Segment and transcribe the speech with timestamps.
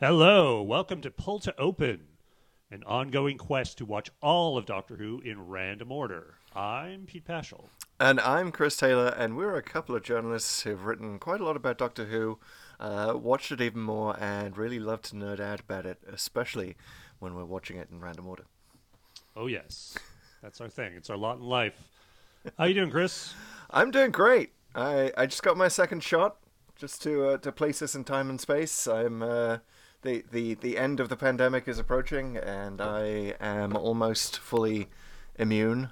[0.00, 2.02] Hello, welcome to Pull to Open,
[2.70, 6.36] an ongoing quest to watch all of Doctor Who in random order.
[6.54, 7.64] I'm Pete Pachal.
[7.98, 11.56] And I'm Chris Taylor, and we're a couple of journalists who've written quite a lot
[11.56, 12.38] about Doctor Who,
[12.78, 16.76] uh, watched it even more, and really love to nerd out about it, especially
[17.18, 18.44] when we're watching it in random order.
[19.34, 19.98] Oh yes,
[20.40, 20.92] that's our thing.
[20.94, 21.88] It's our lot in life.
[22.56, 23.34] How you doing, Chris?
[23.72, 24.52] I'm doing great.
[24.76, 26.36] I, I just got my second shot,
[26.76, 28.86] just to uh, to place this in time and space.
[28.86, 29.58] I'm uh,
[30.08, 34.88] the, the the end of the pandemic is approaching, and I am almost fully
[35.38, 35.90] immune.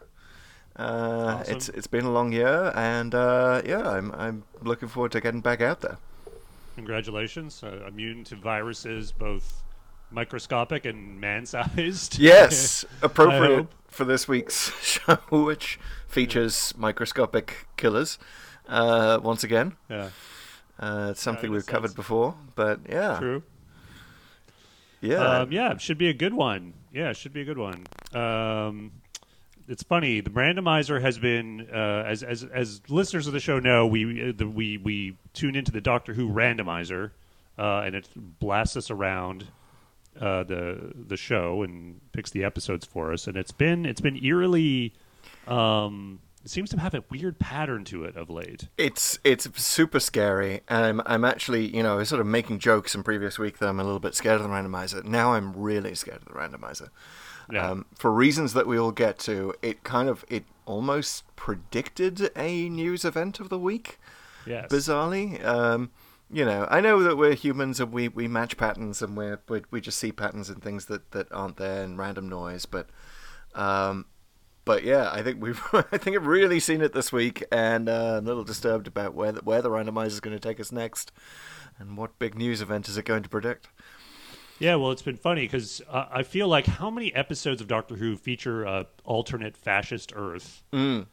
[0.78, 1.56] Uh, Awesome.
[1.56, 5.40] It's it's been a long year, and uh, yeah, I'm I'm looking forward to getting
[5.40, 5.98] back out there.
[6.76, 9.62] Congratulations, uh, immune to viruses, both
[10.10, 12.18] microscopic and man-sized.
[12.32, 18.18] Yes, appropriate for this week's show, which features microscopic killers.
[18.68, 20.10] Uh, once again, yeah,
[20.78, 23.42] uh, it's something in we've covered before, but yeah, true.
[25.06, 26.74] Yeah, Um, yeah, should be a good one.
[26.92, 27.86] Yeah, should be a good one.
[28.14, 28.92] Um,
[29.68, 30.20] it's funny.
[30.20, 34.32] The randomizer has been, uh, as as as listeners of the show know, we uh,
[34.36, 37.10] the, we we tune into the Doctor Who randomizer,
[37.58, 39.48] uh, and it blasts us around
[40.20, 43.26] uh, the the show and picks the episodes for us.
[43.26, 44.92] And it's been it's been eerily.
[45.46, 48.68] Um, it seems to have a weird pattern to it of late.
[48.78, 50.60] It's it's super scary.
[50.68, 53.82] I'm I'm actually you know sort of making jokes in previous week that I'm a
[53.82, 55.02] little bit scared of the randomizer.
[55.02, 56.90] Now I'm really scared of the randomizer.
[57.52, 57.68] Yeah.
[57.68, 62.68] Um, for reasons that we will get to, it kind of it almost predicted a
[62.68, 63.98] news event of the week.
[64.46, 64.70] yes.
[64.70, 65.90] Bizarrely, um,
[66.30, 69.62] you know, I know that we're humans and we, we match patterns and we're, we
[69.72, 72.88] we just see patterns and things that, that aren't there in random noise, but
[73.56, 74.06] um,
[74.66, 78.16] but yeah, I think we've I think I've really seen it this week, and uh,
[78.18, 80.70] I'm a little disturbed about where the, where the randomizer is going to take us
[80.70, 81.10] next,
[81.78, 83.68] and what big news event is it going to predict.
[84.58, 87.96] Yeah, well, it's been funny because uh, I feel like how many episodes of Doctor
[87.96, 90.62] Who feature uh, alternate fascist Earth?
[90.72, 91.06] Mm.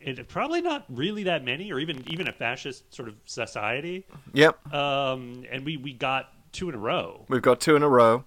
[0.00, 4.06] It, probably not really that many, or even even a fascist sort of society.
[4.32, 7.24] Yep, Um, and we we got two in a row.
[7.28, 8.24] we've got two in a row.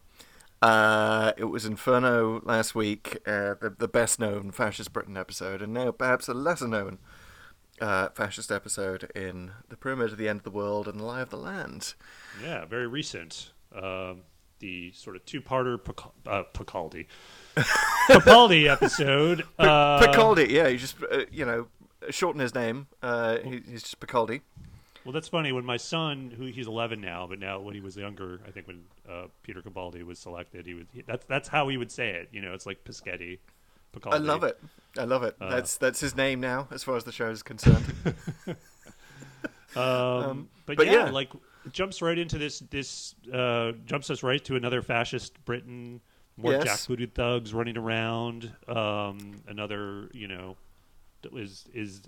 [0.61, 5.73] Uh, it was Inferno last week, uh, the the best known fascist Britain episode, and
[5.73, 6.99] now perhaps a lesser known
[7.79, 11.21] uh, fascist episode in the Pyramid of the End of the World and the Lie
[11.21, 11.95] of the Land.
[12.43, 13.51] Yeah, very recent.
[13.75, 14.21] Um,
[14.59, 17.07] the sort of two-parter Pica- uh, Picaldi,
[17.55, 19.43] Capaldi episode.
[19.57, 21.67] Uh, Picaldi, yeah, you just uh, you know
[22.11, 22.87] shorten his name.
[23.01, 24.41] Uh, he, he's just Picaldi.
[25.03, 25.51] Well, that's funny.
[25.51, 28.67] When my son, who he's 11 now, but now when he was younger, I think
[28.67, 32.09] when uh, Peter Capaldi was selected, he would he, that's that's how he would say
[32.09, 32.29] it.
[32.31, 33.39] You know, it's like Pischetti.
[33.93, 34.13] Picaldi.
[34.13, 34.59] I love it.
[34.97, 35.35] I love it.
[35.41, 37.85] Uh, that's that's his name now, as far as the show is concerned.
[39.75, 41.11] Um, but, but yeah, yeah.
[41.11, 41.31] like
[41.71, 42.59] jumps right into this.
[42.59, 46.01] This uh, jumps us right to another fascist Britain.
[46.37, 46.87] More Yes.
[46.87, 48.51] jackbooted thugs running around.
[48.67, 50.57] Um, another, you know,
[51.33, 52.01] is is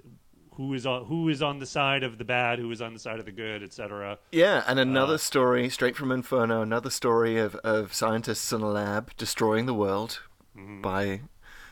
[0.57, 2.99] who is on who is on the side of the bad, who is on the
[2.99, 4.17] side of the good, etc.
[4.31, 6.61] yeah, and another Uh, story straight from Inferno.
[6.61, 10.21] Another story of of scientists in a lab destroying the world
[10.57, 10.81] Mm-hmm.
[10.81, 11.21] by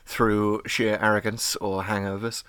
[0.06, 2.44] through sheer arrogance or hangovers.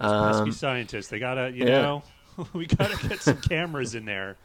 [0.00, 1.08] Um, scientists.
[1.08, 1.82] They gotta, you yeah.
[1.82, 2.02] know,
[2.54, 4.36] we gotta get some cameras in there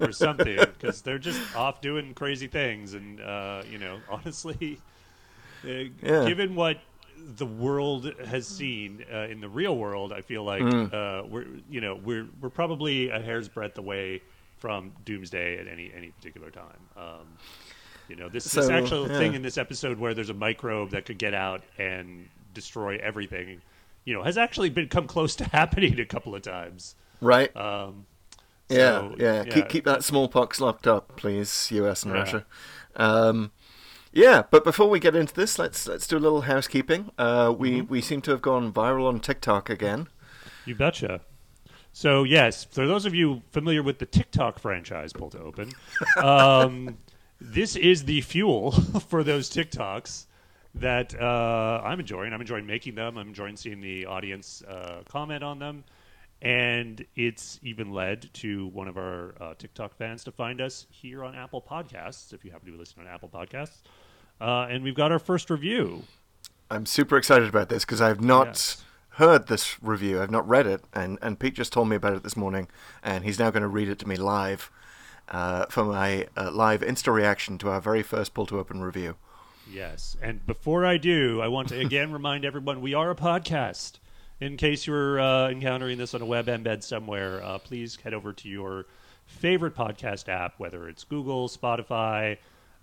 [0.00, 2.94] or something because they're just off doing crazy things.
[2.94, 4.78] And uh, you know, honestly,
[5.64, 5.68] uh,
[6.02, 6.24] Yeah.
[6.26, 6.78] given what
[7.24, 10.92] the world has seen uh, in the real world, I feel like Mm.
[10.92, 14.22] uh, we're, you know, we're we're probably a hair's breadth away
[14.58, 16.80] from doomsday at any any particular time.
[16.96, 17.26] Um,
[18.08, 19.18] you know, this this So, actual yeah.
[19.18, 23.62] thing in this episode where there's a microbe that could get out and destroy everything,
[24.04, 26.94] you know, has actually been come close to happening a couple of times.
[27.20, 27.54] right.
[27.56, 28.06] Um,
[28.68, 29.44] Yeah, so, yeah.
[29.44, 29.52] yeah.
[29.54, 32.02] Keep keep that smallpox locked up, please, U.S.
[32.04, 32.20] and Yeah.
[32.20, 32.46] Russia.
[32.96, 33.52] Um,
[34.12, 37.10] yeah, but before we get into this, let's let's do a little housekeeping.
[37.18, 37.88] Uh, we Mm-hmm.
[37.88, 40.08] we seem to have gone viral on TikTok again.
[40.64, 41.20] You betcha.
[41.92, 45.72] So yes, for those of you familiar with the TikTok franchise, pull to open,
[46.22, 46.98] um,
[47.40, 48.70] this is the fuel
[49.08, 50.26] for those TikToks
[50.74, 52.32] that uh, I'm enjoying.
[52.32, 53.18] I'm enjoying making them.
[53.18, 55.84] I'm enjoying seeing the audience uh, comment on them,
[56.40, 61.24] and it's even led to one of our uh, TikTok fans to find us here
[61.24, 62.32] on Apple Podcasts.
[62.32, 63.82] If you happen to be listening on Apple Podcasts,
[64.42, 66.02] uh, and we've got our first review.
[66.70, 68.84] I'm super excited about this because I've not Yes.
[69.10, 70.20] heard this review.
[70.22, 72.68] I've not read it, and and Pete just told me about it this morning,
[73.02, 74.70] and he's now going to read it to me live
[75.28, 79.16] uh, for my uh, live Insta reaction to our very first pull to open review.
[79.70, 80.16] Yes.
[80.20, 83.98] And before I do, I want to again remind everyone we are a podcast.
[84.40, 88.32] In case you're uh, encountering this on a web embed somewhere, uh, please head over
[88.32, 88.86] to your
[89.24, 92.38] favorite podcast app, whether it's Google, Spotify,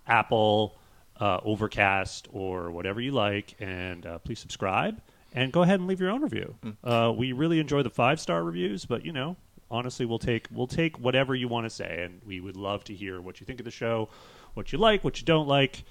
[0.06, 0.74] Apple,
[1.20, 3.54] uh, Overcast, or whatever you like.
[3.60, 5.00] And uh, please subscribe
[5.32, 6.56] and go ahead and leave your own review.
[6.82, 9.36] Uh, we really enjoy the five star reviews, but you know,
[9.70, 12.94] honestly, we'll take we'll take whatever you want to say, and we would love to
[12.94, 14.08] hear what you think of the show,
[14.54, 15.84] what you like, what you don't like,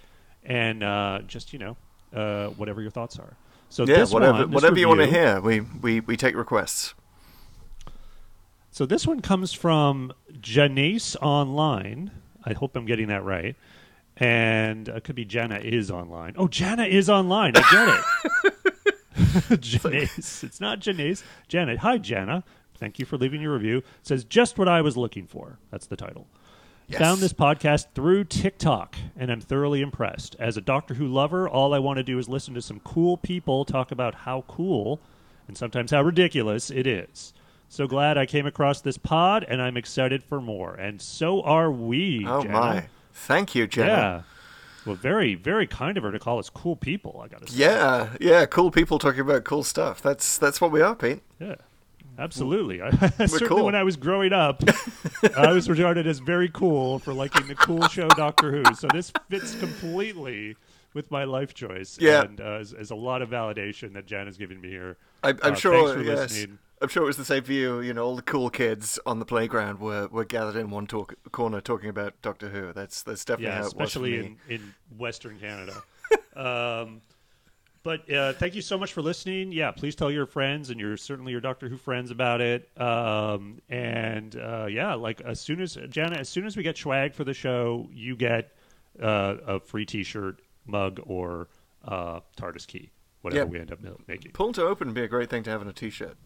[0.43, 1.77] and uh, just you know,
[2.13, 3.35] uh, whatever your thoughts are.
[3.69, 6.95] So Yeah, whatever one, whatever you want to hear, we, we, we take requests.
[8.71, 10.11] So this one comes from
[10.41, 12.11] Janice Online.
[12.43, 13.55] I hope I'm getting that right.
[14.19, 16.33] And it could be Jenna is online.
[16.37, 17.53] Oh, Jenna is online.
[17.55, 18.53] I get it.
[19.59, 20.43] Janice.
[20.43, 21.23] It's not Janice.
[21.47, 21.77] Jana.
[21.77, 22.43] Hi, Jenna.
[22.75, 23.77] Thank you for leaving your review.
[23.77, 25.57] It says just what I was looking for.
[25.71, 26.27] That's the title.
[26.87, 26.99] Yes.
[26.99, 30.35] Found this podcast through TikTok, and I'm thoroughly impressed.
[30.39, 33.15] As a Doctor Who lover, all I want to do is listen to some cool
[33.17, 34.99] people talk about how cool
[35.47, 37.33] and sometimes how ridiculous it is.
[37.67, 40.73] So glad I came across this pod, and I'm excited for more.
[40.73, 42.25] And so are we.
[42.27, 42.53] Oh Jenna.
[42.53, 42.87] my!
[43.25, 43.87] Thank you, Jenna.
[43.91, 44.21] Yeah.
[44.85, 47.21] Well, very, very kind of her to call us cool people.
[47.23, 47.59] I got to say.
[47.59, 50.01] Yeah, yeah, cool people talking about cool stuff.
[50.01, 51.21] That's that's what we are, Pete.
[51.39, 51.55] Yeah,
[52.17, 52.81] absolutely.
[52.81, 53.65] I, certainly, cool.
[53.65, 54.63] when I was growing up,
[55.37, 58.73] I was regarded as very cool for liking the cool show Doctor Who.
[58.75, 60.55] So this fits completely
[60.93, 61.97] with my life choice.
[61.99, 62.21] Yeah.
[62.23, 64.97] and uh, is, is a lot of validation that Jan has given me here.
[65.23, 65.73] I, I'm Uh, sure.
[65.73, 66.57] Thanks for yes, listening.
[66.81, 67.81] I'm sure it was the same for you.
[67.81, 71.13] You know, all the cool kids on the playground were, were gathered in one talk,
[71.31, 72.71] corner talking about Doctor Who.
[72.73, 74.37] That's that's definitely Yeah, how it especially was for me.
[74.47, 75.83] in, in Western Canada.
[76.35, 77.01] um,
[77.83, 79.51] but uh, thank you so much for listening.
[79.51, 82.69] Yeah, please tell your friends and your certainly your Doctor Who friends about it.
[82.79, 87.13] Um, and uh, yeah, like as soon as Jana, as soon as we get swag
[87.13, 88.51] for the show, you get
[89.01, 91.47] uh, a free T-shirt, mug, or
[91.85, 92.89] uh, TARDIS key,
[93.21, 93.49] whatever Yeah.
[93.51, 94.31] we end up making.
[94.33, 96.17] Pull to open would be a great thing to have in a T-shirt.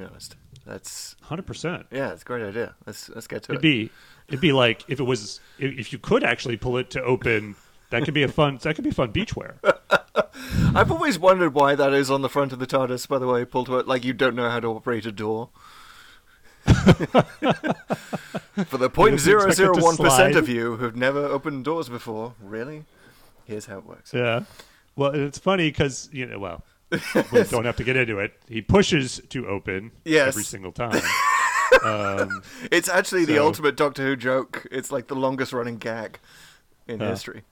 [0.00, 1.84] Be honest, that's Hundred percent.
[1.90, 2.74] yeah, it's a great idea.
[2.86, 3.68] Let's let's get to It'd it.
[3.68, 3.90] be
[4.28, 7.54] it'd be like if it was if, you could actually pull it to open.
[7.90, 8.58] That could be a fun.
[8.62, 9.56] That could be fun beachwear.
[10.74, 13.06] I've always wondered why that is on the front of the TARDIS.
[13.08, 15.50] By the way, pull to it like you don't know how to operate a door.
[16.64, 17.26] For
[18.78, 22.86] the point zero zero one percent of you who've never opened doors before, really,
[23.44, 24.14] here's how it works.
[24.14, 24.44] Yeah.
[24.96, 26.64] Well, it's funny because you know, well,
[27.32, 28.32] we don't have to get into it.
[28.48, 30.28] He pushes to open Yes.
[30.28, 31.02] every single time.
[31.84, 34.66] um, It's actually the ultimate Doctor Who joke.
[34.70, 36.18] It's like the longest running gag
[36.88, 37.10] in Yeah.
[37.10, 37.42] history.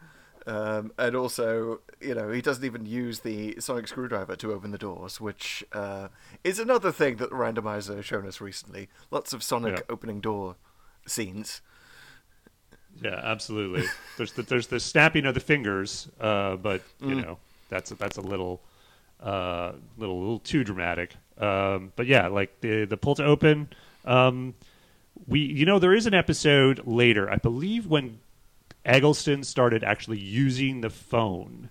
[0.46, 4.79] Um, and also, you know, he doesn't even use the sonic screwdriver to open the
[4.79, 6.08] doors, which uh,
[6.43, 8.88] is another thing that the randomizer has shown us recently.
[9.11, 9.82] Lots of sonic Yeah.
[9.91, 10.56] opening door
[11.06, 11.61] scenes.
[13.02, 13.87] yeah, absolutely.
[14.17, 17.23] There's the, there's the snapping of the fingers, uh, but you Mm.
[17.23, 17.38] know
[17.69, 18.61] that's that's a little
[19.20, 21.15] uh, little little too dramatic.
[21.38, 23.69] Um, but yeah, like the the pull to open.
[24.05, 24.55] Um,
[25.26, 28.20] we you know there is an episode later, I believe, when
[28.85, 31.70] Eccleston started actually using the phone.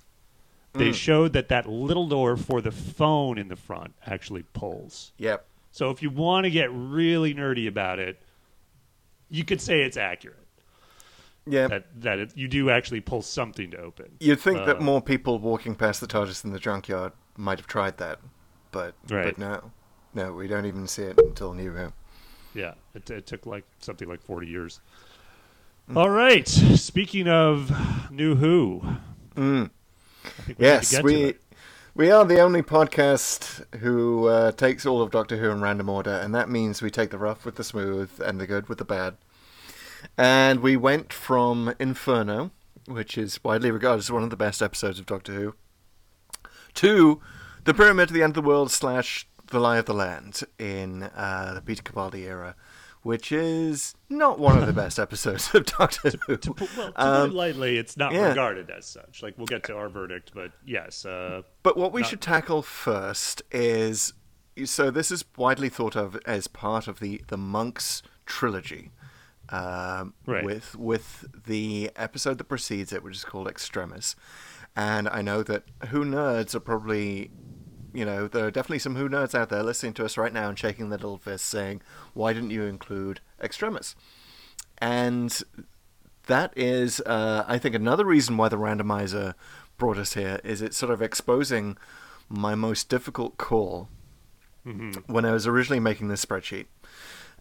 [0.73, 0.93] They Mm.
[0.95, 5.11] showed that that little door for the phone in the front actually pulls.
[5.17, 5.45] Yep.
[5.71, 8.19] So if you want to get really nerdy about it,
[9.29, 10.45] you could say it's accurate
[11.47, 11.67] Yeah.
[11.67, 14.17] that that it, you do actually pull something to open.
[14.19, 17.67] You'd think that Uh, more people walking past the TARDIS in the junkyard might have
[17.67, 18.19] tried that,
[18.71, 19.25] but Right.
[19.25, 19.71] but no,
[20.13, 21.93] no, we don't even see it until New Who.
[22.53, 24.79] Yeah, it, it took like something like forty years.
[25.89, 25.97] Mm.
[25.97, 26.47] All right.
[26.47, 27.71] Speaking of
[28.11, 28.81] New Who,
[29.35, 29.69] Mm.
[30.47, 31.35] We Yes, we
[31.95, 36.11] we are the only podcast who uh, takes all of Doctor Who in random order,
[36.11, 38.85] and that means we take the rough with the smooth and the good with the
[38.85, 39.15] bad.
[40.17, 42.51] And we went from Inferno,
[42.87, 45.55] which is widely regarded as one of the best episodes of Doctor Who,
[46.77, 47.21] to
[47.65, 51.03] the Pyramid of the End of the World slash The Lie of the Land in
[51.03, 52.55] uh, the Peter Capaldi era,
[53.01, 56.37] which is not one of the best episodes of Doctor Who.
[56.37, 58.29] To put, well, to Um, put it lightly, it's not yeah.
[58.29, 59.21] regarded as such.
[59.23, 62.61] Like we'll get to our verdict, but yes, uh, But what we Not- should tackle
[62.61, 64.13] first is
[64.65, 68.91] so this is widely thought of as part of the the monks trilogy,
[69.49, 70.43] um, Right.
[70.43, 74.15] with with the episode that precedes it, which is called Extremis.
[74.77, 77.31] And I know that Who nerds are probably,
[77.93, 80.49] you know, there are definitely some Who nerds out there listening to us right now
[80.49, 81.81] and shaking their little fists, saying,
[82.13, 83.95] "Why didn't you include Extremis?"
[84.77, 85.41] And
[86.27, 89.33] that is, uh, I think, another reason why the randomizer
[89.79, 91.75] brought us here is it's sort of exposing
[92.29, 93.89] my most difficult call
[95.07, 96.65] when I was originally making this spreadsheet.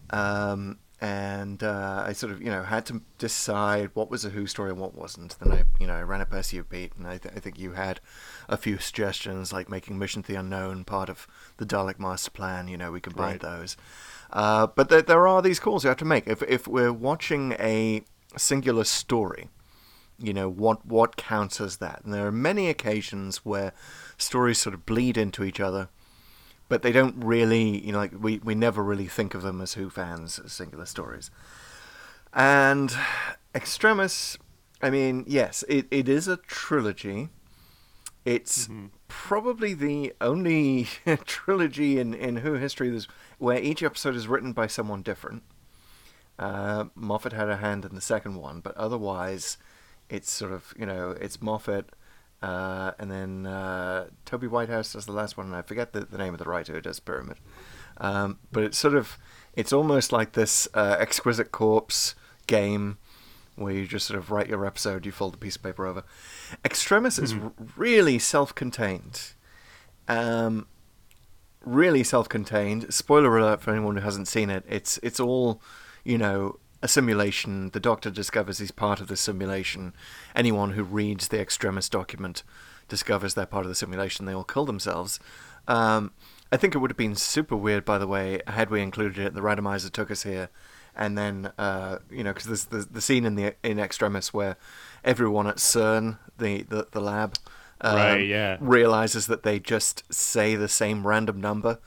[0.09, 4.47] Um, and uh, I sort of, you know, had to decide what was a Who
[4.47, 5.37] story and what wasn't.
[5.39, 7.59] Then I, you know, I ran it past you, Pete, and I, th- I think
[7.59, 7.99] you had
[8.49, 11.27] a few suggestions, like making Mission to the Unknown part of
[11.57, 12.67] the Dalek Master Plan.
[12.67, 13.57] You know, we combined Right.
[13.57, 13.77] those.
[14.31, 16.27] Uh, but there, there are these calls you have to make.
[16.27, 18.03] If if we're watching a
[18.35, 19.49] singular story,
[20.19, 22.01] you know what what counts as that.
[22.03, 23.71] And there are many occasions where
[24.17, 25.89] stories sort of bleed into each other,
[26.69, 29.73] but they don't really, you know, like we we never really think of them as
[29.73, 31.31] Who fans as singular stories.
[32.33, 32.93] And
[33.55, 34.37] Extremis,
[34.81, 37.29] I mean, yes, it, it is a trilogy.
[38.25, 38.87] It's mm-hmm.
[39.07, 40.87] probably the only
[41.25, 42.99] trilogy in, in Who history
[43.37, 45.43] where each episode is written by someone different.
[46.37, 49.57] Uh, Moffat had a hand in the second one, but otherwise,
[50.09, 51.89] it's sort of you know it's Moffat,
[52.41, 56.17] uh, and then uh, Toby Whithouse does the last one, and I forget the, the
[56.17, 57.37] name of the writer who does Pyramid.
[57.99, 59.17] Um, but it's sort of
[59.53, 62.15] it's almost like this uh, exquisite corpse
[62.45, 62.97] game
[63.55, 66.03] where you just sort of write your episode, you fold a piece of paper over.
[66.63, 67.23] Extremis mm-hmm.
[67.23, 69.33] is r- really self-contained.
[70.07, 70.67] Um,
[71.65, 72.93] really self-contained.
[72.93, 74.63] Spoiler alert for anyone who hasn't seen it.
[74.69, 75.59] It's it's all,
[76.03, 77.69] you know, a simulation.
[77.71, 79.93] The Doctor discovers he's part of the simulation.
[80.35, 82.43] Anyone who reads the Extremis document
[82.87, 84.25] discovers they're part of the simulation.
[84.25, 85.19] They all kill themselves.
[85.67, 86.11] Um,
[86.51, 89.33] I think it would have been super weird, by the way, had we included it.
[89.33, 90.49] The randomizer took us here,
[90.95, 94.55] and then uh, you know, because there's the, the scene in the in Extremis where
[95.03, 97.35] everyone at CERN, the the, the lab,
[97.81, 98.57] um, right, yeah.
[98.61, 101.79] realizes that they just say the same random number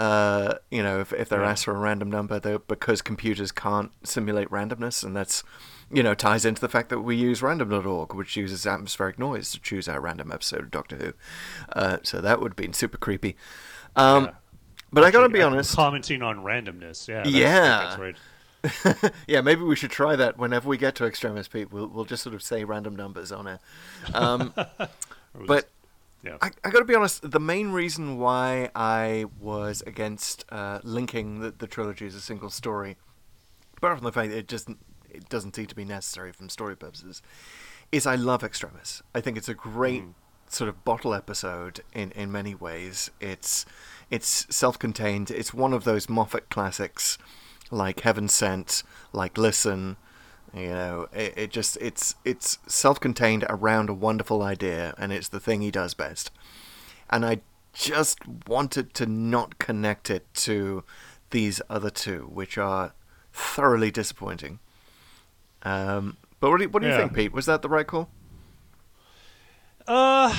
[0.00, 1.50] uh, you know, if, if they're yeah.
[1.50, 5.44] asked for a random number, though, because computers can't simulate randomness, and that's,
[5.92, 9.60] you know, ties into the fact that we use random.org, which uses atmospheric noise to
[9.60, 11.12] choose our random episode of Doctor Who.
[11.78, 13.36] Uh, so that would have been super creepy.
[13.94, 14.30] Um, yeah.
[14.90, 15.76] But Actually, I gotta be honest.
[15.76, 17.22] Commenting on randomness, yeah.
[17.22, 17.96] That's, yeah.
[18.62, 19.12] That's right.
[19.28, 21.70] yeah, maybe we should try that whenever we get to Extremis Pete.
[21.70, 23.60] We'll, we'll just sort of say random numbers on it.
[24.14, 24.54] Um,
[25.46, 25.68] but
[26.22, 26.36] yeah.
[26.40, 27.30] I, I got to be honest.
[27.30, 32.50] The main reason why I was against uh, linking the, the trilogy as a single
[32.50, 32.96] story,
[33.76, 34.68] apart from the fact that it just
[35.08, 37.22] it doesn't seem to be necessary from story purposes,
[37.90, 39.02] is I love Extremis.
[39.14, 40.14] I think it's a great mm.
[40.48, 43.10] sort of bottle episode in, in many ways.
[43.20, 43.66] It's
[44.10, 45.30] it's self-contained.
[45.30, 47.16] It's one of those Moffat classics,
[47.70, 49.96] like Heaven Sent, like Listen,
[50.54, 55.40] you know, it, it just it's it's self-contained around a wonderful idea, and it's the
[55.40, 56.30] thing he does best.
[57.08, 57.40] And I
[57.72, 60.84] just wanted to not connect it to
[61.30, 62.92] these other two, which are
[63.32, 64.58] thoroughly disappointing.
[65.62, 67.32] Um, but what do you, what do you think, Pete?
[67.32, 68.08] Was that the right call?
[69.86, 70.34] Uh,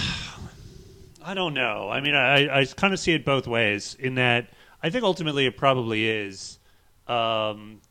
[1.24, 1.90] I don't know.
[1.90, 3.96] I mean, I I kind of see it both ways.
[4.00, 4.50] In that,
[4.82, 6.60] I think ultimately it probably is.
[7.08, 7.82] Um,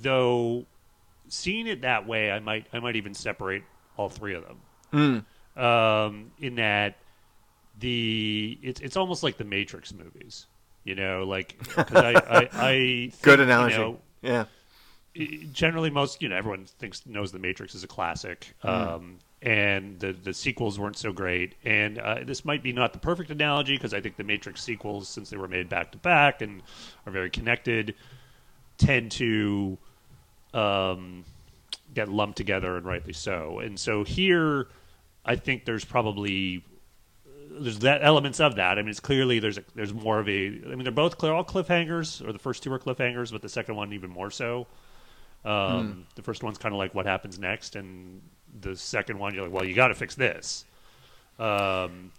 [0.00, 0.66] though
[1.32, 3.64] seeing it that way, I might I might even separate
[3.96, 5.24] all three of them.
[5.56, 5.60] Mm.
[5.62, 6.98] Um, in that
[7.78, 10.46] the it's it's almost like the Matrix movies,
[10.84, 12.72] you know, like because I, I, I
[13.10, 14.44] think, good analogy, you know, yeah.
[15.52, 18.68] Generally, most you know everyone thinks knows the Matrix is a classic, mm.
[18.68, 21.54] um, and the the sequels weren't so great.
[21.64, 25.08] And uh, this might be not the perfect analogy because I think the Matrix sequels,
[25.08, 26.62] since they were made back to back and
[27.06, 27.94] are very connected,
[28.78, 29.76] tend to
[30.54, 31.24] um,
[31.94, 33.58] get lumped together, and rightly so.
[33.60, 34.68] And so here,
[35.24, 36.64] I think there's probably
[37.60, 38.78] there's that elements of that.
[38.78, 40.46] I mean, it's clearly there's a, there's more of a.
[40.46, 43.48] I mean, they're both clear, all cliffhangers, or the first two are cliffhangers, but the
[43.48, 44.66] second one even more so.
[45.44, 46.14] Um, mm.
[46.14, 48.22] The first one's kind of like what happens next, and
[48.60, 50.64] the second one you're like, well, you got to fix this.
[51.38, 52.12] Um,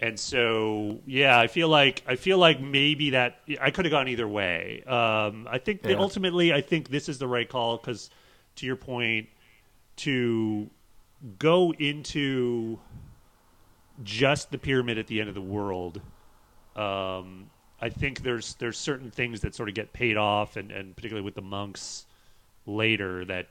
[0.00, 4.08] and so yeah, I feel like I feel like maybe that I could have gone
[4.08, 4.82] either way.
[4.86, 5.96] Um, I think yeah.
[5.96, 8.10] ultimately I think this is the right call because,
[8.56, 9.28] to your point,
[9.96, 10.68] to
[11.38, 12.78] go into
[14.02, 16.02] just the pyramid at the end of the world.
[16.74, 17.50] Um,
[17.80, 21.24] I think there's there's certain things that sort of get paid off, and, and particularly
[21.24, 22.04] with the monks
[22.66, 23.48] later that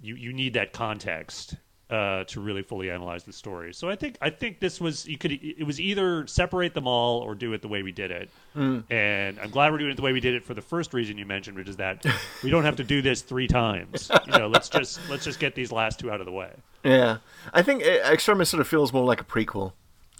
[0.00, 1.56] you, you need that context
[1.90, 3.74] uh, to really fully analyze the story.
[3.74, 7.20] So I think I think this was you could it was either separate them all
[7.20, 8.30] or do it the way we did it.
[8.56, 8.90] Mm.
[8.90, 11.18] And I'm glad we're doing it the way we did it for the first reason
[11.18, 12.04] you mentioned, which is that
[12.42, 14.10] we don't have to do this three times.
[14.26, 16.52] You know, let's just let's just get these last two out of the way.
[16.82, 17.18] Yeah,
[17.52, 19.72] I think Extremis sort of feels more like a prequel.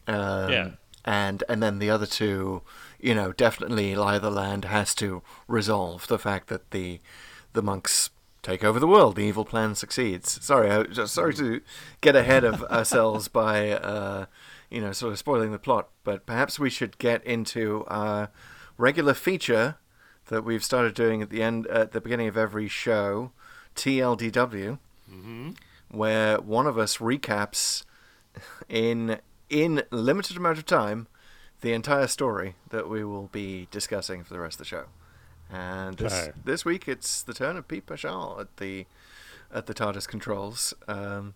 [0.06, 0.71] Um, yeah,
[1.04, 2.62] and and then the other two,
[3.00, 7.00] you know, definitely Lie of the Land has to resolve the fact that the
[7.54, 8.11] the monks
[8.44, 9.16] take over the world.
[9.16, 10.44] The evil plan succeeds.
[10.44, 11.60] Sorry, I, just sorry to
[12.00, 14.26] get ahead of ourselves by, uh,
[14.70, 15.88] you know, sort of spoiling the plot.
[16.04, 18.30] But perhaps we should get into our
[18.78, 19.76] regular feature
[20.26, 23.32] that we've started doing at the end, at the beginning of every show,
[23.74, 24.78] TLDW,
[25.10, 25.50] mm-hmm.
[25.90, 27.84] where one of us recaps
[28.68, 29.18] in
[29.50, 31.06] in limited amount of time
[31.60, 34.84] the entire story that we will be discussing for the rest of the show.
[35.50, 38.86] And this this week it's the turn of Pete Pachal at the
[39.52, 40.74] at the TARDIS controls.
[40.88, 41.34] Um,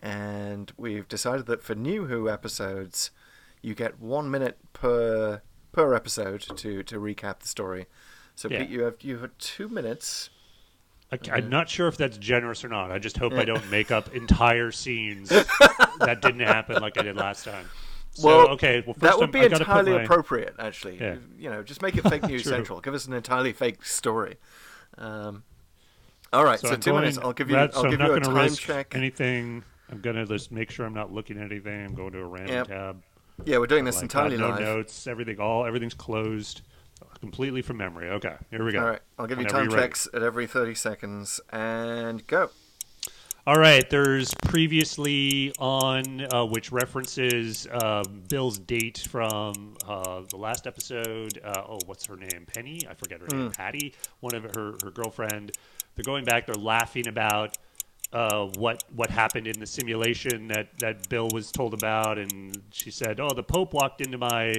[0.00, 3.10] and we've decided that for new Who episodes,
[3.62, 5.40] you get one minute per
[5.72, 7.86] per episode to, to recap the story.
[8.34, 8.60] So Yeah.
[8.60, 10.30] Pete, you have you have two minutes.
[11.30, 12.90] I'm not sure if that's generous or not.
[12.90, 15.28] I just hope I don't make up entire scenes
[16.00, 17.66] that didn't happen like I did last time.
[18.16, 18.82] So, well, okay.
[18.86, 20.98] Well, first that would I'm- be I gotta entirely my- appropriate, actually.
[20.98, 21.16] Yeah.
[21.38, 22.80] You know, just make it fake news central.
[22.80, 24.36] Give us an entirely fake story.
[24.98, 25.42] Um,
[26.32, 27.18] all right, so, 2 going- minutes.
[27.18, 27.54] I'll give you.
[27.56, 28.94] Brad, I'll so give I'm you not a gonna time risk check.
[28.94, 29.64] anything.
[29.90, 31.84] I'm gonna just make sure I'm not looking at anything.
[31.86, 32.66] I'm going to a random Yep.
[32.68, 33.02] tab.
[33.44, 34.60] Yeah, we're doing this Like, entirely no live.
[34.60, 35.06] notes.
[35.06, 36.62] Everything all everything's closed,
[37.20, 38.08] completely from memory.
[38.10, 38.80] Okay, here we go.
[38.80, 42.50] All right, I'll give you Whenever time checks at every 30 seconds and go.
[43.48, 50.66] All right, there's previously on uh, which references uh, Bill's date from uh, the last
[50.66, 51.38] episode.
[51.44, 52.44] Uh, oh, what's her name?
[52.52, 52.80] Penny?
[52.90, 53.52] I forget her name.
[53.52, 55.52] Patty, one of her her girlfriend.
[55.94, 56.46] They're going back.
[56.46, 57.56] They're laughing about
[58.12, 62.90] uh, what what happened in the simulation that that Bill was told about, and she
[62.90, 64.54] said, "Oh, the Pope walked into my."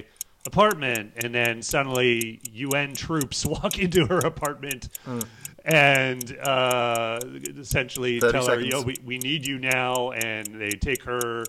[0.46, 4.88] apartment and then suddenly UN troops walk into her apartment
[5.68, 7.20] and uh,
[7.60, 11.44] essentially 30 tell her, "Yo, we, we need you now," and they take her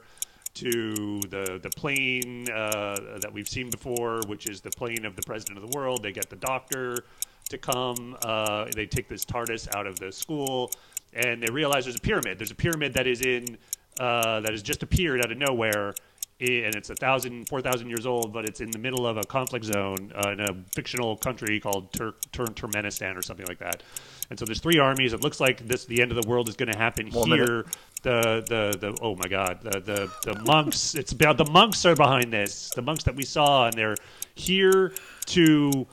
[0.54, 5.22] to the the plane uh, that we've seen before, which is the plane of the
[5.22, 6.02] president of the world.
[6.02, 6.96] They get the doctor
[7.48, 8.16] to come.
[8.22, 10.72] Uh, they take this TARDIS out of the school,
[11.12, 12.38] and they realize there's a pyramid.
[12.38, 13.56] There's a pyramid that is in
[14.00, 15.94] uh, that has just appeared out of nowhere.
[16.40, 19.24] And it's a thousand, four thousand years old, but it's in the middle of a
[19.24, 23.82] conflict zone uh, in a fictional country called Tur- Tur- Turkmenistan or something like that.
[24.30, 25.12] And so there's three armies.
[25.12, 27.44] It looks like this the end of the world is going to happen One here.
[27.46, 27.66] minute.
[28.02, 31.96] The, the the oh my god the the, the monks it's about the monks are
[31.96, 33.96] behind this the monks that we saw and they're
[34.36, 34.92] here
[35.26, 35.84] to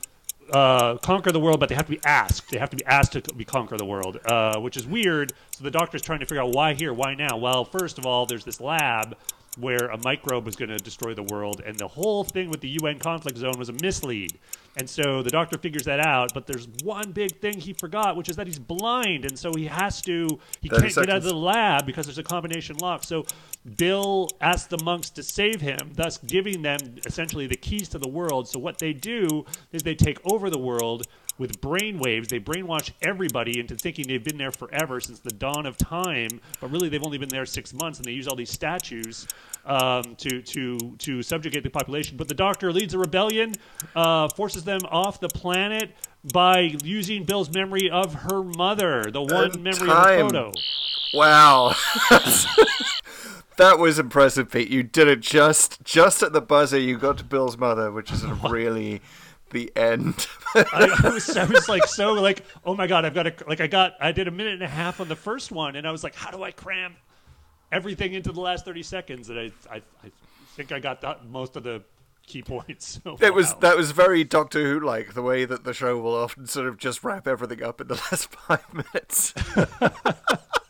[0.52, 2.52] uh, conquer the world, but they have to be asked.
[2.52, 5.34] They have to be asked to be conquer the world, uh, which is weird.
[5.50, 7.38] So the doctor's trying to figure out why here, why now.
[7.38, 9.18] Well, first of all, there's this lab
[9.58, 12.78] where a microbe was going to destroy the world, and the whole thing with the
[12.82, 14.38] UN conflict zone was a mislead.
[14.78, 18.28] And so the doctor figures that out, but there's one big thing he forgot, which
[18.28, 20.28] is that he's blind, and so he has to
[20.60, 23.04] he can't get out of the lab because there's a combination lock.
[23.04, 23.26] So
[23.78, 28.10] Bill asks the monks to save him, thus giving them essentially the keys to the
[28.10, 28.50] world.
[28.50, 32.30] So what they do is they take over the world with brain waves.
[32.30, 36.72] They brainwash everybody into thinking they've been there forever since the dawn of time, but
[36.72, 38.00] really they've only been there six months.
[38.00, 39.28] And they use all these statues
[39.66, 42.18] um, to to to subjugate the population.
[42.18, 43.56] But the Doctor leads a rebellion,
[43.96, 45.92] uh, forces them off the planet.
[46.34, 50.52] By using Bill's memory of her mother, the one And memory of the photo.
[51.14, 51.76] Wow.
[53.58, 54.70] that was impressive, Pete.
[54.70, 56.80] You did it just just at the buzzer.
[56.80, 59.02] You got to Bill's mother, which is a really
[59.56, 60.28] the end.
[60.54, 63.62] I, I was, I was like so like, oh my god, I've got to like
[63.62, 65.92] I got I did a minute and a half on the first one, and I
[65.92, 66.96] was like, how do I cram
[67.72, 69.30] everything into the last thirty seconds?
[69.30, 70.12] And I I, I
[70.56, 71.82] think I got that, most of the
[72.28, 73.00] key points.
[73.04, 76.16] So, It was that was very Doctor Who like the way that the show will
[76.16, 79.34] often sort of just wrap everything up in the last five minutes.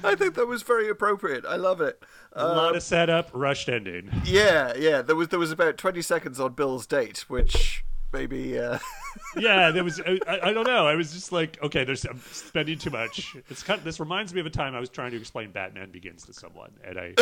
[0.04, 1.44] I think that was very appropriate.
[1.46, 2.02] I love it.
[2.32, 4.10] a lot of setup, rushed ending.
[4.24, 5.02] Yeah, yeah.
[5.02, 8.78] There was there was about twenty seconds on Bill's date, which maybe uh,
[9.36, 10.00] yeah, there was.
[10.06, 10.86] I, I don't know.
[10.86, 13.34] I was just like, okay, there's I'm spending too much.
[13.50, 13.82] It's kind.
[13.82, 16.70] This reminds me of a time I was trying to explain Batman Begins to someone,
[16.84, 17.14] and I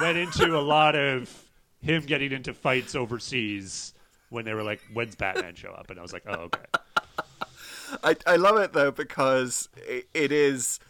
[0.00, 1.30] went into a lot of
[1.80, 3.94] him getting into fights overseas
[4.30, 6.64] when they were like, "When's Batman show up?" And I was like, "Oh, okay."
[8.02, 10.80] I I love it though because it, it is.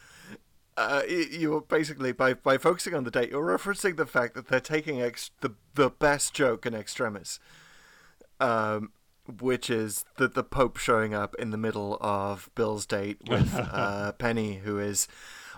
[0.77, 4.61] Uh, you're basically by by focusing on the date, you're referencing the fact that they're
[4.61, 7.39] taking ex- the the best joke in extremis,
[8.41, 8.91] um,
[9.41, 14.13] which is that the Pope showing up in the middle of Bill's date with uh,
[14.13, 15.09] Penny, who is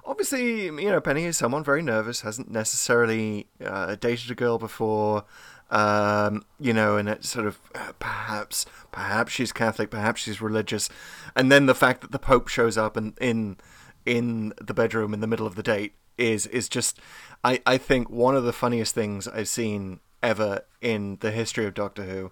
[0.04, 5.24] obviously you know Penny is someone very nervous, hasn't necessarily uh, dated a girl before.
[5.70, 10.88] Um, you know, and it's sort of uh, perhaps, perhaps she's Catholic, perhaps she's religious,
[11.34, 13.56] and then the fact that the Pope shows up and in in
[14.04, 17.00] the bedroom in the middle of the date is is just,
[17.42, 21.74] I I think one of the funniest things I've seen ever in the history of
[21.74, 22.30] Doctor Who.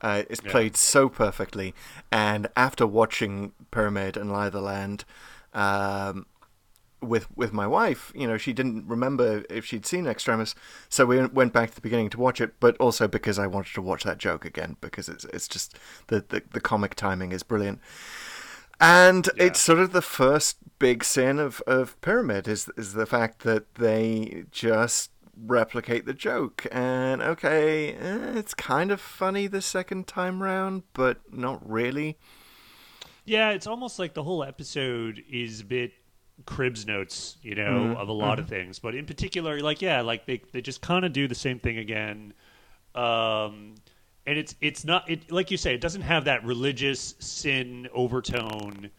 [0.00, 1.74] Uh, it's played so perfectly,
[2.12, 5.06] and after watching Pyramid and Lie of the Land,
[5.54, 6.26] um,
[7.00, 10.54] with with my wife, you know, she didn't remember if she'd seen Extremis,
[10.88, 12.54] so we went back to the beginning to watch it.
[12.60, 16.24] But also because I wanted to watch that joke again because it's it's just the
[16.28, 17.80] the, the comic timing is brilliant,
[18.80, 23.40] and it's sort of the first big sin of, of Pyramid is is the fact
[23.42, 30.06] that they just replicate the joke and okay eh, it's kind of funny the second
[30.06, 32.16] time round but not really
[33.24, 35.92] Yeah, it's almost like the whole episode is a bit
[36.46, 37.96] cribs notes, you know, Mm-hmm.
[37.96, 38.78] of a lot of things.
[38.78, 41.78] But in particular, like yeah, like they they just kind of do the same thing
[41.78, 42.34] again.
[42.94, 43.76] Um
[44.26, 48.90] and it's it's not it like you say, it doesn't have that religious sin overtone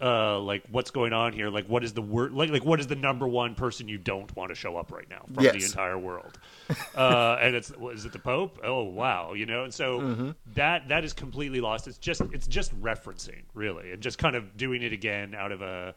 [0.00, 1.48] uh like what's going on here?
[1.48, 4.34] Like what is the word like like what is the number one person you don't
[4.36, 6.38] want to show up right now from the entire world?
[6.94, 8.58] Uh and it's what, is it the pope?
[8.64, 9.64] Oh wow you know?
[9.64, 10.30] And so Mm-hmm.
[10.54, 11.88] that that is completely lost.
[11.88, 15.60] It's just it's just referencing really and just kind of doing it again out of
[15.62, 15.94] a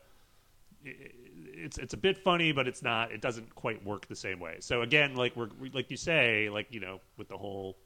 [0.83, 4.57] it's it's a bit funny but it's not it doesn't quite work the same way.
[4.59, 7.77] So again like we're like you say like you know with the whole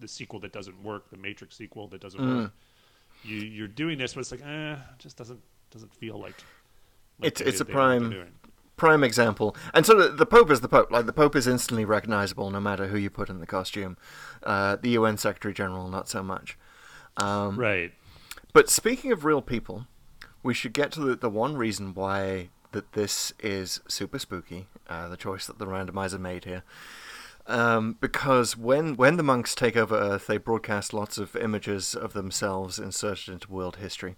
[0.00, 2.36] the sequel that doesn't work the matrix sequel that doesn't Mm.
[2.42, 2.52] work
[3.24, 6.34] you you're doing this but it's like eh it just doesn't doesn't feel like,
[7.18, 8.32] like It's- it's a they know what they're prime-
[8.76, 9.56] prime example.
[9.72, 10.90] And so the, the Pope is the Pope.
[10.90, 13.96] Like the Pope is instantly recognizable no matter who you put in the costume.
[14.42, 16.58] Uh, the UN Secretary General, not so much.
[17.16, 17.92] Um, right
[18.52, 19.86] But speaking of real people,
[20.42, 24.66] we should get to the, the one reason why that this is super spooky.
[24.88, 26.62] Uh, the choice that the randomizer made here.
[27.48, 32.12] Um, because when when the monks take over Earth, they broadcast lots of images of
[32.12, 34.16] themselves inserted into world history.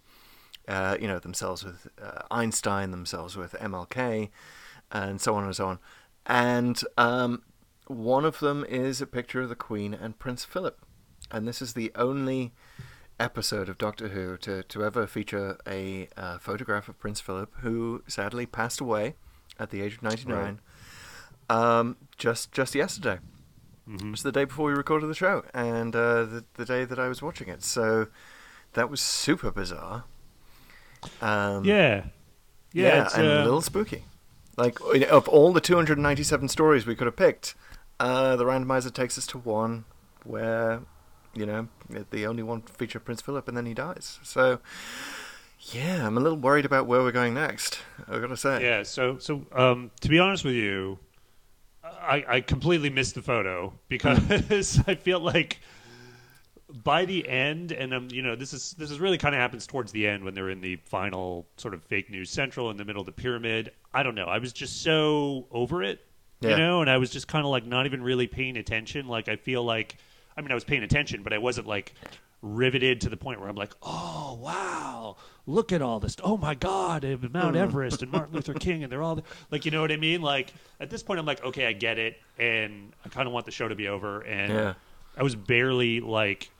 [0.66, 4.28] Uh, you know, themselves with uh, Einstein, themselves with MLK,
[4.92, 5.78] and so on and so on.
[6.26, 7.42] And um,
[7.86, 10.78] one of them is a picture of the Queen and Prince Philip.
[11.30, 12.52] And this is the only
[13.18, 18.02] episode of Doctor Who to, to ever feature a uh, photograph of Prince Philip, who
[18.06, 19.14] sadly passed away
[19.58, 20.60] at the age of 99
[21.48, 23.18] um, just just yesterday.
[23.90, 26.98] It was the day before we recorded the show, and uh, the, the day that
[26.98, 27.62] I was watching it.
[27.64, 28.08] So
[28.74, 30.04] that was super bizarre.
[31.22, 32.04] Um, yeah
[32.72, 34.04] yeah, yeah, and uh, a little spooky.
[34.56, 34.78] Like
[35.10, 37.54] of all the 297 stories we could have picked,
[38.00, 39.84] uh, the randomizer takes us to one
[40.24, 40.82] where,
[41.34, 41.68] you know,
[42.10, 44.18] the only one feature Prince Philip, and then he dies.
[44.22, 44.58] So,
[45.60, 47.78] yeah, I'm a little worried about where we're going next.
[48.08, 48.62] I've gotta say.
[48.62, 48.82] Yeah.
[48.82, 50.98] So, so um, to be honest with you,
[52.00, 55.60] I, I completely missed the photo because I feel like
[56.84, 59.66] by the end, and um, you know, this is this is really kind of happens
[59.66, 62.84] towards the end when they're in the final sort of fake news central in the
[62.84, 63.72] middle of the pyramid.
[63.92, 64.26] I don't know.
[64.26, 66.04] I was just so over it,
[66.40, 66.50] Yeah.
[66.50, 69.08] you know, and I was just kind of like not even really paying attention.
[69.08, 69.96] Like I feel like,
[70.36, 71.94] I mean, I was paying attention, but I wasn't like
[72.40, 76.16] riveted to the point where I'm like, oh wow, look at all this.
[76.22, 79.20] Oh my God, Mount Everest and Martin Luther King, and they're all
[79.50, 80.22] like, you know what I mean?
[80.22, 83.46] Like at this point, I'm like, okay, I get it, and I kind of want
[83.46, 84.74] the show to be over, and Yeah.
[85.16, 86.50] I was barely like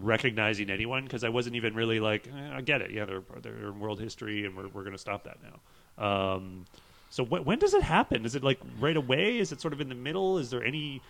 [0.00, 3.68] recognizing anyone because I wasn't even really like, eh, I get it, yeah, they're they're
[3.68, 6.02] in world history, and we're we're gonna stop that now.
[6.02, 6.64] Um,
[7.10, 8.24] so wh- when does it happen?
[8.24, 9.38] Is it like right away?
[9.38, 10.38] Is it sort of in the middle?
[10.38, 11.02] Is there any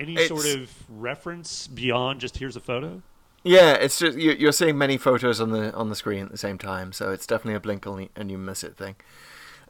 [0.00, 3.02] any sort of reference beyond just here's a photo?
[3.44, 6.38] Yeah, it's just you, you're seeing many photos on the on the screen at the
[6.38, 8.96] same time, so it's definitely a blink and you- and you miss it thing.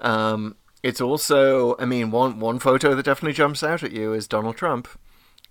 [0.00, 4.26] Um, it's also, I mean, one one photo that definitely jumps out at you is
[4.28, 4.88] Donald Trump.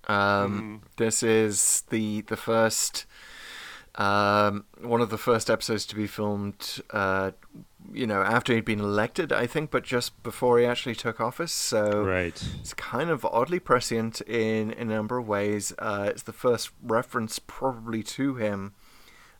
[0.08, 3.04] Um, This is the the first
[3.96, 6.80] um, one of the first episodes to be filmed.
[6.90, 7.32] Uh,
[7.92, 11.52] you know, after he'd been elected, I think, but just before he actually took office.
[11.52, 12.42] So Right.
[12.60, 15.72] it's kind of oddly prescient in, in a number of ways.
[15.78, 18.74] Uh, it's the first reference probably to him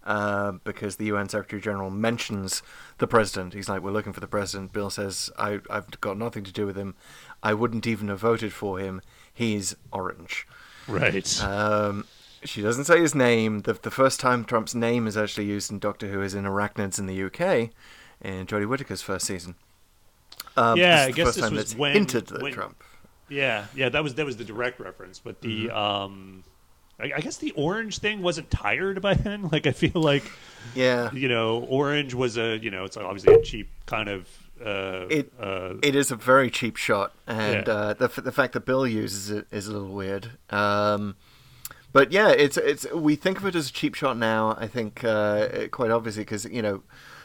[0.04, 2.62] uh, because the UN Secretary General mentions
[2.98, 3.52] the president.
[3.54, 6.64] He's like, "We're looking for the president." Bill says, I, "I've got nothing to do
[6.64, 6.94] with him.
[7.42, 9.02] I wouldn't even have voted for him.
[9.34, 10.46] He's orange."
[10.86, 11.42] Right.
[11.42, 12.06] Um,
[12.42, 13.60] she doesn't say his name.
[13.62, 16.98] The, the first time Trump's name is actually used in Doctor Who is in Arachnids
[16.98, 17.70] in the UK,
[18.22, 19.54] in Jodie Whittaker's first season.
[20.56, 22.82] Um, Yeah, I guess first this time was when- hinted that when- Trump.
[23.28, 25.76] yeah, yeah, that was that was the direct reference, but the Mm-hmm.
[25.76, 26.44] um,
[27.00, 29.48] I, I guess the orange thing wasn't tired by then.
[29.52, 30.24] Like I feel like
[30.74, 34.26] Yeah, you know, orange was a you know, it's obviously a cheap kind of
[34.64, 37.72] uh, It- uh, it is a very cheap shot, and Yeah.
[37.72, 40.32] uh, the f- the fact that Bill uses it is a little weird.
[40.50, 41.14] Um,
[41.92, 44.56] but yeah, it's it's we think of it as a cheap shot now.
[44.58, 46.82] I think uh, quite obviously because you know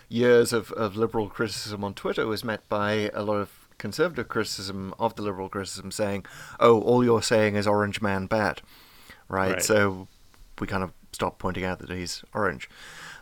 [0.09, 4.93] years of, of liberal criticism on Twitter was met by a lot of conservative criticism
[4.99, 6.25] of the liberal criticism saying,
[6.59, 8.61] "Oh, all you're saying is Orange Man bad,"
[9.27, 9.53] right?
[9.53, 9.63] Right.
[9.63, 10.07] So
[10.59, 12.69] we kind of stop pointing out that he's orange.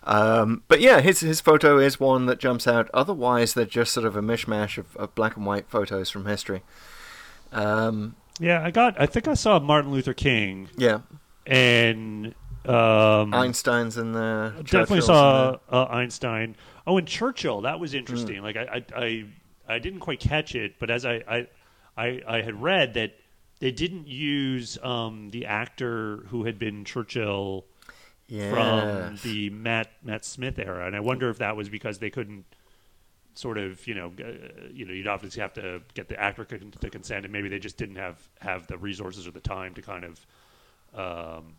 [0.04, 2.90] Um, but yeah, his his photo is one that jumps out.
[2.94, 6.64] Otherwise, they're just sort of a mishmash of, of black and white photos from history.
[7.52, 8.64] Um, yeah.
[8.64, 9.00] I got.
[9.00, 11.02] I think I saw Martin Luther King yeah,
[11.46, 12.34] and
[12.66, 14.50] um, Einstein's in there.
[14.64, 16.56] definitely Churchill's saw in uh, Einstein.
[16.88, 17.62] Oh, and Churchill.
[17.62, 17.98] That was Hmm.
[18.00, 18.42] interesting.
[18.42, 19.26] Like I, I, I,
[19.76, 21.48] I didn't quite catch it, but as I, I,
[21.98, 23.14] I, I had read that
[23.60, 27.66] they didn't use um, the actor who had been Churchill
[28.28, 28.50] Yeah.
[28.50, 32.46] from the Matt Matt Smith era, and I wonder if that was because they couldn't
[33.34, 36.74] sort of you know uh, you know you'd obviously have to get the actor con-
[36.80, 39.82] to consent, and maybe they just didn't have have the resources or the time to
[39.82, 40.26] kind of
[41.38, 41.54] um,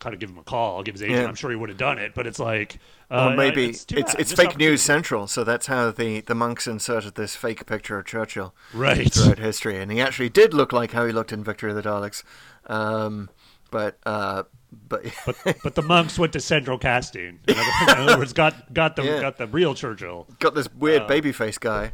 [0.00, 1.20] kind of give him a call, give his agent.
[1.20, 1.26] Yeah.
[1.28, 2.78] I'm sure he would have done it, but it's like
[3.10, 6.66] uh, or maybe it's it's it's, fake news central, so that's how the, the monks
[6.66, 9.12] inserted this fake picture of Churchill right?
[9.12, 11.82] throughout history, and he actually did look like how he looked in Victory of the
[11.82, 12.24] Daleks.
[12.66, 13.30] Um,
[13.70, 14.44] but uh,
[14.88, 17.40] but but but the monks went to central casting.
[17.46, 19.20] In other, in other words, got got the Yeah.
[19.20, 20.26] got the real Churchill.
[20.38, 21.92] got this weird Uh, baby face guy.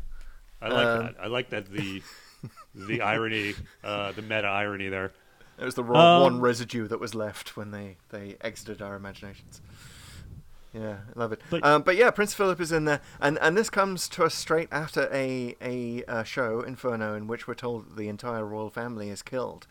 [0.63, 1.15] I like Um, that.
[1.21, 2.03] I like that the
[2.75, 5.13] the irony, uh, the meta irony there.
[5.59, 8.95] It was the raw, Um, one residue that was left when they, they exited our
[8.97, 9.61] imaginations.
[10.75, 11.41] Yeah, I love it.
[11.49, 14.35] But- um, but yeah, Prince Philip is in there, and, and this comes to us
[14.35, 18.69] straight after a a uh, show Inferno in which we're told that the entire royal
[18.71, 19.67] family is killed.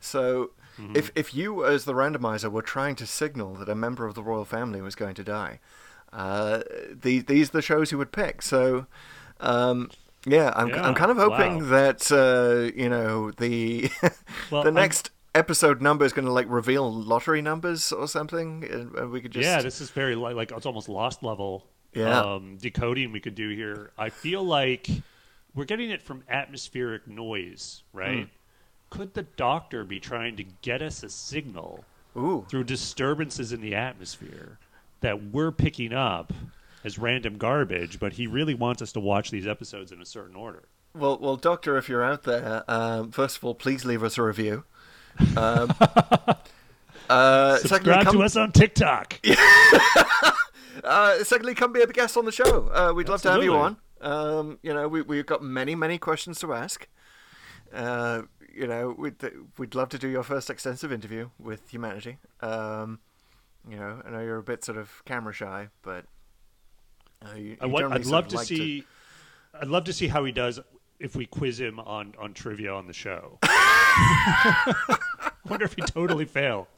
[0.00, 0.94] So Mm-hmm.
[0.96, 4.22] if if you as the randomizer were trying to signal that a member of the
[4.22, 5.58] royal family was going to die,
[6.12, 6.60] uh,
[6.92, 8.40] the, these are the shows you would pick.
[8.42, 8.86] So.
[9.40, 9.90] Um,
[10.26, 11.68] yeah, I'm, Yeah, I'm kind of hoping wow.
[11.70, 13.90] that uh, you know the
[14.50, 19.20] the next episode number is going to like reveal lottery numbers or something, and, we
[19.20, 21.66] could just Yeah, this is very li- like it's almost lost level.
[21.94, 22.20] Yeah.
[22.20, 23.90] um, decoding we could do here.
[23.96, 24.88] I feel like
[25.54, 28.24] we're getting it from atmospheric noise, right?
[28.24, 28.30] Hmm.
[28.90, 31.84] Could the Doctor be trying to get us a signal
[32.16, 34.58] ooh through disturbances in the atmosphere
[35.00, 36.32] that we're picking up
[36.84, 40.36] as random garbage, but he really wants us to watch these episodes in a certain
[40.36, 40.64] order?
[40.94, 44.22] well well doctor if you're out there um, first of all please leave us a
[44.22, 44.64] review
[45.36, 45.74] um,
[47.08, 49.20] uh, Subscribe come, to us on TikTok.
[50.84, 53.54] uh, secondly come be a guest on the show uh, we'd love to have you
[53.54, 56.88] on um, you know we, we've got many many questions to ask
[57.72, 58.22] uh,
[58.54, 59.16] you know we'd,
[59.58, 62.98] we'd love to do your first extensive interview with humanity um,
[63.68, 66.06] you know I know you're a bit sort of camera shy but
[67.24, 68.84] uh, you, I you generally I'd love to like see.
[69.60, 70.60] I'd love to see how he does
[71.00, 73.38] if we quiz him on on trivia on the show.
[75.48, 76.68] wonder if he totally fail.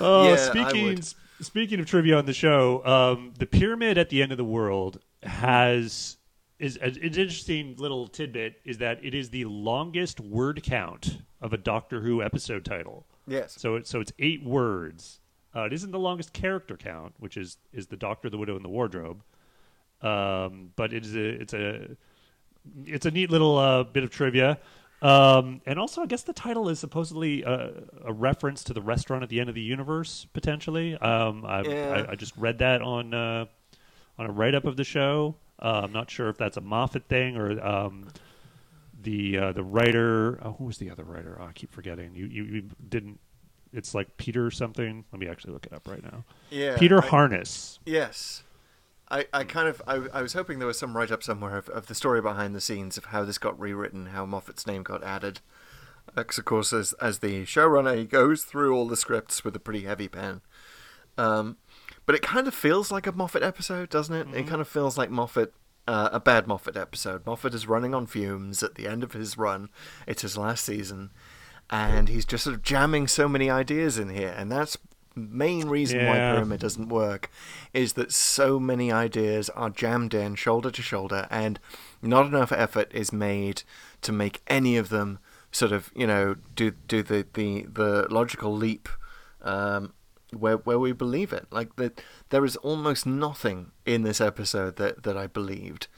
[0.00, 1.02] Oh, Yeah, I speaking
[1.40, 5.00] speaking of trivia on the show, um, the pyramid at the end of the world
[5.22, 6.16] has
[6.58, 11.56] is an interesting little tidbit is that it is the longest word count of a
[11.56, 13.06] Doctor Who episode title.
[13.26, 15.20] yes So it, so it's eight words.
[15.54, 18.64] Uh, it isn't the longest character count, which is is the Doctor, the Widow, and
[18.64, 19.22] the Wardrobe.
[20.02, 21.96] Um, but it is a it's a
[22.86, 24.58] it's a neat little uh, bit of trivia.
[25.02, 27.72] Um, and also, I guess the title is supposedly a,
[28.04, 30.94] a reference to the restaurant at the end of the universe, potentially.
[30.96, 32.04] Um, I, Yeah.
[32.08, 33.46] I, I just read that on uh,
[34.18, 35.36] on a write up of the show.
[35.58, 38.08] Uh, I'm not sure if that's a Moffat thing or um,
[39.02, 40.38] the uh, the writer.
[40.42, 41.38] Oh, who was the other writer?
[41.40, 42.14] Oh, I keep forgetting.
[42.14, 43.18] You, you you didn't.
[43.72, 45.04] It's like Peter something.
[45.12, 46.24] Let me actually look it up right now.
[46.50, 47.78] yeah Peter I- Harness.
[47.86, 48.42] Yes.
[49.10, 51.68] I, I kind of I, I was hoping there was some write up somewhere of,
[51.68, 55.02] of the story behind the scenes of how this got rewritten, how Moffat's name got
[55.02, 55.40] added.
[56.14, 59.60] Because of course, as as the showrunner, he goes through all the scripts with a
[59.60, 60.40] pretty heavy pen.
[61.18, 61.56] Um,
[62.06, 64.36] but it kind of feels like a Moffat episode, doesn't it?
[64.36, 65.52] It kind of feels like Moffat,
[65.86, 67.26] uh, a bad Moffat episode.
[67.26, 69.68] Moffat is running on fumes at the end of his run.
[70.06, 71.10] It's his last season,
[71.68, 74.78] and he's just sort of jamming so many ideas in here, and that's
[75.14, 76.32] main reason why Yeah.
[76.34, 77.30] Pyramid doesn't work
[77.74, 81.58] is that so many ideas are jammed in shoulder to shoulder, and
[82.02, 83.62] not enough effort is made
[84.02, 85.18] to make any of them
[85.52, 88.88] sort of you know do do the the, the logical leap
[89.42, 89.92] um,
[90.32, 91.46] where where we believe it.
[91.50, 95.88] Like that, there is almost nothing in this episode that that I believed.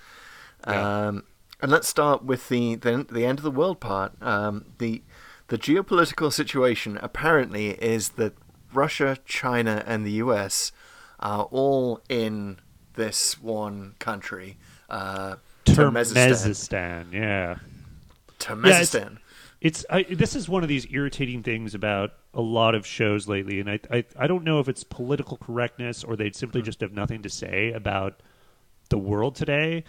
[0.66, 1.07] Yeah.
[1.09, 1.25] Um,
[1.61, 4.12] and let's start with the the, the end of the world part.
[4.22, 5.03] Um, the
[5.48, 8.33] the geopolitical situation apparently is that
[8.72, 10.72] Russia, China, and the U.S.
[11.20, 12.58] are all in
[12.94, 14.56] this one country.
[14.88, 16.30] Uh, Turkmenistan.
[16.30, 17.12] Turkmenistan.
[17.12, 17.56] Yeah.
[18.38, 19.18] Turkmenistan.
[19.61, 23.61] It's I, this is one of these irritating things about a lot of shows lately,
[23.61, 26.92] and I I, I don't know if it's political correctness or they'd simply just have
[26.92, 28.20] nothing to say about
[28.88, 29.85] the world today.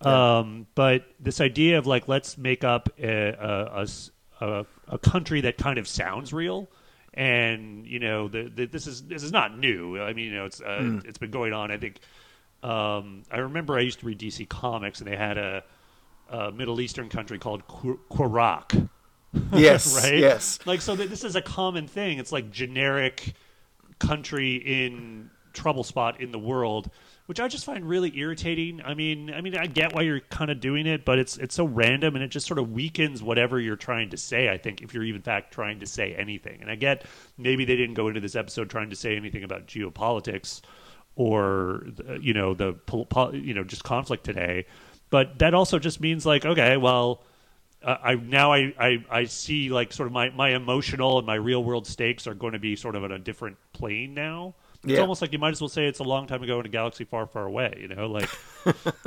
[0.00, 3.86] Um, but this idea of like let's make up a
[4.40, 6.68] a country that kind of sounds real,
[7.16, 10.00] and you know the, the, this is this is not new.
[10.00, 11.70] I mean, you know, it's uh, it's been going on.
[11.70, 11.98] I think
[12.62, 15.64] um, I remember I used to read DC Comics, and they had a,
[16.30, 18.88] a Middle Eastern country called Qu- Qurac.
[19.52, 19.94] Yes.
[20.02, 20.16] right?
[20.16, 20.58] Yes.
[20.64, 22.18] Like so that this is a common thing.
[22.18, 23.34] It's like generic
[23.98, 26.88] country in trouble spot in the world.
[27.26, 28.80] Which I just find really irritating.
[28.84, 31.54] I mean, I mean, I get why you're kind of doing it, but it's it's
[31.54, 34.48] so random and it just sort of weakens whatever you're trying to say.
[34.48, 37.04] I think if you're even fact trying to say anything, and I get
[37.36, 40.60] maybe they didn't go into this episode trying to say anything about geopolitics
[41.16, 41.86] or
[42.20, 42.76] you know the
[43.32, 44.66] you know just conflict today,
[45.10, 47.22] but that also just means like okay, well.
[47.82, 51.34] Uh, I now I, I, I see like sort of my, my emotional and my
[51.34, 54.54] real world stakes are going to be sort of on a different plane now.
[54.84, 55.00] It's Yeah.
[55.00, 57.04] almost like you might as well say it's a long time ago in a galaxy
[57.04, 57.76] far, far away.
[57.80, 58.28] You know, like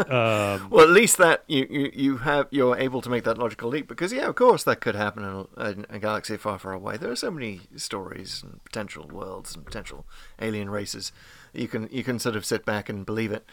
[0.09, 3.69] um, Well, at least that you, you, you have you're able to make that logical
[3.69, 6.73] leap because yeah, of course that could happen in a, in a galaxy far, far
[6.73, 6.97] away.
[6.97, 10.05] There are so many stories and potential worlds and potential
[10.41, 11.11] alien races.
[11.53, 13.45] You can you can sort of sit back and believe it.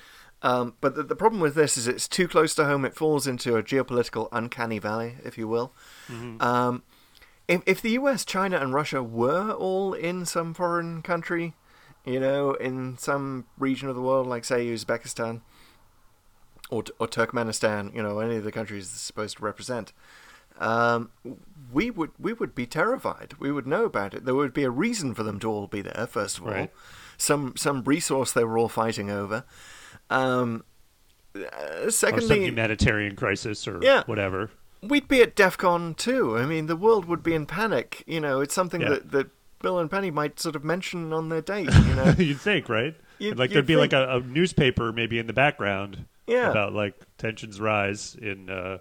[0.42, 2.84] Um, but the, the problem with this is it's too close to home.
[2.84, 5.72] It falls into a geopolitical uncanny valley, if you will.
[6.40, 6.82] Um,
[7.48, 11.54] if, if the US, China, and Russia were all in some foreign country,
[12.06, 15.40] you know, in some region of the world, like say Uzbekistan,
[16.70, 19.92] or, or Turkmenistan, you know, any of the countries it's supposed to represent,
[20.58, 21.10] um,
[21.72, 23.34] we would we would be terrified.
[23.38, 24.24] We would know about it.
[24.24, 26.06] There would be a reason for them to all be there.
[26.06, 26.72] First of all, Right.
[27.18, 29.44] some some resource they were all fighting over.
[30.08, 30.64] Um,
[31.34, 34.04] uh, secondly, humanitarian crisis or Yeah.
[34.06, 34.50] whatever.
[34.82, 36.38] we'd be at DEFCON two.
[36.38, 38.02] I mean, the world would be in panic.
[38.06, 38.90] You know, it's something Yeah.
[38.90, 39.26] that, that
[39.66, 41.68] Bill and Penny might sort of mention on their date.
[41.72, 42.94] You know, You'd think, right?
[43.18, 43.92] You'd- like you'd there'd be think.
[43.92, 46.50] like a, a newspaper maybe in the background Yeah.
[46.50, 48.78] about like tensions rise in uh,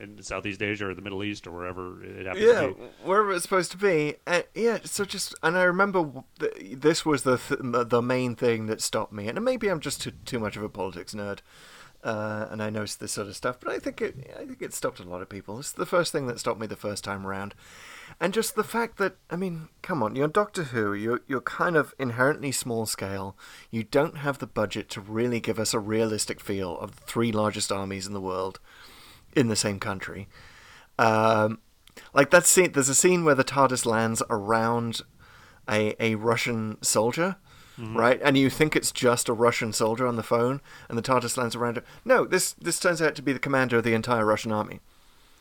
[0.00, 2.82] in Southeast Asia or the Middle East or wherever it happens yeah, to be.
[3.04, 4.16] wherever it's supposed to be.
[4.26, 8.66] Uh, yeah, so just and I remember th- this was the th- the main thing
[8.66, 11.38] that stopped me, and maybe I'm just too too much of a politics nerd.
[12.02, 14.74] Uh, and I noticed this sort of stuff, but I think it, I think it
[14.74, 15.58] stopped a lot of people.
[15.60, 17.54] It's the first thing that stopped me the first time around,
[18.20, 20.94] and just the fact that I mean, come on, you're Doctor Who.
[20.94, 23.36] You're you're kind of inherently small scale.
[23.70, 27.32] You don't have the budget to really give us a realistic feel of the three
[27.32, 28.60] largest armies in the world
[29.34, 30.28] in the same country.
[30.98, 31.58] Um,
[32.12, 35.00] like that scene, there's a scene where the TARDIS lands around
[35.68, 37.36] a a Russian soldier,
[37.78, 38.20] right?
[38.22, 41.56] And you think it's just a Russian soldier on the phone, and the TARDIS lands
[41.56, 41.84] around it.
[42.04, 44.80] No, this this turns out to be the commander of the entire Russian army.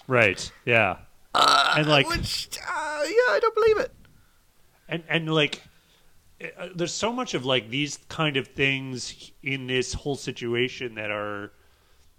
[0.08, 0.52] Right.
[0.66, 0.98] Yeah.
[1.36, 3.92] And like Which, uh, yeah, I don't believe it.
[4.88, 5.62] and and like
[6.58, 11.10] uh, there's so much of like these kind of things in this whole situation that
[11.12, 11.52] are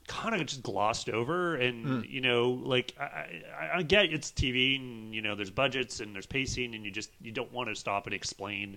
[0.06, 4.78] kind of just glossed over and you know like I, I, I get it's tv
[4.78, 7.74] and you know there's budgets and there's pacing and you just you don't want to
[7.74, 8.76] stop and explain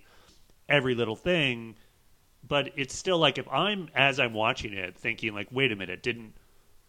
[0.70, 1.76] every little thing
[2.48, 6.02] but it's still like if i'm as i'm watching it thinking like wait a minute
[6.02, 6.34] didn't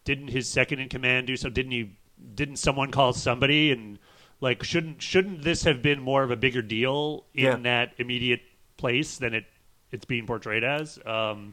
[0.05, 1.97] didn't his second in command do so didn't he
[2.35, 3.99] didn't someone call somebody and
[4.41, 7.55] like shouldn't shouldn't this have been more of a bigger deal in Yeah.
[7.57, 8.41] that immediate
[8.77, 9.45] place than it
[9.91, 11.51] it's being portrayed as um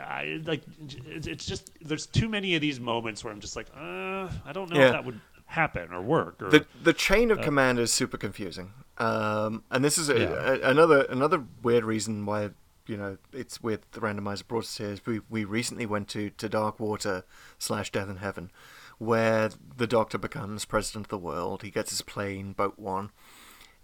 [0.00, 0.62] I, like
[1.08, 4.70] it's, just there's too many of these moments where I'm just like uh I don't
[4.70, 4.86] know Yeah.
[4.86, 8.72] if that would happen or work or The the chain of command is super confusing.
[8.98, 10.52] Um, and this is a, Yeah.
[10.52, 12.50] a, another another weird reason why
[12.86, 16.30] you know it's weird the randomizer brought us here is we we recently went to
[16.30, 17.24] to Dark Water
[17.58, 18.50] slash Death in Heaven,
[18.98, 21.62] where the Doctor becomes president of the world.
[21.62, 23.10] He gets his plane, Boat One,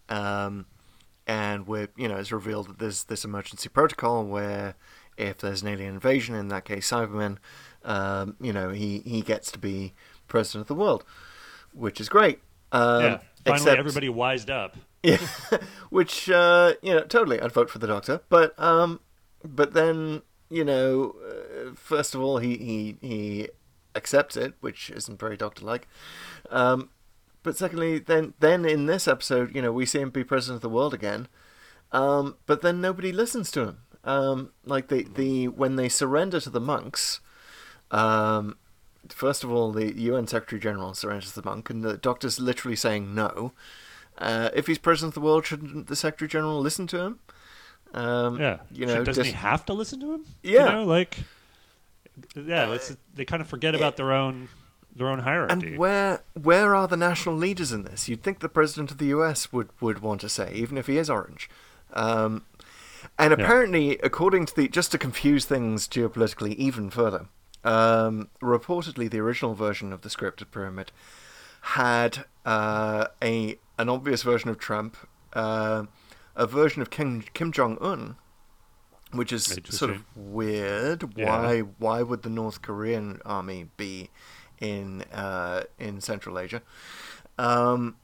[0.09, 0.66] um,
[1.27, 4.74] and we're you know it's revealed that there's this emergency protocol where
[5.16, 7.38] if there's an alien invasion, in that case Cybermen,
[7.85, 9.94] um, you know he he gets to be
[10.29, 11.05] president of the world,
[11.72, 12.40] which is great.
[12.72, 15.18] Um, yeah finally except- everybody wised up yeah,
[15.90, 18.22] which uh, you know, totally, I'd vote for the Doctor.
[18.31, 19.00] But um,
[19.44, 23.48] but then you know, uh, first of all, he he he
[23.94, 25.87] accepts it, which isn't very Doctor-like.
[26.50, 26.90] Um,
[27.42, 30.62] but secondly, then then in this episode, you know, we see him be president of
[30.62, 31.28] the world again.
[31.92, 33.78] Um, but then nobody listens to him.
[34.04, 37.20] Um, like the the when they surrender to the monks.
[37.90, 38.57] Um,
[39.09, 42.76] first of all, the UN Secretary General surrenders to the monk, and the Doctor's literally
[42.76, 43.52] saying no.
[44.18, 47.18] Uh, if he's president of the world, shouldn't the Secretary General listen to him?
[47.92, 50.64] Um, yeah you know, doesn't just- he have to listen to him Yeah.
[50.66, 51.18] you know like
[52.35, 54.48] yeah it's, they kind of forget about their own
[54.96, 58.09] their own hierarchy And where where are the national leaders in this?
[58.09, 59.53] You'd think the president of the U.S.
[59.53, 61.50] would, would want to say, even if he is orange.
[61.92, 62.44] Um,
[63.19, 67.27] and apparently, according to the just to confuse things geopolitically even further,
[67.65, 70.92] um, reportedly the original version of the script of Pyramid
[71.60, 74.96] had uh, a an obvious version of Trump,
[75.33, 75.85] uh,
[76.37, 78.17] a version of Kim Kim Jong Un,
[79.15, 81.04] which is sort of weird.
[81.17, 81.27] Yeah.
[81.27, 84.10] Why why would the North Korean army be
[84.60, 86.62] in uh, in Central Asia?
[87.38, 87.96] Um,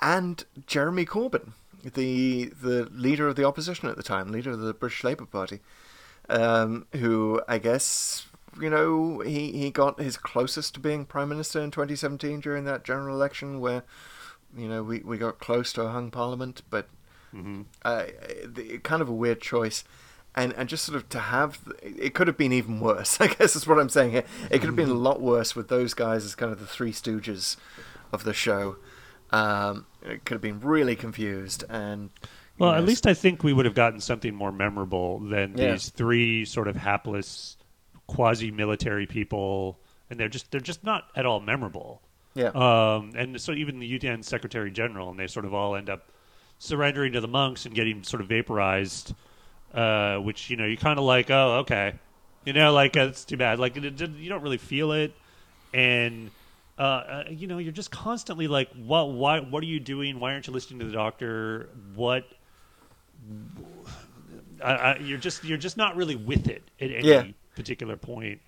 [0.00, 1.52] and Jeremy Corbyn,
[1.84, 5.60] the the leader of the opposition at the time, leader of the British Labour Party.
[6.28, 8.26] um, who I guess
[8.60, 12.84] you know he he got his closest to being prime minister in 2017 during that
[12.84, 13.82] general election where
[14.56, 16.88] you know we we got close to a hung parliament, but
[17.32, 18.04] hmm uh,
[18.44, 19.84] the, kind of a weird choice.
[20.38, 23.18] And, and just sort of to have it could have been even worse.
[23.20, 24.24] I guess is what I'm saying here.
[24.50, 26.92] It could have been a lot worse with those guys as kind of the three
[26.92, 27.56] stooges
[28.12, 28.76] of the show.
[29.30, 32.10] Um, it could have been really confused and.
[32.58, 35.72] Well, know, at least I think we would have gotten something more memorable than Yeah.
[35.72, 37.56] these three sort of hapless
[38.06, 39.78] quasi-military people,
[40.10, 42.02] and they're just they're just not at all memorable.
[42.34, 45.88] yeah, Um, and so even the UN Secretary General, and they sort of all end
[45.90, 46.10] up
[46.58, 49.14] surrendering to the monks and getting sort of vaporized,
[49.76, 51.94] uh, which you know you kind of like, oh, okay,
[52.44, 53.58] you know, like uh, it's too bad.
[53.60, 55.14] Like it, it, you don't really feel it,
[55.74, 56.30] and
[56.78, 60.18] uh, uh, you know you're just constantly like, what, why, what are you doing?
[60.20, 61.68] Why aren't you listening to the doctor?
[61.94, 62.24] What?
[64.62, 67.24] I, I, you're just you're just not really with it at any Yeah.
[67.54, 68.40] particular point.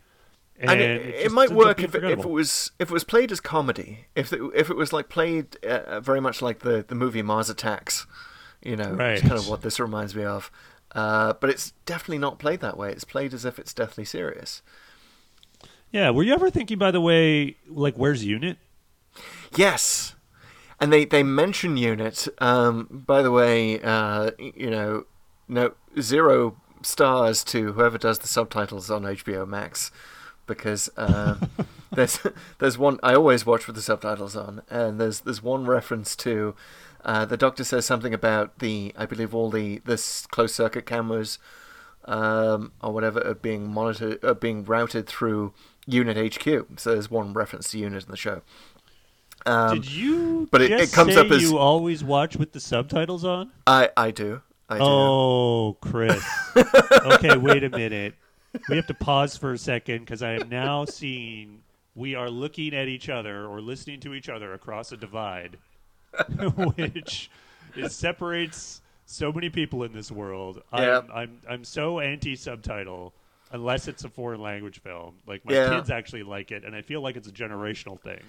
[0.59, 3.31] and it, it it might work if it, if it was if it was played
[3.33, 4.07] as comedy.
[4.15, 7.51] If it, if it was like played uh, very much like the the movie Mars
[7.51, 8.07] Attacks,
[8.63, 9.13] you know, Right.
[9.13, 10.51] it's kind of what this reminds me of.
[10.93, 12.91] Uh, but it's definitely not played that way.
[12.91, 14.63] It's played as if it's deathly serious.
[15.91, 18.59] Yeah, were you ever thinking, by the way, like where's Unit?
[19.57, 20.15] Yes,
[20.81, 22.29] and they they mention unit.
[22.39, 25.05] Um, by the way, uh, you know,
[25.49, 29.91] no zero stars to whoever does the subtitles on HBO Max,
[30.47, 31.51] because um,
[31.93, 32.21] there's
[32.59, 36.55] there's one I always watch with the subtitles on, and there's there's one reference to.
[37.05, 41.39] Uh, the doctor says something about the, I believe, all the this closed circuit cameras,
[42.05, 45.53] um, or whatever, are being monitored, are being routed through
[45.87, 46.45] Unit HQ.
[46.77, 48.43] So there's one reference to Unit in the show.
[49.47, 50.49] Um, Did you?
[50.51, 53.51] but it- just it comes say up as- you always watch with the subtitles on.
[53.67, 54.43] I I do.
[54.69, 54.85] I do.
[54.85, 56.23] Oh, Chris.
[56.57, 58.15] okay, wait a minute.
[58.69, 61.61] We have to pause for a second because I am now seeing
[61.95, 65.57] we are looking at each other or listening to each other across a divide,
[66.77, 67.31] which
[67.77, 70.63] it separates so many people in this world.
[70.73, 70.99] Yeah.
[70.99, 73.15] I'm, I'm I'm so anti subtitle
[73.51, 75.17] unless it's a foreign language film.
[75.27, 75.71] Like my Yeah.
[75.71, 78.21] kids actually like it, and I feel like it's a generational thing.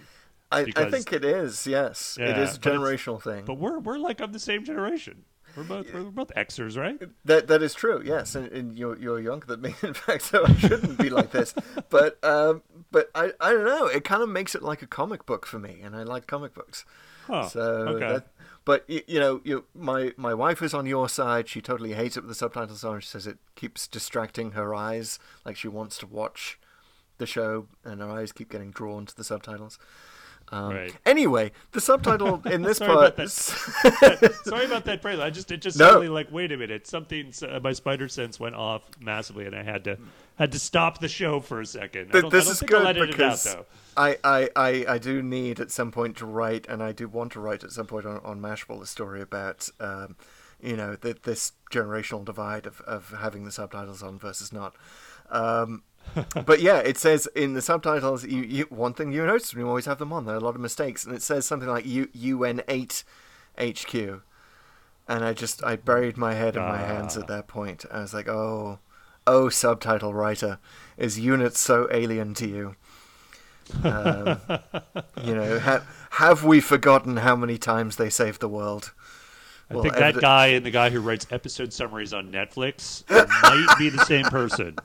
[0.51, 1.67] I, I think it is.
[1.67, 3.45] Yes, it Yeah, is a generational thing.
[3.45, 5.25] But we're we're like of the same generation.
[5.55, 6.99] We're both we're both Xers, right?
[7.25, 8.01] That that is true.
[8.05, 9.75] Yes, and, and you're you're younger than me.
[9.83, 11.53] In fact, so I shouldn't be like this.
[11.89, 12.61] But um,
[12.91, 13.87] but I I don't know.
[13.87, 16.53] It kind of makes it like a comic book for me, and I like comic
[16.53, 16.85] books.
[17.29, 17.47] Huh.
[17.47, 18.13] So okay.
[18.13, 18.27] that,
[18.65, 21.47] but you, know, you my my wife is on your side.
[21.47, 22.99] She totally hates it with the subtitles on.
[23.01, 25.19] She says it keeps distracting her eyes.
[25.45, 26.59] Like she wants to watch
[27.19, 29.77] the show, and her eyes keep getting drawn to the subtitles.
[30.51, 30.95] Um, Right.
[31.05, 33.13] Anyway, the subtitle in this Sorry part.
[33.13, 33.29] about
[34.45, 35.19] Sorry about that phrase.
[35.19, 35.85] I just it just No.
[35.85, 39.61] suddenly like wait a minute something uh, my spider sense went off massively and I
[39.61, 39.99] had to
[40.39, 42.11] had to stop the show for a second.
[42.13, 43.67] I don't, this is good because out.
[43.97, 47.33] I, I, I, I do need at some point to write, and I do want
[47.33, 50.15] to write at some point on, on Mashable a story about, um,
[50.61, 54.75] you know, the, this generational divide of, of having the subtitles on versus not.
[55.29, 55.83] Um,
[56.45, 59.67] but yeah, it says in the subtitles, you, you, one thing you notice when you
[59.67, 61.85] always have them on, there are a lot of mistakes, and it says something like
[61.85, 63.03] U, UN8
[63.59, 64.21] HQ.
[65.05, 67.21] And I just, I buried my head in my hands Ah.
[67.21, 67.83] at that point.
[67.91, 68.79] I was like, oh,
[69.29, 70.59] oh, subtitle writer,
[70.97, 72.75] is unit so alien to you?
[73.83, 74.39] Um,
[75.23, 78.91] you know, ha- have we forgotten how many times they saved the world?
[79.69, 83.75] I Well, think that guy and the guy who writes episode summaries on Netflix might
[83.77, 84.75] be the same person.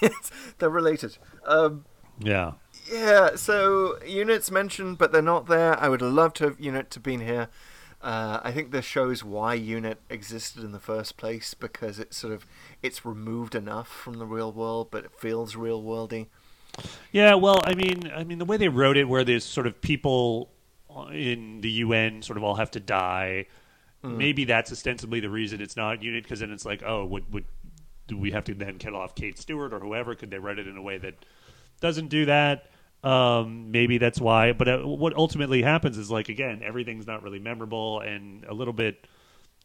[0.58, 1.18] they're related.
[1.44, 1.84] Um,
[2.20, 2.52] Yeah.
[2.90, 5.78] yeah, so units mentioned, but they're not there.
[5.80, 7.48] I would love to have unit to been here.
[8.06, 12.32] Uh, I think this shows why unit existed in the first place because it's sort
[12.32, 12.46] of
[12.80, 16.28] it's removed enough from the real world, but it feels real worldy.
[17.10, 19.80] Yeah, well, I mean, I mean the way they wrote it, where there's sort of
[19.80, 20.50] people
[21.12, 23.46] in the UN sort of all have to die.
[24.04, 27.46] Maybe that's ostensibly the reason it's not unit, because then it's like, oh, would would
[28.06, 30.14] do we have to then kill off Kate Stewart or whoever?
[30.14, 31.14] Could they write it in a way that
[31.80, 32.70] doesn't do that?
[33.04, 34.52] Um, maybe that's why.
[34.52, 38.72] But uh, what ultimately happens is like again, everything's not really memorable and a little
[38.72, 39.06] bit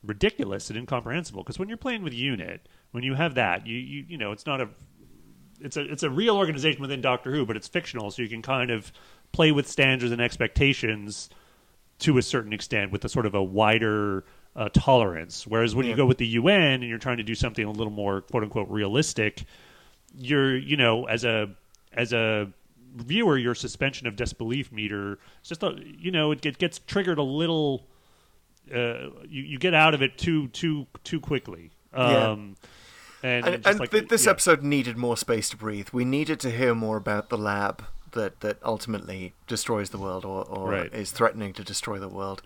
[0.03, 1.43] ridiculous and incomprehensible.
[1.43, 4.45] Because when you're playing with unit, when you have that, you you you know, it's
[4.45, 4.69] not a
[5.59, 8.41] it's a it's a real organization within Doctor Who, but it's fictional, so you can
[8.41, 8.91] kind of
[9.32, 11.29] play with standards and expectations
[11.99, 14.25] to a certain extent with a sort of a wider
[14.55, 15.45] uh, tolerance.
[15.47, 17.93] Whereas when you go with the UN and you're trying to do something a little
[17.93, 19.45] more quote unquote realistic,
[20.15, 21.49] you're you know as a
[21.93, 22.51] as a
[22.96, 27.18] viewer your suspension of disbelief meter it's just a, you know it, get, gets triggered
[27.18, 27.86] a little
[28.74, 32.30] uh, you, you get out of it too too too quickly Yeah.
[32.32, 32.56] um,
[33.24, 34.32] and, And, just and like th- this yeah.
[34.32, 35.89] episode needed more space to breathe.
[35.94, 37.84] We needed to hear more about the lab
[38.14, 40.94] that, that ultimately destroys the world or, or Right.
[40.94, 42.42] is threatening to destroy the world.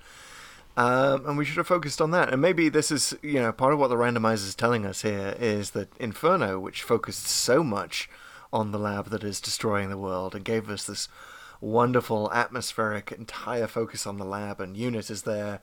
[0.77, 2.33] Um, and we should have focused on that.
[2.33, 5.35] And maybe this is, you know, part of what the randomizer is telling us here
[5.39, 8.09] is that Inferno, which focused so much
[8.53, 11.07] on the lab that is destroying the world and gave us this
[11.61, 15.61] wonderful atmospheric entire focus on the lab and unit is there,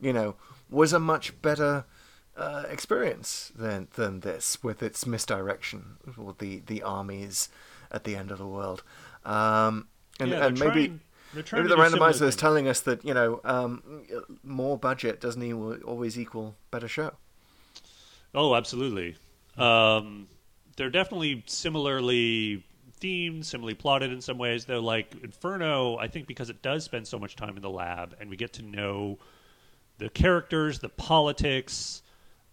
[0.00, 0.34] you know,
[0.70, 1.84] was a much better
[2.36, 7.48] uh, experience than than this with its misdirection or the the armies
[7.90, 8.82] at the end of the world.
[9.24, 11.00] Um, and Yeah, and maybe trying-
[11.52, 13.82] maybe the randomizer is telling us that you know um,
[14.42, 17.12] more budget doesn't always equal better show.
[18.34, 19.16] Oh, absolutely.
[19.58, 20.28] Um,
[20.76, 22.64] they're definitely similarly
[23.00, 24.64] themed, similarly plotted in some ways.
[24.64, 28.16] Though, like Inferno, I think because it does spend so much time in the lab,
[28.20, 29.18] and we get to know
[29.98, 32.02] the characters, the politics.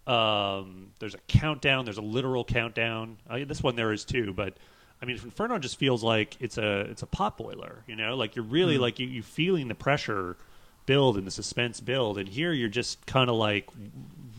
[0.07, 1.85] Um, there's a countdown.
[1.85, 3.17] There's a literal countdown.
[3.29, 4.57] I, this one there is too, but
[5.01, 7.83] I mean, Inferno just feels like it's a it's a pot boiler.
[7.87, 10.35] You know, like you're really like you you feeling the pressure
[10.85, 13.69] build and the suspense build, and here you're just kind of like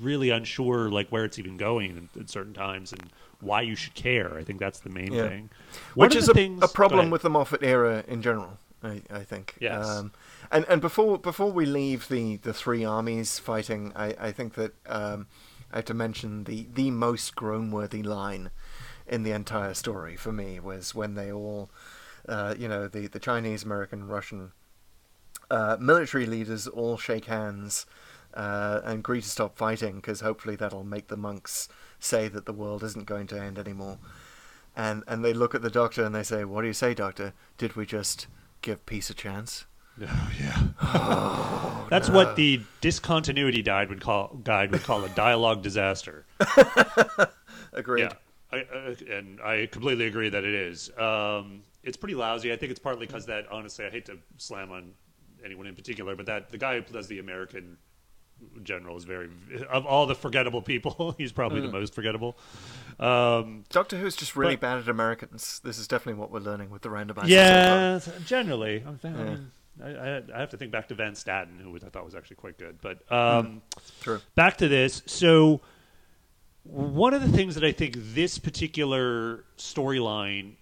[0.01, 3.11] really unsure like where it's even going at, at certain times and
[3.41, 4.36] why you should care.
[4.36, 5.28] I think that's the main Yeah.
[5.28, 5.51] thing.
[5.95, 8.59] One which is a, things, a problem with the Moffat era in general.
[8.82, 9.57] I, I think.
[9.61, 9.86] Yes.
[9.86, 10.12] Um,
[10.51, 14.72] and and before before we leave the, the three armies fighting, I, I think that
[14.86, 15.26] um,
[15.72, 18.51] I have to mention the the most groan-worthy line
[19.07, 21.70] in the entire story for me was when they all,
[22.28, 24.53] uh, you know, the the Chinese, American, Russian
[25.51, 27.84] uh, military leaders all shake hands
[28.34, 31.68] uh, and agree to stop fighting because hopefully that'll make the monks
[32.01, 33.98] say that the world isn't going to end anymore.
[34.76, 37.32] And and they look at the doctor and they say, "What do you say, doctor?
[37.59, 38.26] Did we just
[38.62, 39.66] give peace a chance?"
[40.03, 41.86] Oh yeah.
[41.90, 46.24] That's what the discontinuity guide would call guide would call a dialogue disaster.
[47.72, 48.03] Agreed.
[48.03, 48.12] Yeah,
[48.53, 50.90] I, uh, and I completely agree that it is.
[50.96, 52.53] Um, it's pretty lousy.
[52.53, 53.51] I think it's partly because that.
[53.51, 54.92] Honestly, I hate to slam on
[55.44, 57.76] anyone in particular, but that the guy who does the American
[58.62, 59.28] general is very
[59.70, 61.66] of all the forgettable people, he's probably Mm.
[61.66, 62.36] the most forgettable.
[62.99, 65.61] Um, Doctor Who's just really But- bad at Americans.
[65.64, 67.28] This is definitely what we're learning with the randomizer.
[67.28, 69.36] yeah, generally, I'm, I, Yeah.
[69.82, 72.36] I, I, I have to think back to Van Statten, who I thought was actually
[72.36, 72.78] quite good.
[72.82, 73.82] But um, far.
[74.03, 74.20] True.
[74.34, 75.03] back to this.
[75.07, 75.62] So,
[76.64, 80.57] one of the things that I think this particular storyline,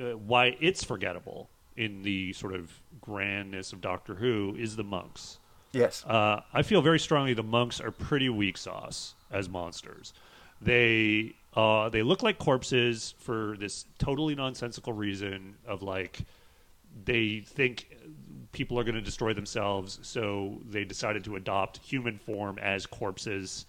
[0.00, 5.38] uh, why it's forgettable in the sort of grandness of Doctor Who, is the monks.
[5.72, 6.04] Yes.
[6.04, 10.12] Uh, I feel very strongly the monks are pretty weak sauce as monsters.
[10.60, 16.20] They uh, they look like corpses for this totally nonsensical reason of like
[17.04, 17.88] they think
[18.52, 23.66] people are going to destroy themselves, so they decided to adopt human form as corpses.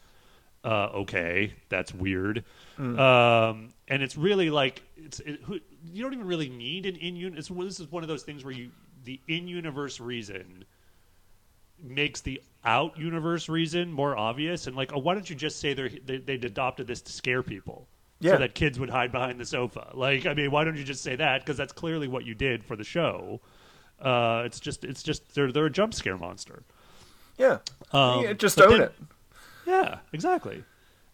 [0.64, 2.44] Uh, okay, that's weird.
[2.78, 7.16] Um, and it's really like it's it, who, you don't even really need an in
[7.16, 7.50] universe.
[7.50, 8.72] This is one of those things where you
[9.04, 10.66] the in universe reason
[11.84, 15.74] makes the out universe reason more obvious and like oh why don't you just say
[15.74, 17.88] they're, they they adopted this to scare people
[18.20, 18.34] Yeah.
[18.34, 21.02] so that kids would hide behind the sofa like i mean why don't you just
[21.02, 23.40] say that because that's clearly what you did for the show
[24.02, 26.64] uh it's just it's just they're they're a jump scare monster
[27.38, 27.60] Yeah.
[27.94, 28.94] um, yeah just own then- it.
[29.66, 30.64] yeah, exactly.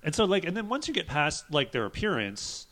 [0.04, 2.68] And so, like, and then once you get past like their appearance,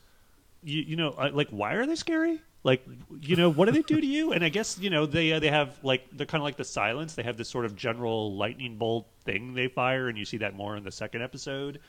[0.64, 2.42] you you know, like, why are they scary?
[2.66, 2.86] Like,
[3.20, 4.32] you know, what do they do to you?
[4.32, 6.64] And I guess you know they uh, they have like they're kind of like the
[6.64, 7.14] silence.
[7.14, 10.56] They have this sort of general lightning bolt thing they fire, and you see that
[10.56, 11.80] more in the second episode.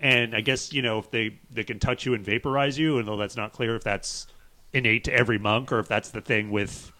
[0.00, 3.06] And I guess you know if they they can touch you and vaporize you, and
[3.06, 4.26] though that's not clear if that's
[4.72, 6.90] innate to every monk or if that's the thing with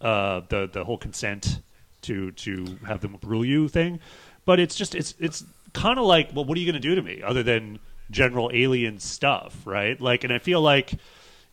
[0.00, 1.60] uh, the the whole consent
[2.02, 3.98] to to have them rule you thing.
[4.44, 6.94] But it's just it's it's kind of like, well, what are you going to do
[6.94, 7.80] to me other than
[8.12, 10.00] general alien stuff, right?
[10.00, 10.92] Like, and I feel like.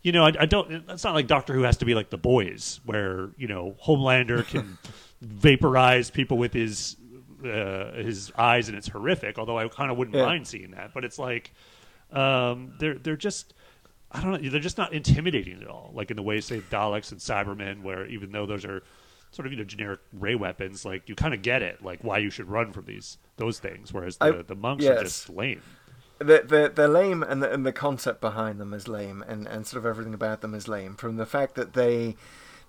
[0.05, 0.71] You know, I, I don't.
[0.89, 4.45] It's not like Doctor Who has to be like the boys, where you know Homelander
[4.45, 4.77] can
[5.21, 6.95] vaporize people with his
[7.43, 9.39] uh, his eyes, and it's horrific.
[9.39, 10.25] Although I kind of wouldn't Yeah.
[10.25, 11.53] mind seeing that, but it's like
[12.11, 13.55] um, they're they're just
[14.11, 15.89] I don't know they're just not intimidating at all.
[15.95, 18.83] Like in the way say Daleks and Cybermen, where even though those are
[19.31, 22.19] sort of you know generic ray weapons, like you kind of get it, like why
[22.19, 23.91] you should run from these those things.
[23.91, 25.63] Whereas the, I- the monks are just lame.
[26.19, 29.67] They're, they're, they're lame, and the, and the concept behind them is lame, and, and
[29.67, 30.95] sort of everything about them is lame.
[30.95, 32.15] From the fact that they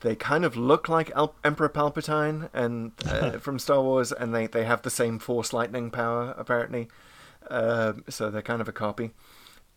[0.01, 4.47] they kind of look like Al- Emperor Palpatine and uh, from Star Wars, and they,
[4.47, 6.89] they have the same Force lightning power apparently.
[7.49, 9.13] Um so they're kind of a copy.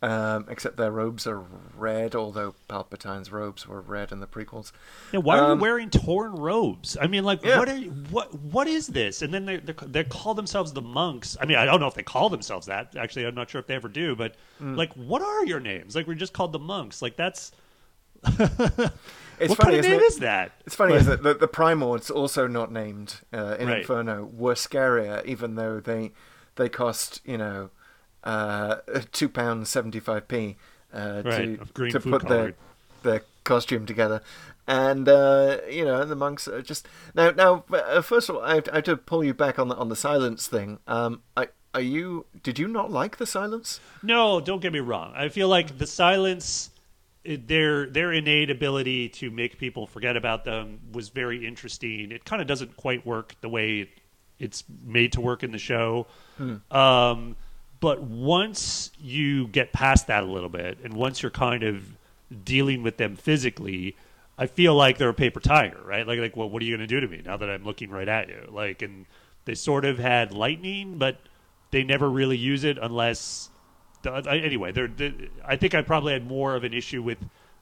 [0.02, 1.40] Um, except their robes are
[1.76, 4.72] red, although Palpatine's robes were red in the prequels.
[5.12, 6.96] Yeah, why are Um, you wearing torn robes?
[7.02, 7.58] I mean, like, Yeah.
[7.60, 9.22] what are you, what what is this?
[9.22, 11.36] And then they they they call themselves the monks.
[11.42, 12.96] I mean, I don't know if they call themselves that.
[12.96, 14.16] Actually, I'm not sure if they ever do.
[14.16, 14.78] But Mm.
[14.78, 15.96] like, what are your names?
[15.96, 17.02] Like, we're just called the monks.
[17.02, 17.52] Like, that's
[19.40, 20.04] It's what funny, kind of name it?
[20.04, 20.52] is that?
[20.66, 21.24] It's funny, isn't it?
[21.24, 23.78] The, the Primords, also not named uh, in Right.
[23.80, 26.12] Inferno, were scarier, even though they
[26.56, 27.70] they cost you know
[28.24, 28.76] uh,
[29.12, 30.58] two pounds seventy five p
[30.94, 32.56] uh, Right, to to put their colored.
[33.04, 34.22] their costume together,
[34.68, 37.64] and uh, you know the monks are just now now.
[37.72, 39.90] Uh, first of all, I have, I have to pull you back on the on
[39.90, 40.80] the silence thing.
[40.88, 42.26] Um, I, are you?
[42.44, 43.80] Did you not like the silence?
[44.02, 45.14] No, don't get me wrong.
[45.16, 46.72] I feel like the silence,
[47.24, 52.12] their their innate ability to make people forget about them was very interesting.
[52.12, 53.90] It kind of doesn't quite work the way it,
[54.40, 56.08] it's made to work in the show.
[56.72, 57.36] Um,
[57.80, 61.84] but once you get past that a little bit, and once you're kind of
[62.44, 63.96] dealing with them physically,
[64.38, 66.06] I feel like they're a paper tiger, right?
[66.08, 67.90] Like, like, well, what are you going to do to me now that I'm looking
[67.90, 68.48] right at you?
[68.52, 69.06] Like, and
[69.46, 71.20] they sort of had lightning, but
[71.72, 73.50] they never really use it unless.
[74.02, 75.14] The, I- anyway, they're, they
[75.46, 77.18] I think I probably had more of an issue with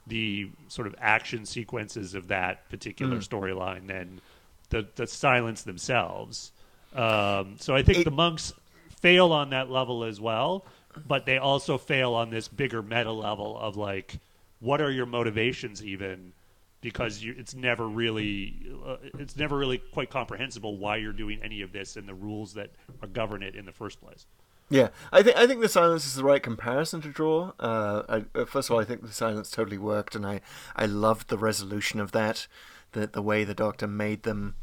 [0.06, 4.22] the sort of action sequences of that particular storyline than
[4.70, 6.52] the the silence themselves.
[6.96, 8.54] Um, so I think It- the monks
[9.02, 10.66] fail on that level as well,
[11.08, 14.20] but they also fail on this bigger meta level of like,
[14.60, 16.34] what are your motivations even?
[16.82, 21.62] Because you, it's never really, uh, it's never really quite comprehensible why you're doing any
[21.62, 22.72] of this and the rules that
[23.14, 24.26] govern it in the first place.
[24.70, 27.54] Yeah, I think I think the silence is the right comparison to draw.
[27.58, 30.42] Uh, I, uh, first of all, I think the silence totally worked, and I,
[30.76, 32.48] I loved the resolution of that,
[32.92, 34.56] the the way the Doctor made them,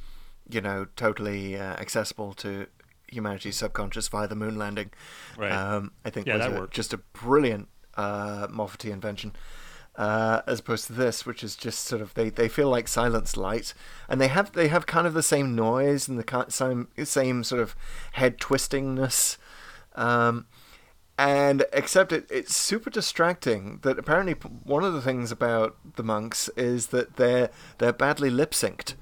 [0.48, 2.66] you know, totally uh, accessible to
[3.14, 4.90] humanity's subconscious via the moon landing.
[5.36, 5.50] Right.
[5.52, 9.32] Um, I think Yeah, was that a- just a brilliant uh, Moffat invention.
[9.96, 13.36] Uh, as opposed to this, which is just sort of they, they feel like silence
[13.36, 13.74] light,
[14.08, 17.60] and they have they have kind of the same noise and the same same sort
[17.62, 17.76] of
[18.14, 19.36] head twistingness
[19.94, 20.46] um,
[21.16, 23.78] and except it, it's super distracting.
[23.82, 24.32] That apparently
[24.64, 28.94] one of the things about the monks is that they're they're badly lip synced.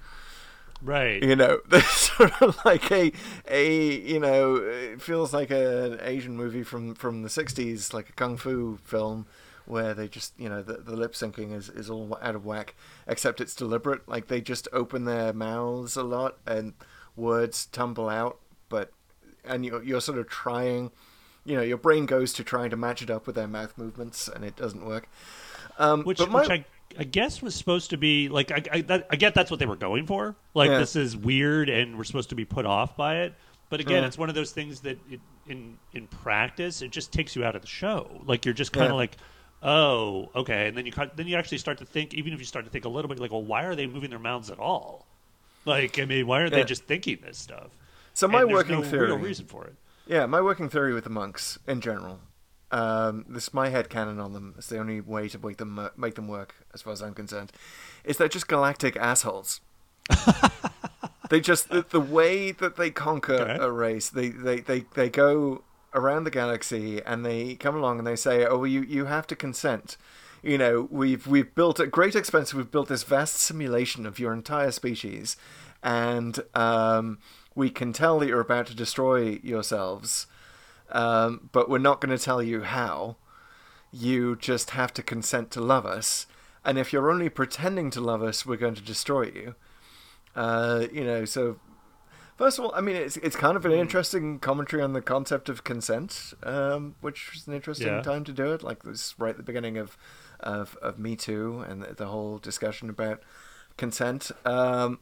[0.82, 1.22] Right.
[1.22, 3.12] You know, they're sort of like a
[3.48, 8.08] a you know it feels like a, an Asian movie from from the '60s, like
[8.08, 9.26] a kung fu film.
[9.64, 12.74] Where they just, you know, the, the lip syncing is, is all out of whack,
[13.06, 14.06] except it's deliberate.
[14.08, 16.74] Like they just open their mouths a lot and
[17.14, 18.90] words tumble out, but
[19.44, 20.90] and you're you're sort of trying,
[21.44, 24.26] you know, your brain goes to trying to match it up with their mouth movements,
[24.26, 25.08] and it doesn't work.
[25.78, 26.64] Um, which, but my- which I,
[26.98, 29.66] I guess was supposed to be like I, I, that, I get that's what they
[29.66, 30.34] were going for.
[30.54, 30.78] Like Yeah.
[30.78, 33.34] this is weird, and we're supposed to be put off by it.
[33.70, 37.34] But again, it's one of those things that it, in in practice, it just takes
[37.36, 38.20] you out of the show.
[38.26, 38.96] Like you're just kind of Yeah.
[38.96, 39.16] like,
[39.62, 42.14] oh, okay, and then you then you actually start to think.
[42.14, 44.10] Even if you start to think a little bit, like, well, why are they moving
[44.10, 45.06] their mouths at all?
[45.64, 46.58] Like, I mean, why aren't Yeah.
[46.58, 47.70] they just thinking this stuff?
[48.14, 49.74] so my working no theory, real reason for it.
[50.06, 52.20] yeah, my working theory with the monks in general,
[52.72, 54.54] um, this is my head canon on them.
[54.58, 57.14] It's the only way to make them uh, make them work, as far as I'm
[57.14, 57.52] concerned.
[58.04, 59.60] Is they're just galactic assholes.
[61.30, 63.56] they just the, the way that they conquer Okay.
[63.64, 65.62] a race, they, they, they, they go
[65.94, 69.26] around the galaxy and they come along and they say, "Oh, well, you you have
[69.28, 69.96] to consent."
[70.42, 72.52] You know, we've we've built at great expense.
[72.52, 75.36] We've built this vast simulation of your entire species,
[75.82, 77.18] and um,
[77.54, 80.26] we can tell that you're about to destroy yourselves,
[80.92, 83.16] um, but we're not going to tell you how.
[83.94, 86.26] You just have to consent to love us,
[86.64, 89.54] and if you're only pretending to love us, we're going to destroy you.
[90.34, 91.58] Uh, you know, so
[92.38, 95.50] first of all, I mean, it's it's kind of an interesting commentary on the concept
[95.50, 98.00] of consent, um, which is an interesting Yeah.
[98.02, 98.62] time to do it.
[98.62, 99.98] Like this, right at the beginning of
[100.40, 103.22] of, of Me Too and the, the whole discussion about
[103.76, 104.30] consent.
[104.46, 105.00] Um,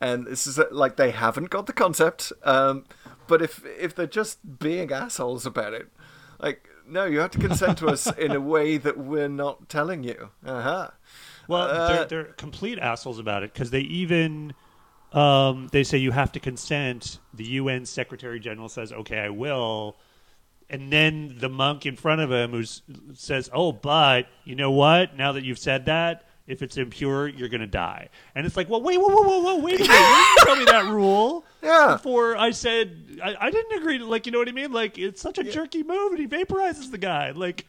[0.00, 2.84] and this is like they haven't got the concept, um,
[3.26, 5.88] but if if they're just being assholes about it,
[6.40, 10.04] like no, you have to consent to us in a way that we're not telling
[10.04, 10.30] you.
[10.44, 10.90] Uh huh.
[11.48, 14.54] Well, Uh, they're, they're complete assholes about it because they even
[15.12, 17.18] um, they say you have to consent.
[17.32, 19.96] The UN Secretary General says, "Okay, I will,"
[20.68, 22.64] and then the monk in front of him who
[23.14, 25.16] says, "Oh, but you know what?
[25.16, 28.80] Now that you've said that." If it's impure, you're gonna die, and it's like, well,
[28.80, 29.90] wait, whoa, whoa, whoa, whoa, wait a minute!
[29.90, 31.44] You didn't tell me that rule.
[31.62, 31.94] Yeah.
[31.94, 34.70] Before I said I, I didn't agree to, like, you know what I mean?
[34.70, 37.32] Like, it's such a jerky move, and he vaporizes the guy.
[37.32, 37.66] Like,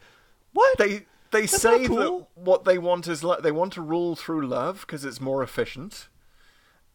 [0.52, 0.78] what?
[0.78, 1.02] They
[1.32, 1.96] they say not cool.
[2.20, 5.42] that what they want is like they want to rule through love because it's more
[5.42, 6.06] efficient.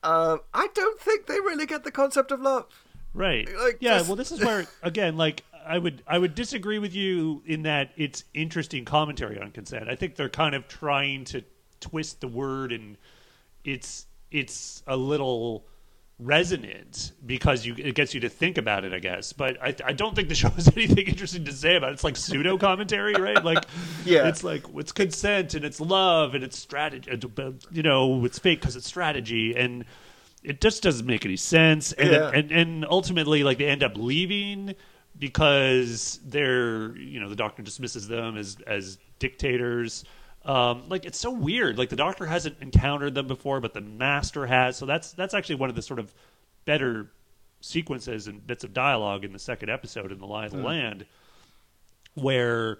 [0.01, 2.67] Um, I don't think they really get the concept of love.
[3.13, 3.47] Right.
[3.57, 3.97] Like, yeah.
[3.97, 7.63] just- Well, this is where again, like, I would I would disagree with you in
[7.63, 9.89] that it's interesting commentary on consent.
[9.89, 11.43] I think they're kind of trying to
[11.83, 12.97] twist the word and
[13.63, 15.65] it's it's a little
[16.19, 19.33] resonant because you it gets you to think about it, I guess.
[19.33, 21.93] But I, I don't think the show has anything interesting to say about it.
[21.93, 23.43] It's like pseudo commentary, right?
[23.43, 23.65] Like,
[24.05, 24.27] Yeah.
[24.27, 27.11] it's like it's consent and it's love and it's strategy.
[27.11, 29.85] Uh, you know, it's fake because it's strategy and
[30.43, 31.91] it just doesn't make any sense.
[31.93, 32.31] And, Yeah.
[32.33, 34.75] and and ultimately, like they end up leaving
[35.17, 40.03] because they're you know the doctor dismisses them as as dictators.
[40.45, 41.77] Um, like it's so weird.
[41.77, 44.75] Like the doctor hasn't encountered them before, but the master has.
[44.75, 46.13] So that's that's actually one of the sort of
[46.65, 47.11] better
[47.61, 51.05] sequences and bits of dialogue in the second episode in the Lie of the Land,
[52.15, 52.79] where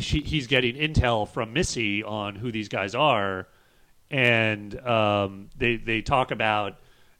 [0.00, 3.48] she, he's getting intel from Missy on who these guys are,
[4.10, 6.78] and um, they they talk about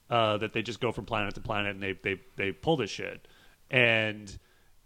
[0.09, 2.91] uh, that they just go from planet to planet and they they they pull this
[2.91, 3.27] shit,
[3.71, 4.39] and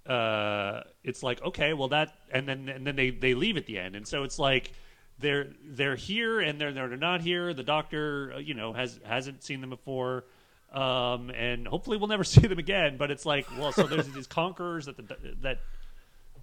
[0.09, 3.79] uh, it's like okay, well that, and then and then they they leave at the
[3.79, 4.73] end, and so it's like
[5.19, 7.53] they're they're here and they're they're not here.
[7.53, 10.25] The doctor, uh, you know, has hasn't seen them before.
[10.73, 12.97] Um, and hopefully we'll never see them again.
[12.99, 15.61] But it's like, well, so there's these conquerors that the, that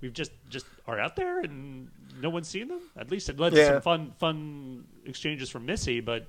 [0.01, 1.89] we've just just are out there and
[2.19, 2.81] no one's seen them.
[2.97, 3.67] At least it led to Yeah.
[3.67, 6.27] some fun fun exchanges from Missy, but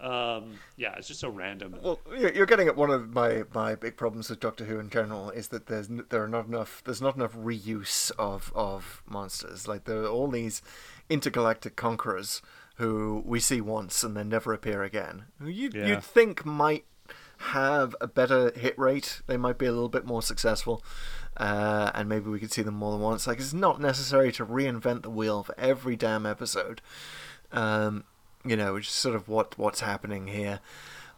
[0.00, 1.76] um, yeah, it's just so random.
[1.82, 5.30] Well, you're getting at one of my, my big problems with Doctor Who in general
[5.30, 9.66] is that there's there are not enough there's not enough reuse of of monsters.
[9.66, 10.62] Like there are all these
[11.10, 12.42] intergalactic conquerors
[12.76, 15.24] who we see once and then never appear again.
[15.40, 15.86] Who you Yeah.
[15.86, 16.84] you'd think might
[17.38, 19.20] have a better hit rate.
[19.26, 20.82] They might be a little bit more successful,
[21.36, 23.26] uh, and maybe we could see them more than once.
[23.26, 26.80] Like it's not necessary to reinvent the wheel for every damn episode.
[27.52, 28.04] Um,
[28.44, 30.60] you know, which is sort of what what's happening here.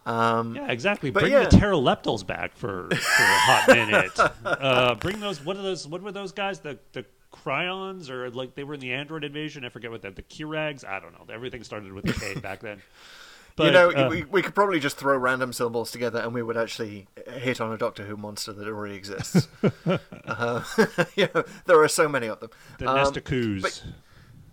[0.06, 1.10] Um, Yeah, exactly.
[1.10, 1.44] Bring yeah.
[1.44, 4.18] the Terileptils back for, for a hot minute.
[4.44, 5.44] Uh, bring those.
[5.44, 5.86] What are those?
[5.86, 6.60] What were those guys?
[6.60, 9.64] The the Cryons or like they were in the Android invasion?
[9.64, 10.16] I forget what that.
[10.16, 10.84] The Kirags.
[10.84, 11.32] I don't know.
[11.32, 12.82] Everything started with a K back then.
[13.56, 16.42] But you know, uh, we, we could probably just throw random symbols together and we
[16.42, 19.48] would actually hit on a Doctor Who monster that already exists.
[20.24, 20.64] uh,
[21.14, 22.50] you know, there are so many of them.
[22.78, 23.82] the Um, Nestacoos.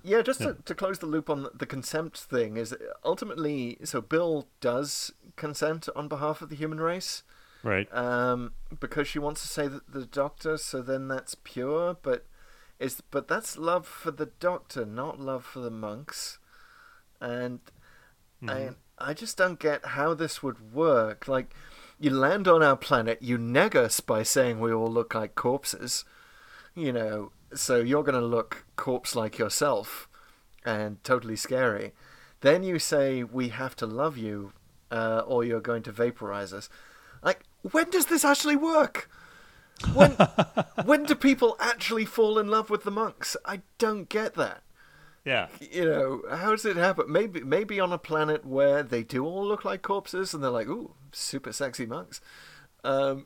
[0.08, 4.48] Yeah, just To, to close the loop on the consent thing is ultimately so Bill
[4.62, 7.24] does consent on behalf of the human race
[7.62, 7.88] right.
[7.94, 10.58] um, because she wants to say that the Doctor.
[10.58, 12.26] So then that's pure, but
[12.80, 16.40] is but that's love for the Doctor, not love for the monks,
[17.20, 17.60] and
[18.48, 21.28] I I just don't get how this would work.
[21.28, 21.54] Like,
[22.00, 26.06] you land on our planet, you neg us by saying we all look like corpses,
[26.76, 30.08] you know, so you're going to look corpse like yourself
[30.66, 31.94] and totally scary.
[32.42, 34.54] Then you say we have to love you,
[34.92, 36.70] uh, or you're going to vaporize us.
[37.24, 37.42] Like,
[37.72, 39.10] when does this actually work?
[39.94, 40.12] When
[40.86, 43.36] when do people actually fall in love with the monks?
[43.46, 44.62] I don't get that
[45.26, 45.48] Yeah.
[45.60, 47.12] you know, how does it happen?
[47.12, 50.68] Maybe maybe on a planet where they do all look like corpses and they're like,
[50.68, 52.22] ooh, super sexy monks.
[52.84, 53.26] Um,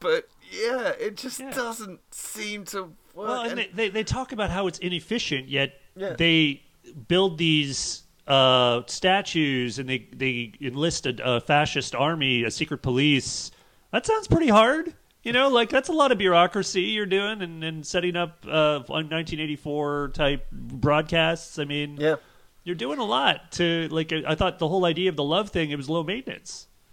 [0.00, 1.50] but yeah, it just Yeah.
[1.52, 2.94] doesn't seem to work.
[3.14, 6.14] Well, and And- they, they talk about how it's inefficient, yet Yeah.
[6.16, 6.62] they
[7.08, 13.50] build these uh, statues and they they enlist a, a fascist army, a secret police.
[13.92, 14.94] That sounds pretty hard.
[15.24, 18.80] You know, like that's a lot of bureaucracy you're doing and, and setting up uh,
[18.86, 21.58] 1984 type broadcasts.
[21.58, 22.16] I mean, yeah.
[22.64, 24.12] you're doing a lot to like.
[24.12, 26.66] I thought the whole idea of the love thing it was low maintenance.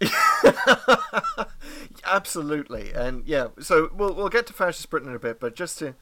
[2.10, 3.48] Absolutely, and yeah.
[3.60, 5.94] So we'll we'll get to fascist Britain in a bit, but just to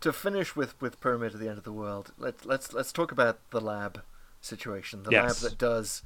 [0.00, 3.10] to finish with with Pyramid at the End of the World, let's let's let's talk
[3.10, 4.02] about the lab
[4.40, 5.42] situation, the Yes.
[5.42, 6.02] lab that does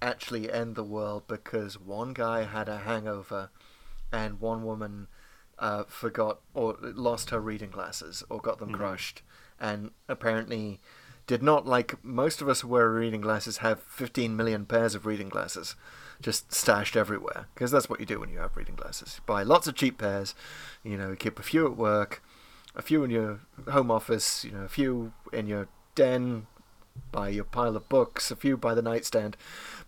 [0.00, 3.50] actually end the world because one guy had a hangover,
[4.10, 5.06] and one woman
[5.58, 9.22] uh, forgot or lost her reading glasses or got them crushed,
[9.60, 10.80] and apparently
[11.26, 15.06] did not like most of us who wear reading glasses have 15 million pairs of
[15.06, 15.74] reading glasses
[16.24, 17.46] just stashed everywhere.
[17.54, 19.14] Because that's what you do when you have reading glasses.
[19.16, 20.34] You buy lots of cheap pairs
[20.84, 22.22] you know you keep a few at work
[22.76, 26.46] a few in your home office you know a few in your den
[27.10, 29.36] by your pile of books a few by the nightstand.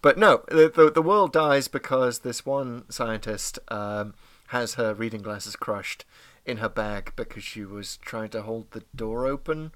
[0.03, 4.15] But no the, the, the world dies because this one scientist um,
[4.49, 6.05] has her reading glasses crushed
[6.45, 9.73] in her bag because she was trying to hold the door open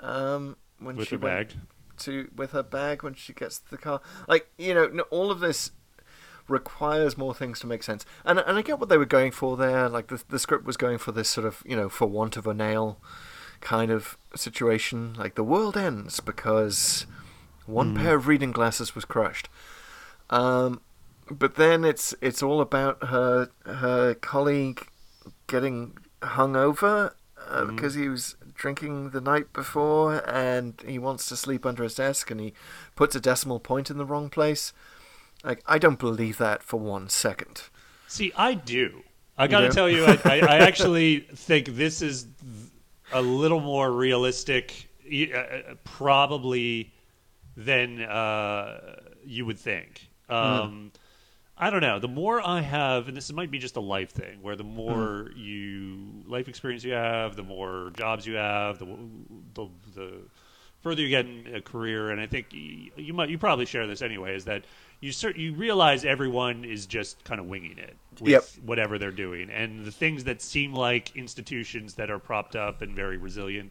[0.00, 1.58] um, when With she went bag.
[2.04, 4.00] To with her bag when she gets to the car.
[4.28, 5.72] Like you know, all of this
[6.48, 8.04] requires more things to make sense.
[8.24, 9.88] And and I get what they were going for there.
[9.88, 12.46] Like the the script was going for this sort of you know for want of
[12.46, 12.98] a nail
[13.60, 15.14] kind of situation.
[15.14, 17.06] Like the world ends because
[17.66, 19.48] one pair of reading glasses was crushed.
[20.30, 20.80] Um,
[21.30, 24.86] but then it's it's all about her her colleague
[25.46, 27.74] getting hungover uh, mm-hmm.
[27.74, 32.30] because he was drinking the night before and he wants to sleep under his desk
[32.30, 32.54] and he
[32.94, 34.72] puts a decimal point in the wrong place.
[35.42, 37.62] Like, I don't believe that for one second.
[38.06, 39.02] See, I do.
[39.36, 42.28] I got to tell you, I, I, I actually think this is
[43.12, 46.92] a little more realistic, uh, uh, probably
[47.56, 50.08] than uh, you would think.
[50.28, 50.34] Hmm.
[50.34, 51.00] Um, mm.
[51.62, 52.00] I don't know.
[52.00, 55.28] The more I have, and this might be just a life thing, where the more
[55.30, 55.36] mm.
[55.36, 58.86] you life experience you have, the more jobs you have, the
[59.54, 60.12] the, the
[60.80, 63.86] further you get in a career, and I think you, you might you probably share
[63.86, 64.64] this anyway, is that
[64.98, 68.44] you cert- you realize everyone is just kind of winging it with yep.
[68.64, 72.96] whatever they're doing, and the things that seem like institutions that are propped up and
[72.96, 73.70] very resilient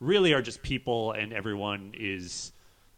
[0.00, 2.50] really are just people, and everyone is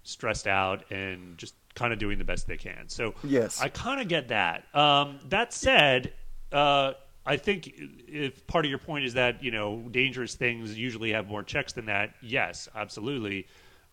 [0.03, 2.89] stressed out and just kind of doing the best they can.
[2.89, 4.65] So yes, I kind of get that.
[4.75, 6.13] Um, that said,
[6.53, 6.93] uh,
[7.25, 7.73] I think
[8.09, 11.73] if part of your point is that you know dangerous things usually have more checks
[11.73, 13.47] than that, yes, absolutely.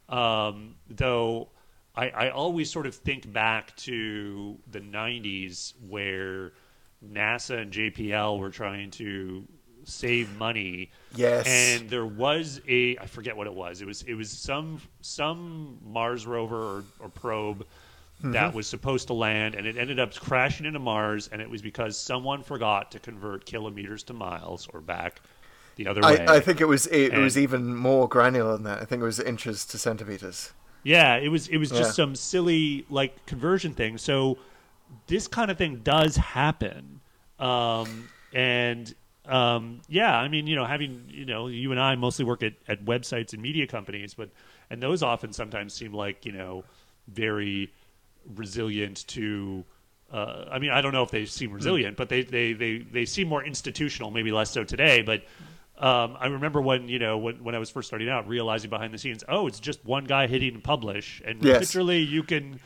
[0.09, 1.49] Um, though
[1.97, 6.53] I, I always sort of think back to the 90s where
[7.03, 9.45] NASA and JPL were trying to
[9.88, 10.92] save money.
[11.16, 11.46] Yes.
[11.48, 13.82] And there was a I forget what it was.
[13.82, 17.66] It was it was some some Mars rover or, or probe
[18.20, 18.32] mm-hmm.
[18.32, 21.62] that was supposed to land and it ended up crashing into Mars and it was
[21.62, 25.22] because someone forgot to convert kilometers to miles or back
[25.78, 26.26] the other way.
[26.28, 28.82] I, I think it was it, it was even more granular than that.
[28.82, 30.52] I think it was inches to centimeters.
[30.84, 32.04] Yeah, it was it was just yeah.
[32.04, 33.98] some silly like conversion thing.
[33.98, 34.38] So
[35.08, 37.02] this kind of thing does happen,
[37.40, 38.94] um, and
[39.28, 42.53] um, yeah, I mean, you know, having you know, you and I mostly work at,
[42.67, 44.30] at websites and media companies, but
[44.69, 46.63] and those often sometimes seem like you know
[47.07, 47.71] very
[48.36, 49.65] resilient to.
[50.11, 53.03] Uh, I mean, I don't know if they seem resilient, but they, they, they, they
[53.03, 55.01] seem more institutional, maybe less so today.
[55.01, 55.23] But
[55.78, 58.93] um, I remember when you know when, when I was first starting out, realizing behind
[58.93, 61.59] the scenes, oh, it's just one guy hitting publish, and yes.
[61.59, 62.59] literally you can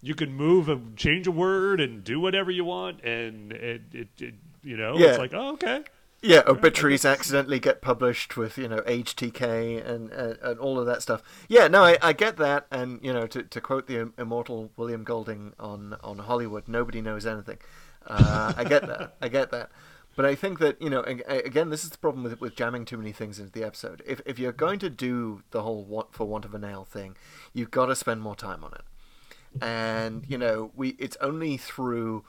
[0.00, 4.08] you can move and change a word and do whatever you want, and it, it,
[4.18, 5.08] it you know yeah.
[5.08, 5.84] it's like oh okay.
[6.22, 11.02] Yeah, obituaries accidentally get published with you know HTK and, and, and all of that
[11.02, 11.22] stuff.
[11.48, 15.04] Yeah, no, I, I get that, and you know to, to quote the immortal William
[15.04, 17.58] Golding on on Hollywood, nobody knows anything.
[18.06, 19.16] Uh, I get that.
[19.20, 19.70] I get that.
[20.16, 22.96] But I think that you know, again, this is the problem with with jamming too
[22.96, 24.02] many things into the episode.
[24.06, 27.16] If if you're going to do the whole want for want of a nail thing,
[27.52, 29.62] you've got to spend more time on it.
[29.62, 32.24] And you know, we it's only through,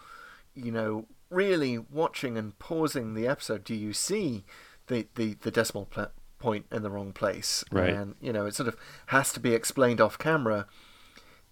[0.53, 4.45] you know, really watching and pausing the episode do you see
[4.87, 7.63] the the the decimal pl- point in the wrong place.
[7.71, 7.89] Right.
[7.89, 8.75] And you know, it sort of
[9.07, 10.67] has to be explained off camera.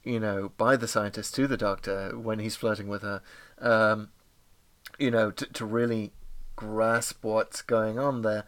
[0.03, 3.21] You know, by the scientist to the doctor when he's flirting with her.
[3.59, 4.09] Um,
[4.99, 6.13] you know, to, to really
[6.55, 8.45] grasp what's going on there.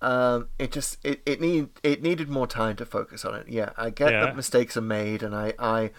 [0.00, 3.48] Um, it just it, it need it needed more time to focus on it.
[3.48, 4.24] Yeah, I get yeah.
[4.24, 5.90] that mistakes are made, and I, I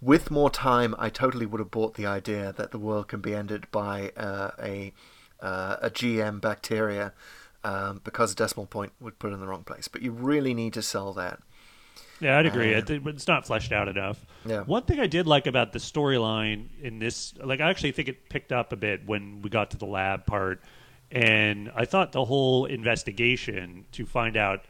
[0.00, 3.34] with more time, I totally would have bought the idea that the world can be
[3.34, 4.92] ended by uh, a
[5.40, 7.12] uh, a GM bacteria
[7.64, 9.88] um, because a decimal point would put in the wrong place.
[9.88, 11.40] But you really need to sell that.
[12.20, 12.74] Yeah, I'd agree.
[12.74, 14.26] Uh, it's not fleshed out enough.
[14.44, 14.60] Yeah.
[14.64, 18.28] One thing I did like about the storyline in this, like, I actually think it
[18.28, 20.60] picked up a bit when we got to the lab part
[21.10, 24.64] and I thought the whole investigation to find out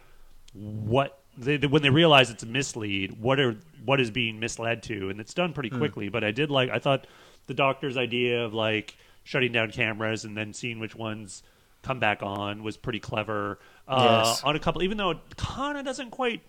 [0.55, 5.11] what they, when they realize it's a mislead, what are what is being misled to,
[5.11, 5.79] and it's done pretty hmm.
[5.79, 6.09] quickly.
[6.09, 6.13] Mm.
[6.13, 7.07] But I did like I thought
[7.47, 11.43] the doctor's idea of like shutting down cameras and then seeing which ones
[11.83, 13.59] come back on was pretty clever.
[13.89, 14.43] Uh, yes.
[14.45, 16.43] On a couple, even though it kind of doesn't quite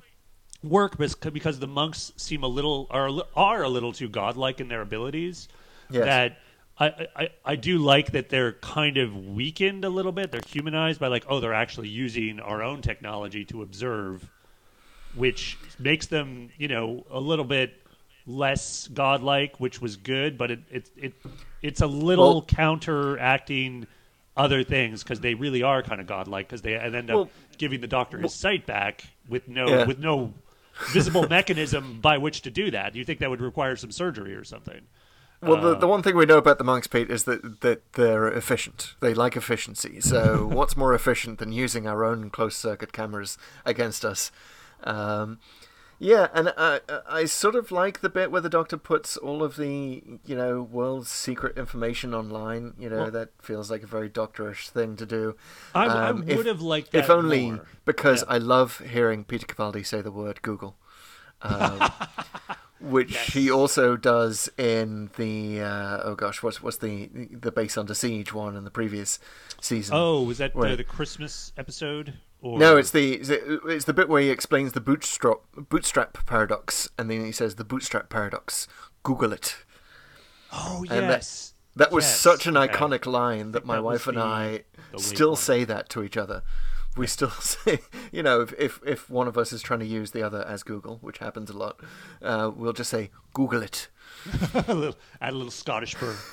[0.63, 4.81] work because the monks seem a little are are a little too godlike in their
[4.81, 5.47] abilities.
[5.89, 6.05] Yes.
[6.05, 6.37] That
[6.79, 10.31] I, I, I do like that they're kind of weakened a little bit.
[10.31, 14.27] They're humanized by like, oh, they're actually using our own technology to observe,
[15.15, 17.73] which makes them, you know, a little bit
[18.25, 20.37] less godlike, which was good.
[20.37, 21.13] But it it, it
[21.61, 23.87] it's a little well, counteracting
[24.37, 27.81] other things because they really are kind of godlike because they end up well, giving
[27.81, 29.85] the doctor his sight back with no yeah.
[29.85, 30.33] with no
[30.89, 32.93] visible mechanism by which to do that.
[32.93, 34.81] Do you think that would require some surgery or something?
[35.43, 37.93] Well, the, the uh, one thing we know about the monks, Pete, is that, that
[37.93, 38.93] they're efficient.
[38.99, 39.99] They like efficiency.
[39.99, 44.31] So, what's more efficient than using our own closed circuit cameras against us?
[44.83, 45.39] Um,
[46.03, 49.55] yeah, and I, I sort of like the bit where the doctor puts all of
[49.55, 52.73] the, you know, world's secret information online.
[52.79, 55.35] You know, well, that feels like a very doctorish thing to do.
[55.75, 57.65] I, um, I would if, have liked that If only more.
[57.85, 58.33] because yeah.
[58.33, 60.75] I love hearing Peter Capaldi say the word Google.
[61.43, 61.91] Um,
[62.81, 63.27] which Yes.
[63.33, 68.33] he also does in the uh, oh gosh, what's what's the the base under siege
[68.33, 69.19] one in the previous
[69.61, 69.95] season?
[69.95, 70.75] Oh, was that uh, Wait.
[70.77, 72.15] the Christmas episode?
[72.41, 72.57] Or...
[72.57, 77.23] No, it's the it's the- bit where he explains the bootstrap bootstrap paradox, and then
[77.23, 78.67] he says the bootstrap paradox.
[79.03, 79.57] Google it.
[80.51, 81.53] oh that- yes.
[81.75, 84.99] That was Yes, such an iconic line that my that wife and the- I the
[84.99, 85.37] still one.
[85.37, 86.41] say that to each other.
[86.97, 87.79] We still say,
[88.11, 90.63] you know, if, if if one of us is trying to use the other as
[90.63, 91.79] Google, which happens a lot,
[92.21, 93.87] uh, we'll just say Google it.
[94.67, 96.15] a little, add a little Scottish burn.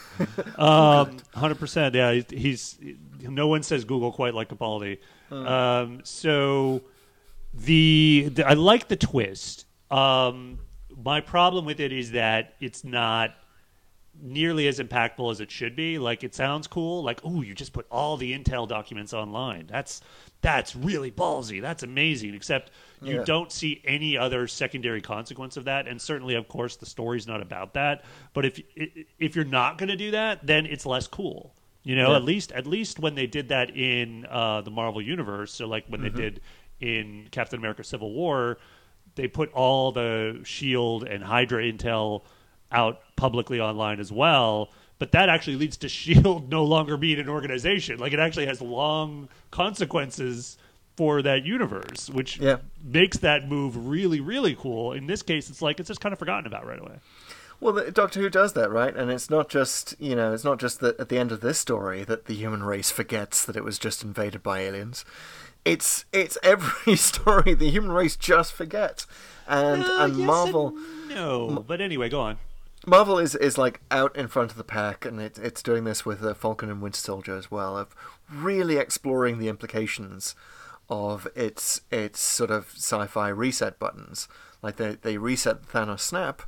[0.59, 1.95] Um, hundred percent.
[1.95, 2.79] Yeah, he's, he's.
[3.21, 4.99] No one says Google quite like Capaldi.
[5.31, 6.83] Um, so
[7.55, 9.67] the, the I like the twist.
[9.93, 10.59] Um,
[11.05, 13.35] my problem with it is that it's not
[14.21, 15.99] nearly as impactful as it should be.
[15.99, 17.03] Like it sounds cool.
[17.03, 19.67] Like oh, you just put all the Intel documents online.
[19.67, 20.01] That's
[20.41, 21.61] that's really ballsy.
[21.61, 22.35] That's amazing.
[22.35, 22.71] Except
[23.03, 23.25] you Yeah.
[23.25, 25.87] don't see any other secondary consequence of that.
[25.89, 28.05] And certainly, of course, the story's not about that.
[28.35, 31.55] But if if you're not going to do that, then it's less cool.
[31.85, 32.17] You know, Yeah.
[32.17, 35.53] at least at least when they did that in uh, the Marvel universe.
[35.53, 36.41] So like when they did
[36.81, 38.59] in Captain America: Civil War,
[39.15, 42.25] they put all the Shield and Hydra intel
[42.73, 44.71] out publicly online as well.
[44.99, 47.99] But that actually leads to Shield no longer being an organization.
[47.99, 50.59] Like it actually has long consequences
[50.97, 52.57] for that universe, which Yeah.
[52.83, 54.93] makes that move really, really cool.
[54.93, 56.97] In this case, it's like it's just kind of forgotten about right away.
[57.61, 58.95] Well, the, Doctor Who does that, right?
[58.95, 61.59] And it's not just you know, it's not just that at the end of this
[61.61, 65.05] story that the human race forgets that it was just invaded by aliens.
[65.65, 69.07] It's it's every story the human race just forgets,
[69.47, 70.69] and Uh, and yes Marvel.
[70.69, 72.39] and no, but anyway, go on.
[72.87, 76.05] Marvel is, is like out in front of the pack, and it, it's doing this
[76.07, 77.95] with uh, Falcon and Winter Soldier as well, of
[78.31, 80.35] really exploring the implications
[80.89, 84.29] of its its sort of sci-fi reset buttons.
[84.63, 86.43] Like they they reset the Thanos snap,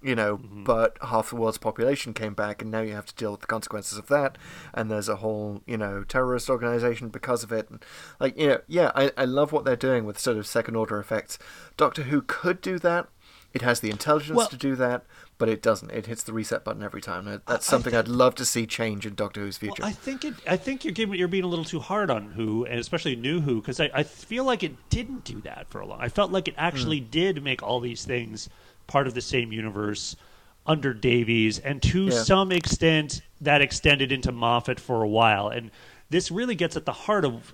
[0.00, 3.32] you know, but half the world's population came back, and now you have to deal
[3.32, 4.38] with the consequences of that.
[4.74, 7.70] And there's a whole you know terrorist organization because of it.
[7.70, 7.84] And
[8.20, 10.98] like you know, yeah, I I love what they're doing with sort of second order
[10.98, 11.38] effects.
[11.76, 13.08] Doctor Who could do that.
[13.54, 15.04] It has the intelligence Well- to do that,
[15.38, 15.90] but it doesn't.
[15.90, 17.24] It hits the reset button every time.
[17.46, 19.84] That's I something think- I'd love to see change in Doctor Who's Well, future.
[19.84, 20.34] I think it.
[20.48, 23.40] I think you're giving, you're being a little too hard on Who, and especially New
[23.40, 26.00] Who, because I, I feel like it didn't do that for a long.
[26.00, 27.10] I felt like it actually Hmm.
[27.10, 28.48] did make all these things
[28.86, 30.16] part of the same universe
[30.64, 32.22] under Davies, and to Yeah.
[32.22, 35.48] some extent that extended into Moffat for a while.
[35.48, 35.70] And
[36.08, 37.52] this really gets at the heart of.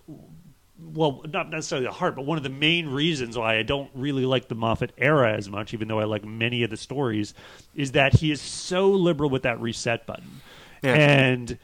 [0.80, 4.24] Well, not necessarily the heart, but one of the main reasons why I don't really
[4.24, 7.34] like the Moffat era as much, even though I like many of the stories,
[7.74, 10.40] is that he is so liberal with that reset button.
[10.82, 10.94] Yeah.
[10.94, 11.58] And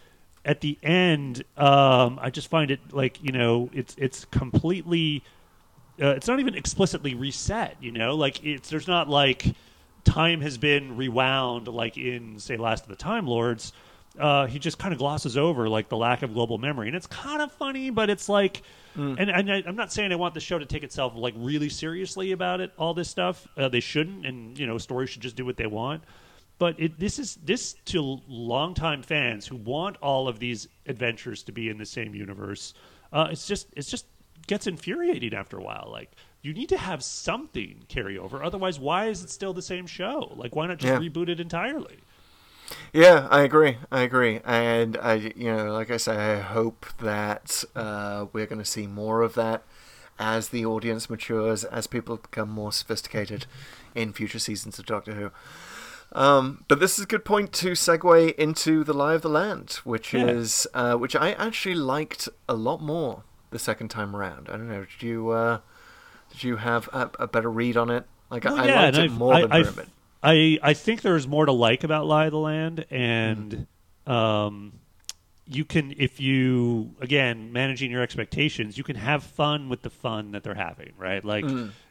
[0.44, 5.22] at the end, um, I just find it like you know it's it's completely.
[6.02, 7.76] Uh, it's not even explicitly reset.
[7.80, 9.54] You know, like it's there's not like
[10.04, 13.72] time has been rewound like in say Last of the Time Lords.
[14.18, 17.06] Uh, he just kind of glosses over like the lack of global memory, and it's
[17.08, 18.62] kind of funny, but it's like,
[18.94, 21.68] and, and I, I'm not saying I want the show to take itself like really
[21.68, 22.72] seriously about it.
[22.78, 25.66] All this stuff, uh, they shouldn't, and you know, stories should just do what they
[25.66, 26.02] want
[26.56, 31.50] but it, this is this to longtime fans who want all of these adventures to
[31.50, 32.74] be in the same universe.
[33.12, 34.06] Uh, it's just it's just
[34.46, 35.88] gets infuriating after a while.
[35.90, 36.12] Like
[36.42, 40.32] you need to have something carry over, otherwise, why is it still the same show?
[40.36, 41.08] Like why not just Yeah.
[41.08, 41.96] reboot it entirely?
[42.92, 43.78] Yeah, I agree.
[43.90, 48.60] I agree, and I, you know, like I say, I hope that uh, we're going
[48.60, 49.62] to see more of that
[50.18, 53.46] as the audience matures, as people become more sophisticated
[53.94, 55.30] in future seasons of Doctor Who.
[56.12, 59.80] Um, but this is a good point to segue into the Lie of the Land,
[59.82, 60.26] which Yeah.
[60.28, 64.48] is uh, which I actually liked a lot more the second time around.
[64.48, 64.84] I don't know.
[64.98, 65.58] Did you uh,
[66.30, 68.04] did you have a, a better read on it?
[68.30, 69.88] Like Well, I, yeah, I liked it I've- more I- than I've- Pyramid.
[70.24, 73.66] I I think there's more to like about Lie of the Land, and
[74.06, 74.80] um,
[75.46, 80.32] you can if you again managing your expectations, you can have fun with the fun
[80.32, 81.22] that they're having, right?
[81.24, 81.44] Like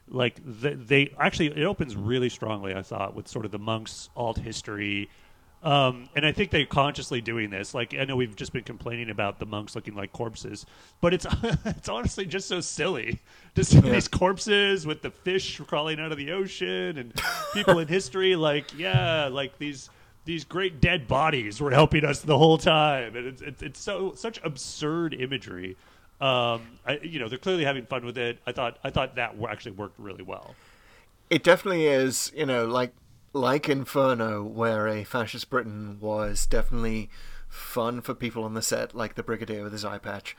[0.07, 2.73] like the, they actually it opens really strongly.
[2.73, 5.09] I thought with sort of the monks alt history.
[5.63, 7.73] Um, and I think they're consciously doing this.
[7.73, 10.65] Like I know we've just been complaining about the monks looking like corpses,
[10.99, 11.25] but it's
[11.65, 13.21] it's honestly just so silly
[13.55, 17.13] to see these corpses with the fish crawling out of the ocean and
[17.53, 19.89] people in history like yeah, like these
[20.25, 24.13] these great dead bodies were helping us the whole time, and it's it's, it's so
[24.15, 25.77] such absurd imagery.
[26.21, 28.39] Um, I, you know, they're clearly having fun with it.
[28.45, 30.55] I thought I thought that actually worked really well.
[31.29, 32.93] It definitely is, you know, like
[33.33, 37.09] like Inferno, where a fascist Britain was definitely
[37.49, 40.37] fun for people on the set, like the Brigadier with his eye patch.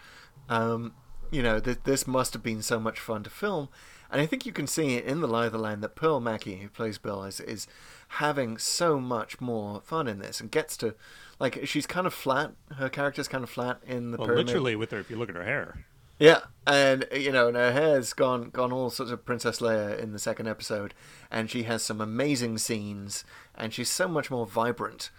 [0.49, 0.95] Um,
[1.31, 3.69] you know, th- this must have been so much fun to film,
[4.11, 6.57] and I think you can see in the lie of the land that Pearl Mackie,
[6.57, 7.67] who plays Bill, is is
[8.09, 10.95] having so much more fun in this and gets to
[11.41, 12.53] like she's kind of flat.
[12.77, 14.47] Her character's kind of flat in the well, pyramid.
[14.47, 15.01] literally with her.
[15.01, 15.87] If you look at her hair,
[16.19, 20.13] Yeah, and you know, and her hair's gone gone all sorts of Princess Leia in
[20.13, 20.95] the second episode,
[21.31, 25.11] and she has some amazing scenes, and she's so much more vibrant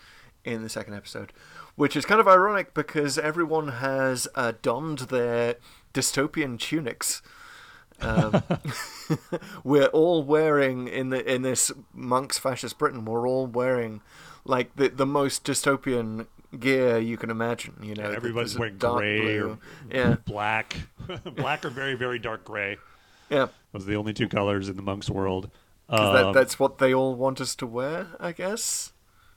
[0.46, 1.34] in the second episode,
[1.76, 5.56] which is kind of ironic because everyone has uh, donned their
[5.94, 7.22] dystopian tunics.
[8.00, 8.44] Um,
[9.64, 13.04] we're all wearing in the in this monk's fascist Britain.
[13.04, 14.02] We're all wearing
[14.46, 17.74] like the the most dystopian gear you can imagine.
[17.82, 19.50] You know, Yeah, everybody's wearing gray blue.
[19.52, 19.58] or
[19.96, 20.76] yeah, black,
[21.36, 22.78] black or very very dark gray.
[23.30, 23.48] yeah.
[23.72, 25.50] Those are the only two colors in the monk's world.
[25.90, 28.92] 'Cause that, Um, that's what they all want us to wear, I guess.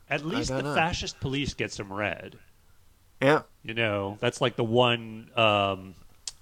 [0.08, 0.74] at least the know.
[0.74, 2.38] fascist police get some red.
[3.20, 5.94] Yeah, You know, that's like the one, um,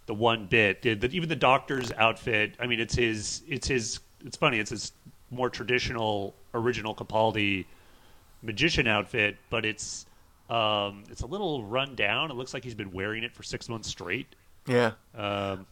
[0.07, 0.83] the one bit.
[0.83, 2.55] The, even the doctor's outfit.
[2.61, 3.43] I mean, it's his.
[3.49, 3.99] It's his.
[4.25, 4.59] It's funny.
[4.61, 4.93] It's his
[5.33, 7.65] more traditional, original Capaldi
[8.43, 10.06] magician outfit, but it's
[10.51, 12.31] um, it's a little run down.
[12.31, 14.35] It looks like he's been wearing it for six months straight.
[14.67, 14.93] yeah.
[15.15, 15.67] Um,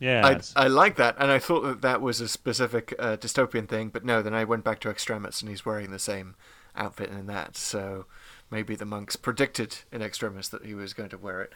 [0.00, 3.68] yeah, I, I like that, and I thought that that was a specific uh, dystopian
[3.68, 4.22] thing, but no.
[4.22, 6.34] Then I went back to Extremis, and he's wearing the same
[6.74, 7.56] outfit in that.
[7.56, 8.06] So
[8.50, 11.52] maybe the monks predicted in Extremis that he was going to wear it.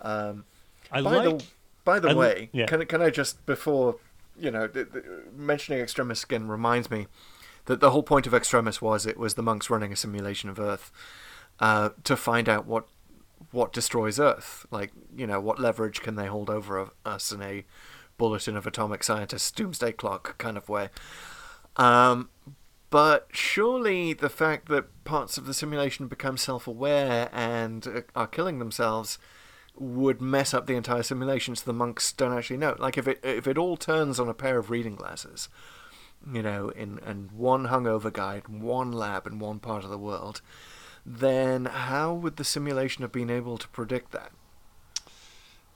[0.00, 0.46] Um,
[0.90, 1.38] I by like.
[1.38, 1.44] the
[1.84, 2.66] by the I way, yeah.
[2.66, 3.96] can can I just before
[4.38, 5.04] you know th- th-
[5.36, 7.08] mentioning Extremis again reminds me
[7.66, 10.58] that the whole point of Extremis was it was the monks running a simulation of
[10.58, 10.90] Earth
[11.60, 12.86] uh, to find out what
[13.50, 17.64] what destroys Earth, like you know what leverage can they hold over us in a
[18.16, 20.88] bulletin of atomic scientists doomsday clock kind of way.
[21.76, 22.30] Um,
[22.90, 28.58] but surely the fact that parts of the simulation become self-aware and uh, are killing
[28.58, 29.18] themselves
[29.74, 32.76] would mess up the entire simulation so the monks don't actually know.
[32.78, 35.48] Like if it if it all turns on a pair of reading glasses,
[36.30, 39.98] you know, in and one hungover guy, in one lab in one part of the
[39.98, 40.42] world,
[41.04, 44.32] then how would the simulation have been able to predict that?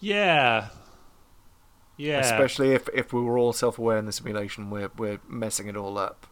[0.01, 0.69] yeah,
[1.97, 2.21] yeah.
[2.21, 5.99] Especially if if we were all self-aware in the simulation, we're we're messing it all
[5.99, 6.27] up.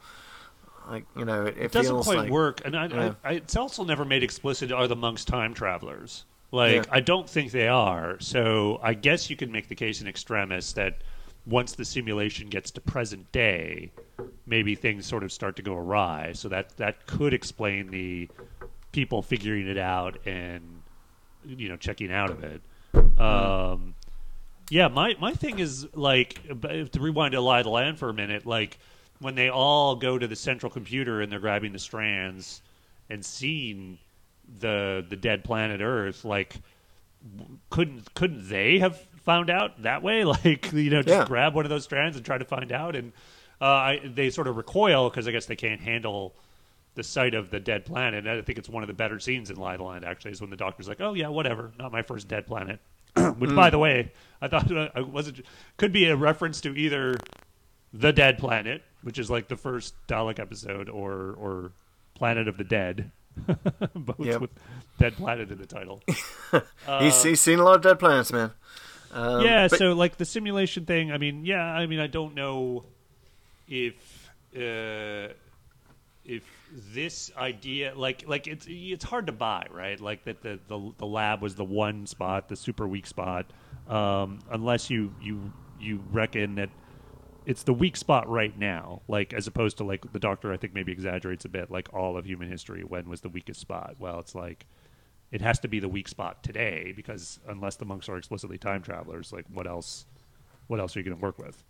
[0.88, 3.14] Like you know, it, it, it doesn't quite like, work and I, Yeah.
[3.24, 6.82] I, I, it's also never made explicit are the monks time travelers like Yeah.
[6.90, 10.74] i don't think they are so i guess you can make the case in extremis
[10.74, 10.98] that
[11.46, 13.92] once the simulation gets to present day
[14.46, 18.28] maybe things sort of start to go awry so that that could explain the
[18.94, 20.62] people figuring it out and
[21.44, 22.62] you know checking out of it
[23.20, 23.94] um
[24.70, 28.14] yeah, my my thing is like to rewind to Lie of the Land for a
[28.14, 28.46] minute.
[28.46, 28.78] Like
[29.20, 32.62] when they all go to the central computer and they're grabbing the strands
[33.10, 33.98] and seeing
[34.60, 36.24] the the dead planet Earth.
[36.24, 36.56] Like
[37.68, 40.24] couldn't couldn't they have found out that way?
[40.44, 41.26] Like you know, just Yeah.
[41.26, 42.96] grab one of those strands and try to find out.
[42.96, 43.12] And
[43.60, 46.34] uh, I, they sort of recoil because I guess they can't handle
[46.94, 48.26] the sight of the dead planet.
[48.26, 50.04] And I think it's one of the better scenes in Lie the Land.
[50.04, 52.80] Actually, is when the doctor's like, "Oh yeah, whatever, not my first dead planet."
[53.38, 55.42] Which, by the way, I thought uh, I wasn't
[55.76, 57.14] could be a reference to either
[57.92, 61.72] the Dead Planet, which is like the first Dalek episode, or or
[62.14, 63.12] Planet of the Dead,
[63.94, 64.40] both Yep.
[64.40, 64.50] with
[64.98, 66.02] Dead Planet in the title.
[66.98, 68.50] he's, he's seen a lot of dead planets, man.
[69.12, 71.12] Um, yeah, but- so like the simulation thing.
[71.12, 72.84] I mean, yeah, I mean, I don't know
[73.68, 73.94] if
[74.56, 75.32] uh,
[76.24, 76.42] if
[76.74, 80.00] this idea, like, like it's it's hard to buy, right?
[80.00, 83.46] Like that the the, the lab was the one spot, the super weak spot,
[83.88, 86.70] um, unless you you you reckon that
[87.46, 90.52] it's the weak spot right now, like as opposed to like the doctor.
[90.52, 92.82] I think maybe exaggerates a bit, like all of human history.
[92.82, 93.96] When was the weakest spot?
[93.98, 94.66] Well, it's like
[95.30, 98.82] it has to be the weak spot today because unless the monks are explicitly time
[98.82, 100.06] travelers, like what else?
[100.66, 101.62] What else are you going to work with?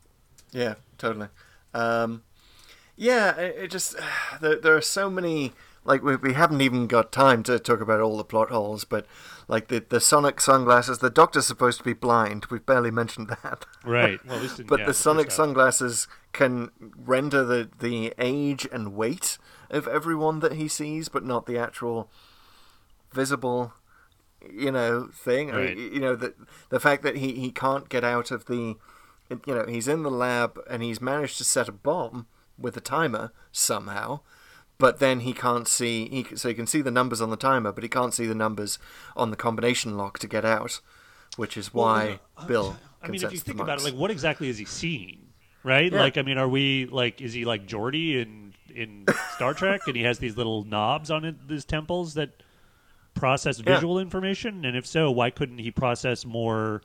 [0.53, 1.29] Yeah, totally.
[1.75, 2.23] Um,
[2.97, 3.97] yeah, it, it just
[4.41, 5.53] there, there are so many.
[5.87, 9.05] Like we, we haven't even got time to talk about all the plot holes, but
[9.49, 12.47] like the the sonic sunglasses, the doctor's supposed to be blind.
[12.51, 13.67] We've barely mentioned that.
[13.85, 14.19] Right.
[14.27, 19.37] Well, But yeah, the sonic sunglasses can render the the age and weight
[19.69, 22.11] of everyone that he sees, but not the actual
[23.13, 23.75] visible,
[24.51, 25.51] you know, thing.
[25.51, 25.77] I mean, Right.
[25.77, 26.35] you know, the
[26.71, 28.77] the fact that he he can't get out of the,
[29.29, 32.27] you know, he's in the lab and he's managed to set a bomb
[32.59, 34.21] with a timer somehow.
[34.77, 36.09] But then he can't see.
[36.09, 38.35] He so he can see the numbers on the timer, but he can't see the
[38.35, 38.79] numbers
[39.17, 40.81] on the combination lock to get out,
[41.37, 42.77] which is why Well, Bill.
[43.01, 45.21] I mean, if you think about it, like what exactly is he seeing?
[45.63, 45.91] Right?
[45.93, 46.01] Yeah.
[46.01, 49.07] Like, I mean, are we like, is he like Geordi in in
[49.37, 52.31] Star Trek, and he has these little knobs on it, his temples that
[53.15, 53.75] process Yeah.
[53.75, 54.65] visual information?
[54.65, 56.83] And if so, why couldn't he process more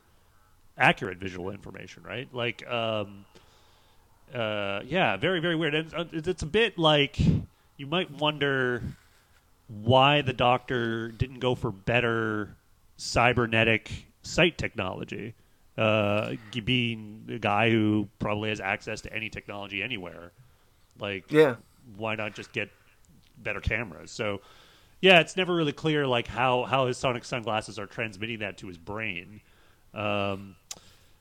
[0.78, 2.04] accurate visual information?
[2.04, 2.32] Right?
[2.32, 3.24] Like, um,
[4.34, 5.74] uh, yeah, very very weird.
[5.74, 7.18] And uh, it's, it's a bit like
[7.76, 8.82] you might wonder
[9.68, 12.54] why the Doctor didn't go for better
[12.96, 13.90] cybernetic
[14.22, 15.34] sight technology.
[15.78, 16.34] Uh,
[16.64, 20.32] being a guy who probably has access to any technology anywhere,
[20.98, 21.56] like Yeah.
[21.96, 22.68] why not just get
[23.38, 24.10] better cameras?
[24.10, 24.42] So,
[25.00, 28.66] yeah, it's never really clear like how how his sonic sunglasses are transmitting that to
[28.66, 29.40] his brain.
[29.94, 30.56] Um,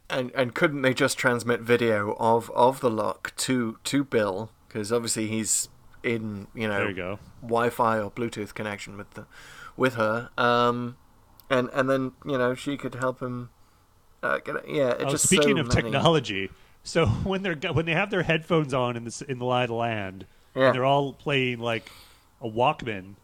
[0.09, 4.51] And and couldn't they just transmit video of of the lock to to Bill?
[4.67, 5.69] Because obviously he's
[6.03, 7.19] in you know there you go.
[7.41, 9.25] Wi-Fi or Bluetooth connection with the
[9.77, 10.29] with her.
[10.37, 10.97] Um,
[11.49, 13.49] and and then you know she could help him.
[14.23, 14.67] Uh, get.
[14.67, 16.49] Yeah, it Oh, speaking so of many- technology,
[16.83, 20.25] so when they're when they have their headphones on in the in the lie land,
[20.55, 20.71] Yeah.
[20.71, 21.89] they're all playing like
[22.41, 23.15] a Walkman,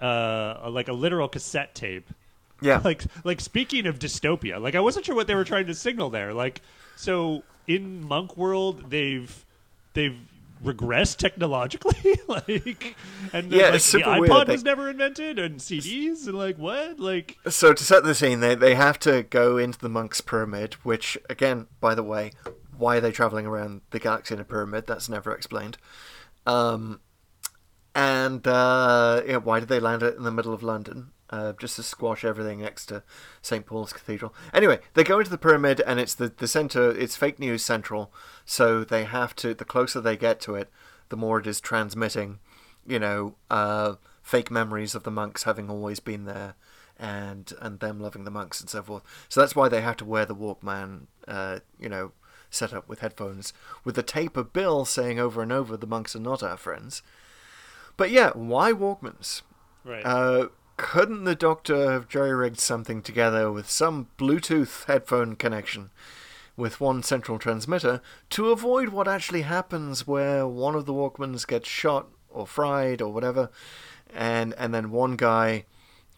[0.00, 2.10] uh, like a literal cassette tape.
[2.60, 5.74] Yeah, Like like speaking of dystopia, like I wasn't sure what they were trying to
[5.74, 6.32] signal there.
[6.32, 6.62] Like
[6.96, 9.44] so in Monk World, they've
[9.94, 10.16] they've
[10.64, 12.96] regressed technologically, like
[13.32, 14.46] and Yeah, like, it's the iPod.
[14.46, 18.40] They- was never invented, and CDs, and like what, like So to set the scene,
[18.40, 22.32] they they have to go into the monk's pyramid, which again, by the way,
[22.76, 24.86] why are they traveling around the galaxy in a pyramid?
[24.86, 25.76] That's never explained.
[26.46, 27.00] Um,
[27.94, 31.10] and uh, yeah, why did they land it in the middle of London?
[31.28, 33.02] Uh, just to squash everything next to
[33.42, 34.32] St Paul's Cathedral.
[34.54, 36.90] Anyway, they go into the pyramid, and it's the the center.
[36.90, 38.12] It's fake news central,
[38.44, 39.52] so they have to.
[39.52, 40.70] The closer they get to it,
[41.08, 42.38] the more it is transmitting.
[42.86, 46.54] You know, uh, fake memories of the monks having always been there,
[46.98, 49.02] and and them loving the monks and so forth.
[49.28, 51.06] So that's why they have to wear the Walkman.
[51.26, 52.12] Uh, you know,
[52.50, 53.52] set up with headphones
[53.84, 57.02] with the tape of Bill saying over and over, "The monks are not our friends."
[57.96, 59.42] But yeah, why Walkmans?
[59.84, 60.04] right.
[60.04, 65.90] Uh, couldn't the doctor have jerry-rigged something together with some Bluetooth headphone connection
[66.56, 68.00] with one central transmitter
[68.30, 73.12] to avoid what actually happens where one of the Walkmans gets shot or fried or
[73.12, 73.50] whatever,
[74.14, 75.64] and and then one guy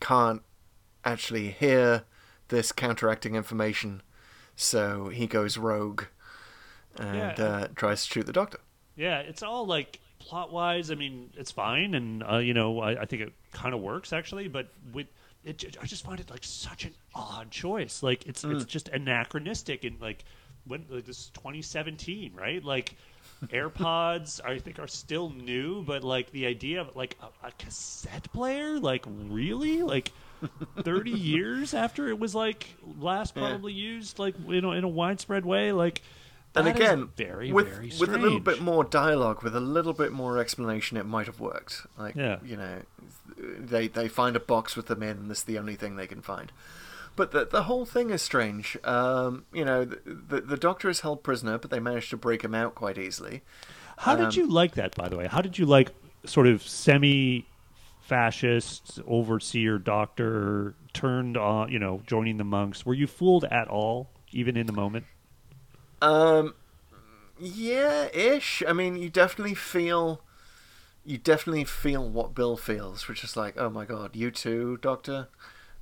[0.00, 0.42] can't
[1.04, 2.04] actually hear
[2.48, 4.02] this counteracting information,
[4.56, 6.04] so he goes rogue
[6.96, 7.44] and Yeah.
[7.44, 8.58] uh, tries to shoot the doctor.
[8.96, 10.90] Yeah, it's all like plot wise.
[10.90, 14.12] I mean, it's fine, and uh, you know, I, I think it kind of works
[14.12, 14.48] actually.
[14.48, 15.06] But with
[15.44, 18.02] it, I just find it like such an odd choice.
[18.02, 20.24] Like it's it's just anachronistic and like
[20.66, 22.62] when like this is 2017, right?
[22.62, 22.94] Like
[23.52, 28.30] AirPods, I think are still new, but like the idea of like a, a cassette
[28.32, 30.12] player, like really, like.
[30.84, 32.68] 30 years after it was like
[33.00, 33.48] last Yeah.
[33.48, 36.00] probably used like you know in a widespread way like
[36.58, 39.92] and that again, very with very with a little bit more dialogue, with a little
[39.92, 41.86] bit more explanation, it might have worked.
[41.98, 42.38] Like, Yeah.
[42.44, 42.82] you know,
[43.36, 46.06] they they find a box with them in, and this is the only thing they
[46.06, 46.52] can find.
[47.16, 48.76] But the the whole thing is strange.
[48.84, 52.42] Um, you know, the, the the doctor is held prisoner, but they managed to break
[52.42, 53.42] him out quite easily.
[53.98, 55.26] How Um, did you like that, by the way?
[55.26, 55.90] How did you like
[56.24, 57.46] sort of semi
[58.00, 62.86] fascist overseer doctor turned on, you know, joining the monks?
[62.86, 65.04] Were you fooled at all, even in the moment?
[66.00, 66.54] Um,
[67.38, 68.62] yeah, ish.
[68.66, 70.22] I mean, you definitely feel,
[71.04, 75.28] you definitely feel what Bill feels, which is like, oh my god, you too, Doctor.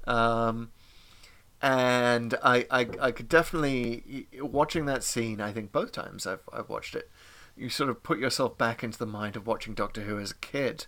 [0.07, 0.71] Um,
[1.63, 5.41] and I, I, I could definitely watching that scene.
[5.41, 7.11] I think both times I've, I've watched it.
[7.57, 10.37] You sort of put yourself back into the mind of watching Doctor Who as a
[10.37, 10.87] kid,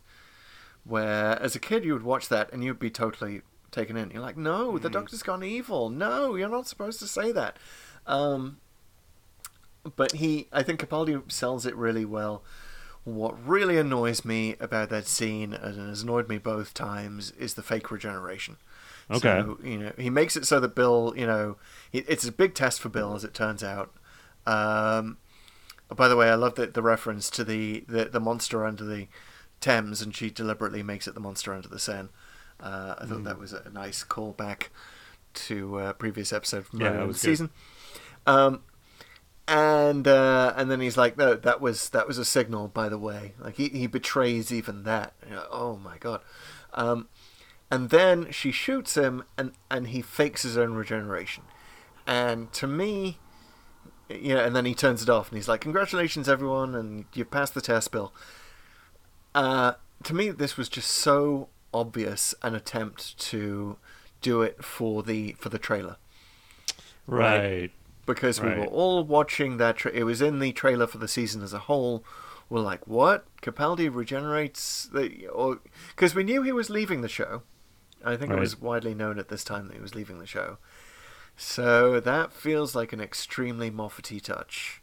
[0.84, 3.40] where as a kid you would watch that and you'd be totally
[3.70, 4.10] taken in.
[4.10, 5.88] You're like, no, the Doctor's gone evil.
[5.88, 7.56] No, you're not supposed to say that.
[8.06, 8.58] Um,
[9.96, 12.42] but he I think Capaldi sells it really well.
[13.04, 17.62] What really annoys me about that scene, and has annoyed me both times, is the
[17.62, 18.56] fake regeneration.
[19.10, 19.40] Okay.
[19.40, 21.56] So, you know, he makes it so that Bill, you know,
[21.92, 23.94] it's a big test for Bill, as it turns out.
[24.46, 25.16] Um,
[25.88, 29.08] by the way, I love the, the reference to the, the, the monster under the
[29.60, 32.08] Thames, and she deliberately makes it the monster under the Seine.
[32.60, 34.64] Uh, I thought that was a nice callback
[35.34, 37.50] to a previous episode from Yeah, earlier in the season.
[38.26, 38.60] Um,
[39.48, 42.98] and uh, and then he's like, no, that was that was a signal, by the
[42.98, 43.32] way.
[43.40, 45.14] Like he, he betrays even that.
[45.28, 46.20] Like, oh my god.
[46.74, 47.08] Um,
[47.70, 51.44] and then she shoots him, and and he fakes his own regeneration.
[52.06, 53.18] And to me,
[54.10, 57.30] you know, and then he turns it off, and he's like, congratulations, everyone, and you've
[57.30, 58.12] passed the test, Bill.
[59.34, 59.72] Uh,
[60.04, 63.78] to me, this was just so obvious an attempt to
[64.20, 65.96] do it for the for the trailer
[67.06, 67.38] Right.
[67.38, 67.70] Right.
[68.08, 69.76] Because we were all watching that.
[69.76, 72.02] Tra- it was in the trailer for the season as a whole.
[72.48, 73.26] We're like, what?
[73.42, 75.60] Capaldi regenerates the, or
[75.90, 77.42] because we knew he was leaving the show.
[78.02, 80.56] I think it was widely known at this time that he was leaving the show.
[81.36, 84.80] So that feels like an extremely Moffat touch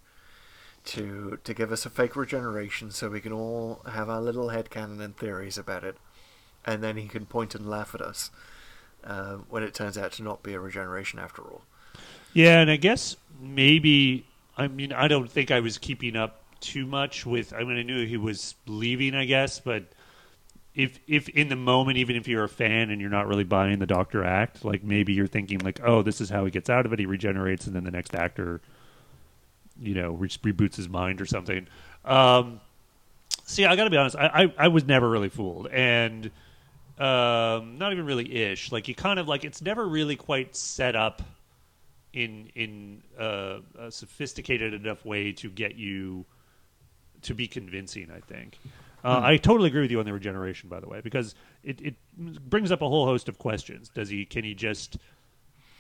[0.85, 5.01] to to give us a fake regeneration so we can all have our little headcanon
[5.01, 5.97] and theories about it,
[6.63, 8.29] and then he can point and laugh at us
[9.03, 11.63] uh, when it turns out to not be a regeneration after all.
[12.35, 14.25] Yeah, and I guess maybe
[14.57, 17.53] I mean I don't think I was keeping up too much with.
[17.53, 19.85] I mean I knew he was leaving, I guess, but
[20.75, 23.79] if if in the moment, even if you're a fan and you're not really buying
[23.79, 26.85] the Doctor act, like maybe you're thinking like, oh, this is how he gets out
[26.85, 26.99] of it.
[26.99, 28.59] He regenerates, and then the next actor,
[29.79, 31.67] you know, re- reboots his mind or something.
[32.03, 32.59] Um,
[33.45, 34.17] see, I got to be honest.
[34.17, 36.25] I, I I was never really fooled, and
[36.99, 38.73] um, not even really ish.
[38.73, 41.21] Like you kind of like it's never really quite set up
[42.15, 46.25] in in uh, a sophisticated enough way to get you
[47.21, 48.09] to be convincing.
[48.09, 48.57] I think.
[49.03, 51.95] Uh, I totally agree with you on the regeneration, by the way, because it, it
[52.17, 53.87] brings up a whole host of questions.
[53.89, 54.25] Does he?
[54.25, 54.97] Can he just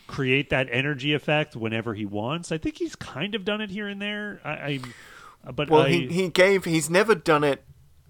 [0.05, 2.51] create that energy effect whenever he wants?
[2.51, 4.41] I think he's kind of done it here and there.
[4.43, 6.65] I, I but Well, I, he he gave.
[6.65, 7.63] He's never done it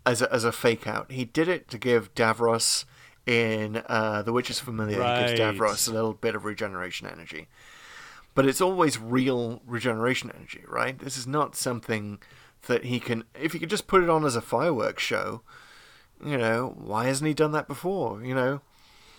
[0.05, 1.11] as a, as a fake out.
[1.11, 2.83] He did it to give Davros
[3.25, 5.01] in uh, The Witch's Familiar.
[5.01, 7.47] He gives Davros a little bit of regeneration energy,
[8.35, 10.99] but it's always real regeneration energy, right?
[10.99, 12.19] This is not something
[12.67, 13.23] that he can.
[13.33, 15.41] If he could just put it on as a fireworks show,
[16.23, 18.21] you know, why hasn't he done that before?
[18.21, 18.61] You know,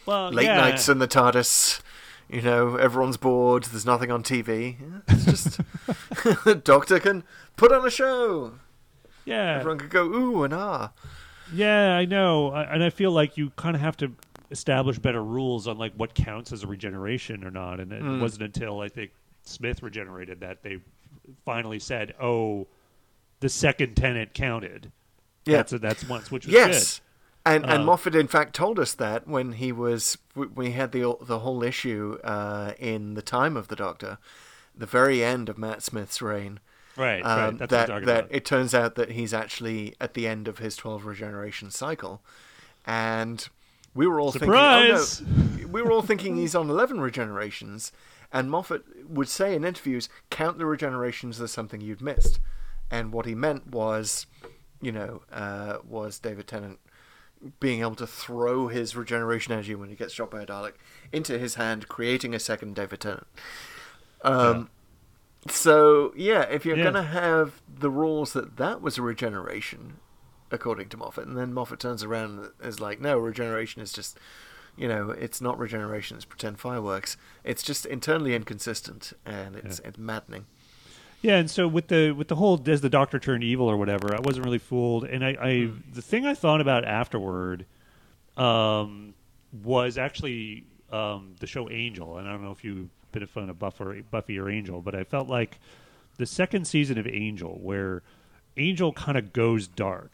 [0.05, 0.59] well, late yeah.
[0.59, 1.81] nights in the TARDIS.
[2.29, 3.65] You know, everyone's bored.
[3.65, 4.77] There's nothing on TV.
[5.09, 5.61] It's just
[6.45, 7.23] the Doctor can
[7.57, 8.55] put on a show.
[9.25, 10.91] yeah, Everyone could go ooh and ah.
[11.53, 14.11] Yeah, I know, I, and I feel like you kind of have to
[14.51, 17.81] establish better rules on like what counts as a regeneration or not.
[17.81, 18.21] And it Hmm.
[18.21, 19.11] wasn't until I think
[19.43, 20.79] Smith regenerated that they
[21.45, 22.67] finally said, "Oh,
[23.41, 24.93] the second Tennant counted."
[25.45, 25.59] Yeah.
[25.59, 27.01] that's that's once, which was Yes.
[27.45, 31.17] And Uh, and Moffat in fact told us that when he was we had the
[31.21, 34.19] the whole issue uh, in the time of the Doctor,
[34.77, 36.59] the very end of Matt Smith's reign.
[36.97, 37.59] Right, Um, right.
[37.59, 38.35] That's that what that about.
[38.35, 42.21] it turns out that he's actually at the end of his twelve regeneration cycle,
[42.85, 43.49] and
[43.97, 45.19] we were all Surprise!
[45.19, 45.27] thinking,
[45.59, 47.91] oh no, we were all thinking he's on eleven regenerations,
[48.33, 52.39] and Moffat would say in interviews, count the regenerations as something you'd missed,
[52.91, 54.27] and what he meant was,
[54.81, 56.79] you know, uh, was David Tennant
[57.61, 60.73] being able to throw his regeneration energy when he gets shot by a Dalek
[61.13, 63.27] into his hand, creating a second David Tennant.
[64.23, 64.71] Um,
[65.49, 66.85] So yeah, if you're Yeah.
[66.85, 69.99] gonna have the rules that that was a regeneration,
[70.51, 74.19] according to Moffat, and then Moffat turns around and is like, no, regeneration is just,
[74.77, 77.17] you know, it's not regeneration, it's pretend fireworks.
[77.45, 80.47] It's just internally inconsistent, and it's it's maddening.
[81.23, 84.15] Yeah, and so with the with the whole does the doctor turn evil or whatever,
[84.15, 85.05] I wasn't really fooled.
[85.05, 85.79] And I, I Hmm.
[85.93, 87.67] the thing I thought about afterward
[88.37, 89.15] um,
[89.65, 92.19] was actually um, the show Angel.
[92.19, 94.95] And I don't know if you've been a fan of Buffy, Buffy or Angel, but
[94.95, 95.59] I felt like
[96.19, 98.03] the second season of Angel, where
[98.57, 100.13] Angel kind of goes dark.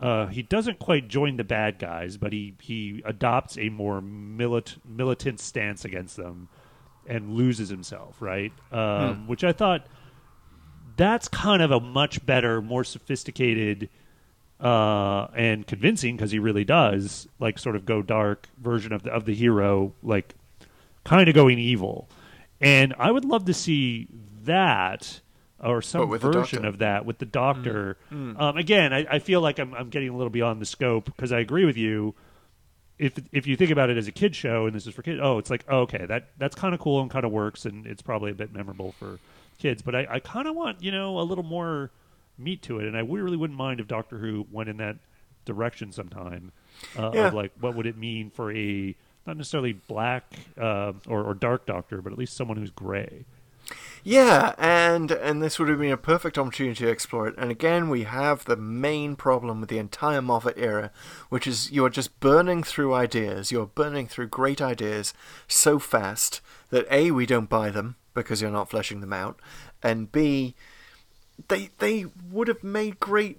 [0.00, 4.76] Uh, he doesn't quite join the bad guys, but he, he adopts a more milit-
[4.84, 6.48] militant stance against them
[7.06, 8.52] and loses himself, right?
[8.72, 9.86] Um, Which I thought
[10.96, 13.88] that's kind of a much better, more sophisticated
[14.60, 19.10] uh, and convincing because he really does like sort of go dark version of the
[19.10, 20.34] of the hero, like
[21.04, 22.08] kind of going evil.
[22.60, 24.08] And I would love to see
[24.44, 25.20] that
[25.64, 27.96] or some But with the version of that with the Doctor.
[28.12, 31.32] Um, again, I, I feel like I'm, I'm getting a little beyond the scope because
[31.32, 32.14] I agree with you.
[32.98, 35.20] If if you think about it as a kid show and this is for kids,
[35.22, 37.86] oh, it's like oh, okay, that that's kind of cool and kind of works, and
[37.86, 39.18] it's probably a bit memorable for
[39.58, 39.82] kids.
[39.82, 41.90] But I, I kind of want you know a little more
[42.38, 44.96] meat to it, and I really wouldn't mind if Doctor Who went in that
[45.44, 46.52] direction sometime.
[46.96, 47.26] Uh, Yeah.
[47.28, 48.94] Of like, what would it mean for a
[49.26, 50.24] not necessarily black
[50.60, 53.24] uh, or, or dark Doctor, but at least someone who's gray.
[54.06, 57.34] Yeah, and and this would have been a perfect opportunity to explore it.
[57.38, 60.90] And again, we have the main problem with the entire Moffat era,
[61.30, 63.50] which is you are just burning through ideas.
[63.50, 65.14] You're burning through great ideas
[65.48, 69.40] so fast that a we don't buy them because you're not fleshing them out,
[69.82, 70.54] and b
[71.48, 73.38] they they would have made great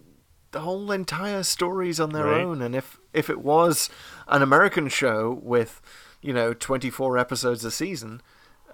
[0.52, 2.42] the whole entire stories on their Right.
[2.42, 2.64] own.
[2.64, 3.88] And if if it was
[4.28, 5.80] an American show with
[6.24, 8.22] you know 24 episodes a season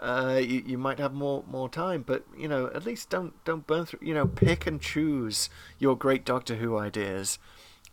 [0.02, 3.68] uh, you, you might have more more time, but you know at least don't don't
[3.68, 4.00] burn through.
[4.02, 5.50] You know, pick and choose
[5.80, 7.38] your great Doctor Who ideas,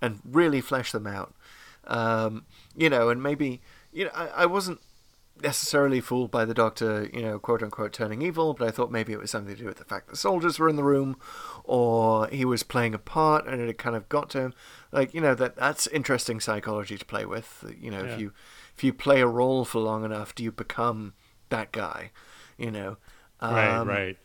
[0.00, 1.34] and really flesh them out.
[1.86, 2.44] Um,
[2.76, 3.60] you know, and maybe
[3.92, 4.80] you know I, I wasn't
[5.40, 9.12] necessarily fooled by the Doctor, you know, quote unquote turning evil, but I thought maybe
[9.12, 11.16] it was something to do with the fact that soldiers were in the room,
[11.64, 14.54] or he was playing a part and it had kind of got to him.
[14.92, 17.64] Like you know that that's interesting psychology to play with.
[17.80, 18.14] You know, Yeah.
[18.14, 18.32] if you
[18.76, 21.14] if you play a role for long enough, do you become
[21.50, 22.10] that guy?
[22.56, 22.96] You know,
[23.40, 24.16] right, Um, right.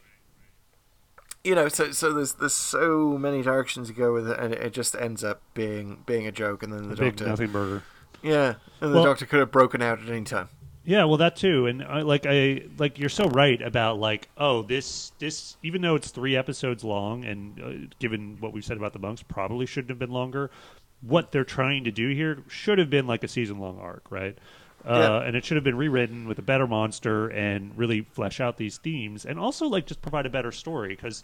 [1.43, 4.61] you know, so so there's there's so many directions to go with it, and it,
[4.61, 7.83] it just ends up being being a joke, and then the Big doctor, nothing burger.
[8.21, 10.49] yeah, and the Well- doctor could have broken out at any time.
[10.85, 14.63] Yeah, well, that too, and I, like I like you're so right about like oh
[14.63, 18.91] this this even though it's three episodes long, and uh, given what we've said about
[18.91, 20.51] the monks, probably shouldn't have been longer.
[20.99, 24.37] What they're trying to do here should have been like a season long arc, right?
[24.85, 25.27] Uh, Yeah.
[25.27, 28.77] And it should have been rewritten with a better monster and really flesh out these
[28.77, 31.23] themes, and also like just provide a better story because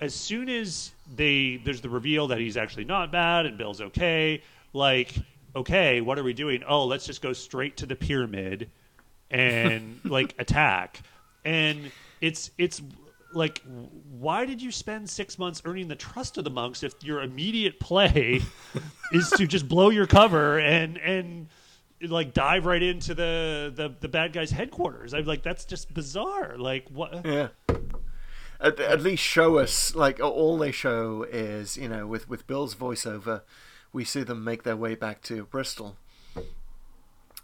[0.00, 4.42] as soon as they there's the reveal that he's actually not bad and Bill's okay,
[4.72, 5.14] like
[5.54, 6.62] okay, what are we doing?
[6.66, 8.70] Oh, let's just go straight to the pyramid
[9.30, 11.02] and like attack.
[11.44, 11.90] And
[12.20, 12.80] it's it's
[13.34, 13.62] like
[14.10, 17.80] why did you spend 6 months earning the trust of the monks if your immediate
[17.80, 18.42] play
[19.12, 21.48] is to just blow your cover and and
[22.02, 25.14] like dive right into the the, the bad guy's headquarters.
[25.14, 26.56] I'm like that's just bizarre.
[26.58, 27.48] Like what Yeah.
[28.60, 32.74] At, at least show us like all they show is you know with with Bill's
[32.74, 33.42] voiceover,
[33.92, 35.96] we see them make their way back to Bristol.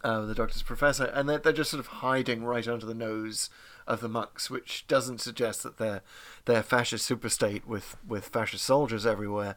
[0.05, 3.51] Uh, the doctor's professor, and they're, they're just sort of hiding right under the nose
[3.85, 6.03] of the monks, which doesn't suggest that they're
[6.45, 9.57] they're fascist superstate with with fascist soldiers everywhere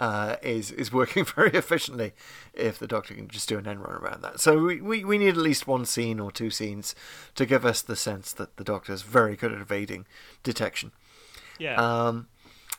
[0.00, 2.12] uh, is is working very efficiently.
[2.54, 5.18] If the doctor can just do an end run around that, so we, we we
[5.18, 6.94] need at least one scene or two scenes
[7.34, 10.06] to give us the sense that the doctor is very good at evading
[10.42, 10.92] detection.
[11.58, 11.74] yeah.
[11.76, 12.28] Um,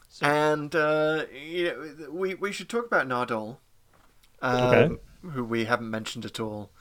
[0.10, 3.58] So- and uh, you know, we we should talk about Nardole,
[4.42, 4.96] um, Okay.
[5.34, 6.72] who we haven't mentioned at all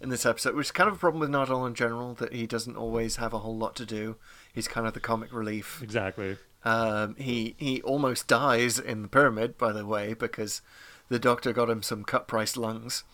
[0.00, 0.54] in this episode.
[0.54, 3.32] Which is kind of a problem with Nardole in general that he doesn't always have
[3.32, 4.16] a whole lot to do.
[4.52, 5.80] He's kind of the comic relief.
[5.82, 6.36] exactly.
[6.64, 10.62] Um, he he almost dies in the pyramid, by the way, because
[11.08, 13.04] the doctor got him some cut price lungs.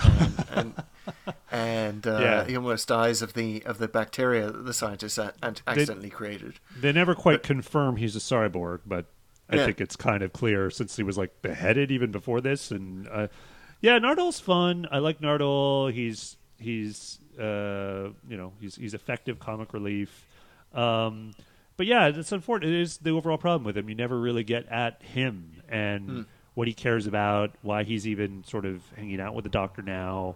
[0.00, 0.74] Um, and
[1.50, 2.44] and uh, Yeah.
[2.44, 6.54] he almost dies of the of the bacteria that the scientists a- accidentally created.
[6.80, 9.06] They never quite confirm he's a cyborg, but
[9.50, 9.64] I Yeah.
[9.66, 12.70] think it's kind of clear since he was like beheaded even before this.
[12.70, 13.26] And uh,
[13.80, 14.86] yeah, Nardole's fun.
[14.92, 15.92] I like Nardole.
[15.92, 20.26] He's he's uh, you know he's he's effective comic relief.
[20.74, 21.34] Um,
[21.78, 22.74] but yeah, it's unfortunate.
[22.74, 23.88] It is the overall problem with him.
[23.88, 28.66] You never really get at him and what he cares about, why he's even sort
[28.66, 30.34] of hanging out with the Doctor now.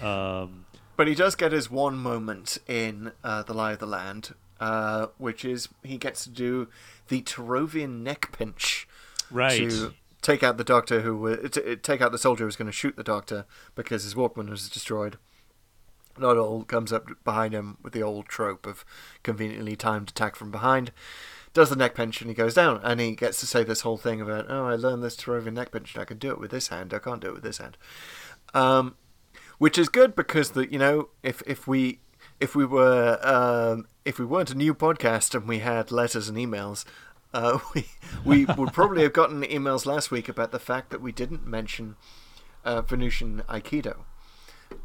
[0.00, 0.66] Um,
[0.96, 5.08] But he does get his one moment in uh, The Lie of the Land, uh,
[5.18, 6.68] which is he gets to do
[7.08, 8.86] the Tarovian neck pinch
[9.32, 9.68] right.
[9.68, 12.72] to take out the doctor who to take out the soldier who was going to
[12.72, 13.44] shoot the doctor
[13.74, 15.18] because his Walkman was destroyed.
[16.18, 18.84] Nardole comes up behind him with the old trope of
[19.22, 20.92] conveniently timed attack from behind,
[21.52, 23.96] does the neck pinch and he goes down, and he gets to say this whole
[23.96, 26.50] thing about, oh, I learned this Tarovian neck pinch and I can do it with
[26.50, 27.76] this hand, I can't do it with this hand.
[28.52, 28.96] Um,
[29.58, 32.00] which is good because the you know if if we
[32.40, 36.38] if we were um, if we weren't a new podcast and we had letters and
[36.38, 36.84] emails,
[37.32, 37.86] uh, we
[38.24, 41.96] we would probably have gotten emails last week about the fact that we didn't mention
[42.64, 44.04] uh, Venusian Aikido,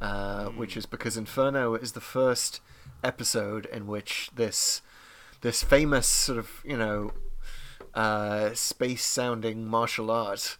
[0.02, 2.61] uh, which is because Inferno is the first
[3.03, 4.82] episode in which this
[5.41, 7.11] this famous sort of you know
[7.94, 10.57] uh, space sounding martial art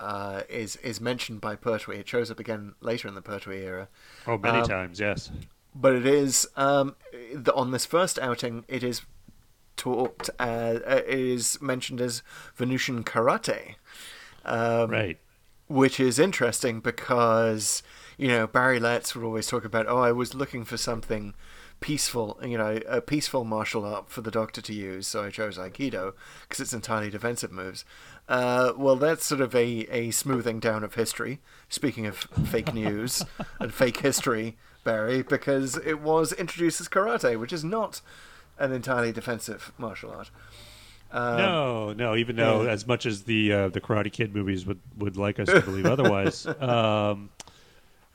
[0.00, 1.98] uh, is is mentioned by Pertwee.
[1.98, 3.88] It shows up again later in the Pertwee era,
[4.26, 5.30] oh, many um, times, yes.
[5.74, 6.96] but it is um,
[7.34, 8.64] the, on this first outing.
[8.68, 9.02] It is
[9.76, 10.28] talked.
[10.38, 12.22] Uh, uh, it is mentioned as
[12.56, 13.76] Venusian karate,
[14.44, 15.18] um, Right.
[15.68, 17.82] which is interesting because
[18.22, 19.88] you know Barry Letts would always talk about.
[19.88, 21.34] Oh, I was looking for something
[21.80, 25.58] peaceful, you know, a peaceful martial art for the Doctor to use, so I chose
[25.58, 26.12] Aikido
[26.42, 27.84] because it's entirely defensive moves.
[28.28, 31.40] Uh, well, that's sort of a, a smoothing down of history.
[31.68, 33.24] Speaking of fake news
[33.58, 38.00] and fake history, Barry, because it was introduced as karate, which is not
[38.56, 40.30] an entirely defensive martial art.
[41.10, 42.14] Um, no, no.
[42.14, 42.70] Even though, yeah.
[42.70, 45.84] as much as the uh, the Karate Kid movies would, would like us to believe
[45.84, 47.28] otherwise, um,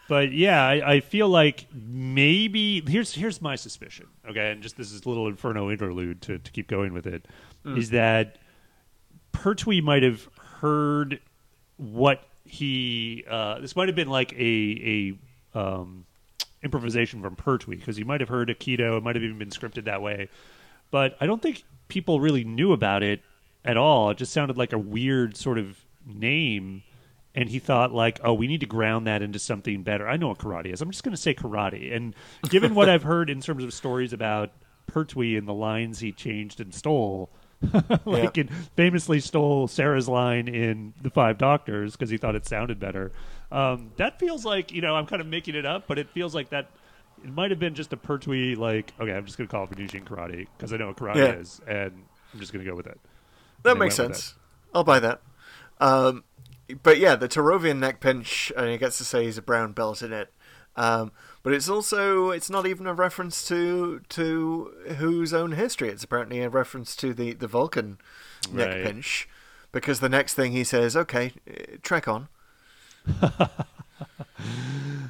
[0.08, 4.08] but yeah, I, I feel like maybe here's here's my suspicion.
[4.30, 7.26] Okay, and just this is a little Inferno interlude to, to keep going with it.
[7.78, 8.38] Is that
[9.34, 10.28] Pertwee might have
[10.62, 11.20] heard
[11.76, 15.18] what he uh, this might have been like a
[15.54, 16.06] a um,
[16.64, 18.98] improvisation from Pertwee because he might have heard Aikido.
[18.98, 20.30] It might have even been scripted that way,
[20.92, 23.22] but I don't think people really knew about it
[23.66, 24.10] at all.
[24.10, 26.84] It just sounded like a weird sort of name,
[27.38, 30.10] and he thought like, oh, we need to ground that into something better.
[30.10, 30.82] I know what karate is.
[30.82, 31.96] I'm just going to say karate.
[31.96, 32.14] And
[32.50, 34.50] given what I've heard in terms of stories about
[34.88, 37.30] Pertwee and the lines he changed and stole.
[38.06, 38.44] like Yeah.
[38.46, 43.12] it famously stole Sarah's line in The Five Doctors because he thought it sounded better.
[43.52, 46.36] Um, that feels like you know I'm kind of making it up, but it feels
[46.36, 46.70] like that
[47.24, 50.06] it might have been just a Pertwee like okay I'm just gonna call it Venusian
[50.06, 51.32] karate because I know what karate Yeah.
[51.34, 51.94] is, and
[52.34, 52.98] I'm just going to go with that.
[53.64, 54.36] That makes sense.
[54.76, 55.22] I'll buy that.
[55.80, 56.24] Um,
[56.84, 60.02] but yeah, the Tarovian neck pinch, and he gets to say he's a brown belt
[60.02, 60.34] in it.
[60.76, 61.12] Um,
[61.44, 65.90] but it's also it's not even a reference to to whose own history.
[65.90, 67.98] It's apparently a reference to the the Vulcan
[68.52, 68.84] neck Right.
[68.84, 69.28] pinch,
[69.72, 72.28] because the next thing he says, "Okay, uh, trek on."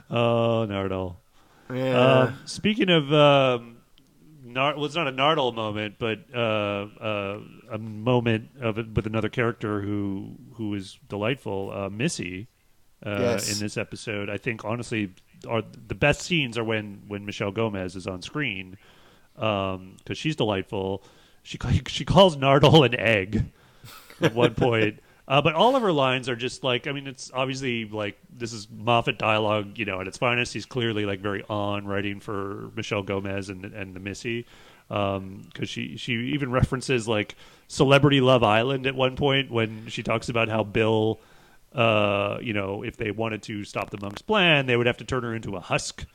[0.10, 1.16] Oh, Nardole.
[1.74, 3.77] Yeah, Um, speaking of, um,
[4.58, 7.40] Nar- well, it's not a Nardole moment, but uh, uh,
[7.72, 12.48] a moment of it with another character who who is delightful, uh, Missy.
[13.06, 13.54] Uh, Yes.
[13.54, 15.12] In this episode, I think honestly,
[15.48, 18.78] are the best scenes are when when Michelle Gomez is on screen
[19.36, 21.04] because she's delightful.
[21.44, 23.52] She she calls Nardole an egg
[24.20, 25.00] at one point.
[25.28, 28.54] Uh, but all of her lines are just like I mean, it's obviously like this
[28.54, 30.54] is Moffat dialogue, you know, at its finest.
[30.54, 34.46] He's clearly like very on writing for Michelle Gomez and and the Missy,
[34.88, 37.36] because she she even references like
[37.68, 41.20] Celebrity Love Island at one point when she talks about how Bill,
[41.74, 45.04] uh, you know, if they wanted to stop the monk's plan, they would have to
[45.06, 46.06] turn her into a husk,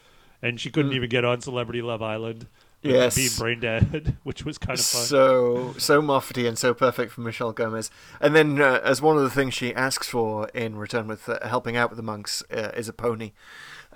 [0.41, 2.47] and she couldn't even get on Celebrity Love Island.
[2.83, 3.15] Yes.
[3.15, 5.03] being brain dead, which was kind of fun.
[5.05, 7.91] so so Moffat and so perfect for Michelle Gomez.
[8.21, 11.39] And then, uh, as one of the things she asks for in return with uh,
[11.47, 13.33] helping out with the monks uh, is a pony,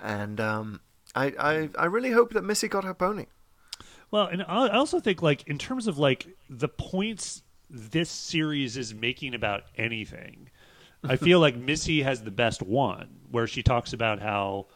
[0.01, 0.79] and um,
[1.15, 3.25] I, I I really hope that Missy got her pony.
[4.09, 8.77] Well, and I I also think like in terms of like the points this series
[8.77, 10.49] is making about anything,
[11.03, 14.67] I feel like Missy has the best one where she talks about how,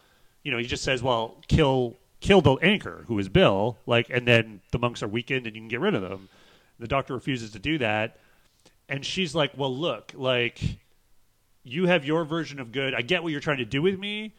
[0.44, 4.26] you know, he just says, "Well, kill kill the anchor who is Bill," like, and
[4.26, 6.30] then the monks are weakened and you can get rid of them.
[6.80, 8.18] The doctor refuses to do that,
[8.88, 10.62] and she's like, "Well, look, like."
[11.64, 12.96] You have your version of good.
[12.96, 14.34] I get what you're trying to do with me,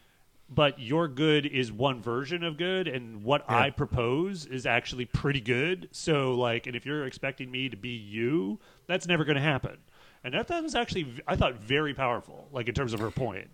[0.49, 3.59] but your good is one version of good and what Yeah.
[3.59, 7.91] i propose is actually pretty good so like and if you're expecting me to be
[7.91, 9.77] you that's never going to happen
[10.21, 13.47] and that, that was actually i thought very powerful like in terms of her point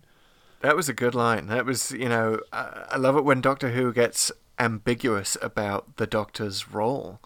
[0.60, 1.46] That was a good line.
[1.46, 6.06] That was, you know, I, I love it when Doctor Who gets ambiguous about the
[6.06, 7.18] Doctor's role.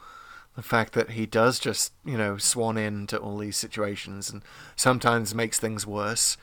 [0.55, 4.43] The fact that he does just, you know, swan into all these situations and
[4.77, 6.36] sometimes makes things worse.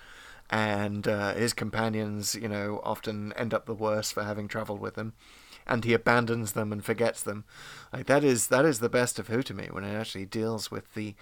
[0.49, 4.97] And uh, his companions, you know, often end up the worse for having travelled with
[4.97, 5.13] him.
[5.65, 7.45] And he abandons them and forgets them.
[7.93, 10.69] Like that is that is the best of Who to me when it actually deals
[10.69, 11.15] with the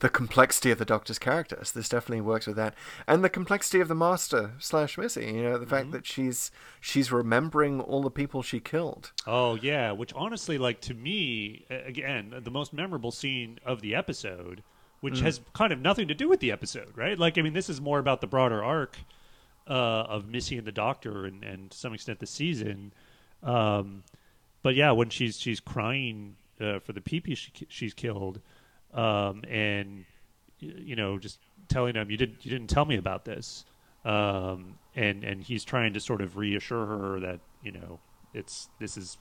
[0.00, 1.72] the complexity of the Doctor's characters.
[1.72, 2.74] This definitely works with that,
[3.06, 5.26] and the complexity of the Master slash Missy.
[5.26, 6.50] You know, the fact that she's
[6.80, 9.12] she's remembering all the people she killed.
[9.26, 14.62] oh yeah which honestly like to me again the most memorable scene of the episode
[15.00, 17.68] which has kind of nothing to do with the episode right like i mean this
[17.68, 18.98] is more about the broader arc
[19.68, 19.72] uh,
[20.08, 22.92] of Missy and the Doctor, and, and to some extent the season.
[23.42, 24.02] Um,
[24.62, 28.40] but yeah, when she's she's crying uh, for the peepee she, she's killed,
[28.94, 30.04] um, and
[30.60, 31.38] you know just
[31.68, 33.64] telling him you didn't you didn't tell me about this,
[34.04, 38.00] um, and and he's trying to sort of reassure her that you know
[38.34, 39.18] it's this is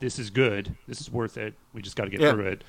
[0.00, 1.54] this is good, this is worth it.
[1.74, 2.32] We just got to get Yeah.
[2.32, 2.64] through it.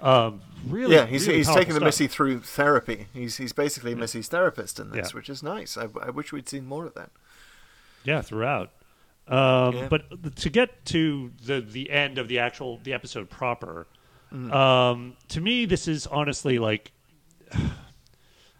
[0.00, 1.80] Um, really, yeah, he's really he's taking the.
[1.80, 3.08] Missy through therapy.
[3.12, 5.16] He's he's basically Missy's therapist in this, Yeah.
[5.16, 5.76] which is nice.
[5.76, 7.10] I, I wish we'd seen more of that.
[8.04, 8.70] Yeah, throughout.
[9.28, 9.88] Um, Yeah.
[9.90, 13.86] But to get to the the end of the actual the episode proper,
[14.32, 14.52] Mm.
[14.52, 16.92] um, to me, this is honestly like.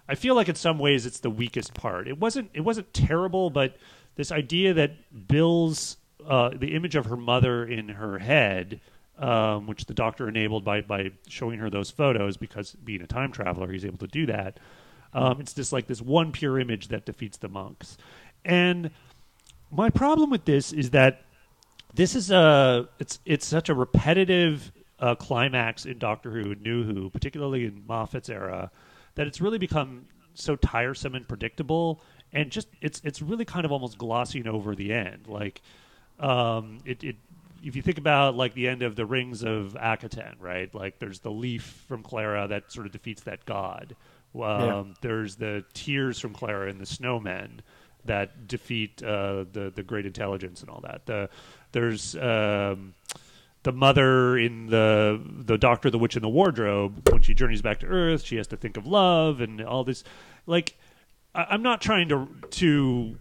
[0.08, 2.08] I feel like in some ways it's the weakest part.
[2.08, 3.76] It wasn't it wasn't terrible, but
[4.16, 8.80] this idea that Bill's uh, the image of her mother in her head,
[9.18, 13.30] um, which the doctor enabled by by showing her those photos, because being a time
[13.30, 14.58] traveler, he's able to do that.
[15.14, 17.96] Um, it's just like this one pure image that defeats the monks,
[18.44, 18.90] and
[19.70, 21.22] my problem with this is that
[21.94, 26.84] this is a it's it's such a repetitive uh, climax in Doctor Who and New
[26.84, 28.70] Who, particularly in Moffat's era,
[29.14, 32.00] that it's really become so tiresome and predictable,
[32.32, 35.26] and just it's it's really kind of almost glossing over the end.
[35.26, 35.62] Like,
[36.18, 37.16] um, it, it
[37.64, 40.72] if you think about like the end of the Rings of Akhaten, right?
[40.74, 43.96] Like, there's the leaf from Clara that sort of defeats that god.
[44.34, 44.84] Um, Yeah.
[45.00, 47.60] There's the tears from Clara and the snowmen
[48.04, 51.06] that defeat uh, the the great intelligence and all that.
[51.06, 51.28] The
[51.72, 52.94] there's um,
[53.62, 57.08] the mother in the the Doctor, the Witch, in the Wardrobe.
[57.10, 60.04] When she journeys back to Earth, she has to think of love and all this.
[60.46, 60.76] Like,
[61.34, 63.16] I, I'm not trying to to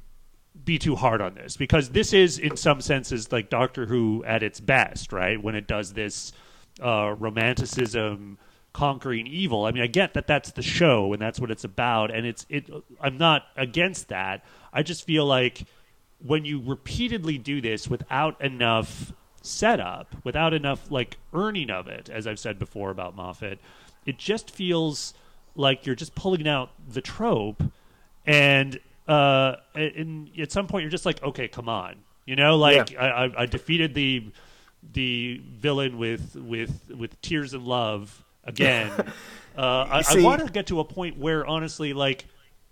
[0.63, 4.43] be too hard on this because this is in some senses like Doctor Who at
[4.43, 5.41] its best, right?
[5.41, 6.31] When it does this
[6.81, 8.37] uh, romanticism
[8.71, 9.65] conquering evil.
[9.65, 12.45] I mean, I get that that's the show and that's what it's about, and it's
[12.49, 12.69] it.
[13.01, 14.45] I'm not against that.
[14.71, 15.65] I just feel like
[16.19, 22.27] when you repeatedly do this without enough setup, without enough like earning of it, as
[22.27, 23.59] I've said before about Moffat,
[24.05, 25.13] it just feels
[25.55, 27.63] like you're just pulling out the trope,
[28.25, 31.95] and uh, and at some point you're just like, okay, come on,
[32.25, 33.01] you know, like Yeah.
[33.01, 34.31] I, I, I defeated the
[34.93, 38.91] the villain with with with tears and love again.
[39.57, 42.25] uh, I, I want to get to a point where honestly, like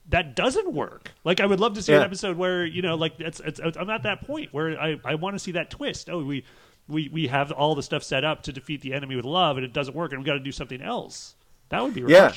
[0.09, 1.11] that doesn't work.
[1.23, 3.89] Like I would love to see an episode where you know, like it's, it's, I'm
[3.89, 6.09] at that point where I, I want to see that twist.
[6.09, 6.43] Oh, we
[6.87, 9.65] we we have all the stuff set up to defeat the enemy with love, and
[9.65, 11.35] it doesn't work, and we've got to do something else.
[11.69, 12.33] That would be Yeah.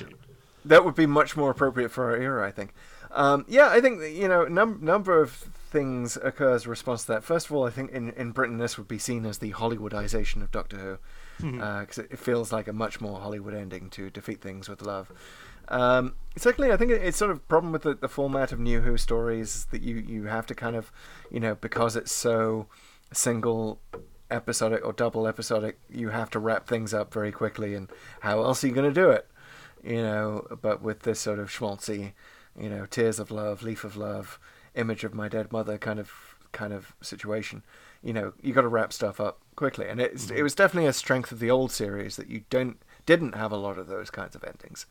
[0.65, 2.75] That would be much more appropriate for our era, I think.
[3.13, 7.13] Um, yeah, I think you know, num- number of things occur as a response to
[7.13, 7.25] that.
[7.25, 10.43] First of all, I think in, in Britain this would be seen as the Hollywoodization
[10.43, 10.99] of Doctor
[11.41, 14.83] Who, because it, it feels like a much more Hollywood ending to defeat things with
[14.83, 15.11] love.
[15.71, 18.97] Um, secondly, I think it's sort of problem with the, the format of New Who
[18.97, 20.93] stories that you you have to kind of,
[21.31, 22.67] you know, because it's so
[23.13, 23.81] single
[24.31, 27.75] episodic or double episodic, you have to wrap things up very quickly.
[27.75, 27.89] And
[28.21, 29.27] how else are you going to do it?
[29.83, 32.13] You know, but with this sort of schmaltzy,
[32.59, 34.39] you know, tears of love, leaf of love,
[34.75, 36.13] image of my dead mother kind of
[36.53, 37.63] kind of situation,
[38.03, 39.89] you know, you got to wrap stuff up quickly.
[39.89, 43.35] And it's it was definitely a strength of the old series that you don't didn't
[43.35, 44.87] have a lot of those kinds of endings.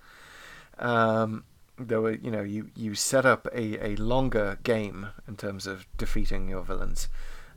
[0.80, 1.46] Um,
[1.78, 5.86] there were, you know, you, you set up a, a longer game in terms of
[5.98, 7.08] defeating your villains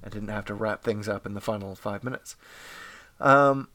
[0.03, 2.37] and didn't have to wrap things up in the final five minutes.
[3.21, 3.69] Um,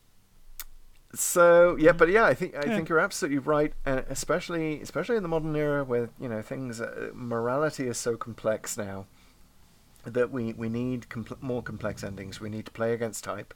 [1.14, 2.76] so yeah, but yeah, I think I Yeah.
[2.76, 6.82] think you're absolutely right, and especially especially in the modern era where you know things
[6.82, 9.06] uh, morality is so complex now
[10.06, 12.40] that we we need compl- more complex endings.
[12.41, 13.53] We need to play against type.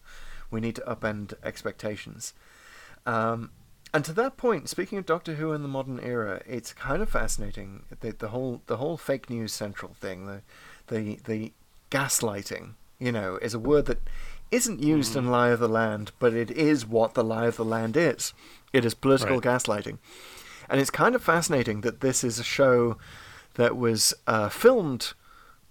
[0.50, 2.34] We need to upend expectations.
[3.06, 3.52] Um,
[3.94, 7.10] and to that point, speaking of Doctor Who in the modern era, it's kind of
[7.10, 10.42] fascinating the, the whole the whole fake news central thing, the
[10.88, 11.54] the the
[11.90, 12.74] gaslighting.
[13.00, 14.08] You know, is a word that
[14.52, 17.66] isn't used in Lie of the Land, but it is what the Lie of the
[17.66, 18.34] Land is.
[18.74, 19.44] It is political Right.
[19.44, 19.98] gaslighting,
[20.70, 22.98] and it's kind of fascinating that this is a show
[23.56, 25.14] that was uh, filmed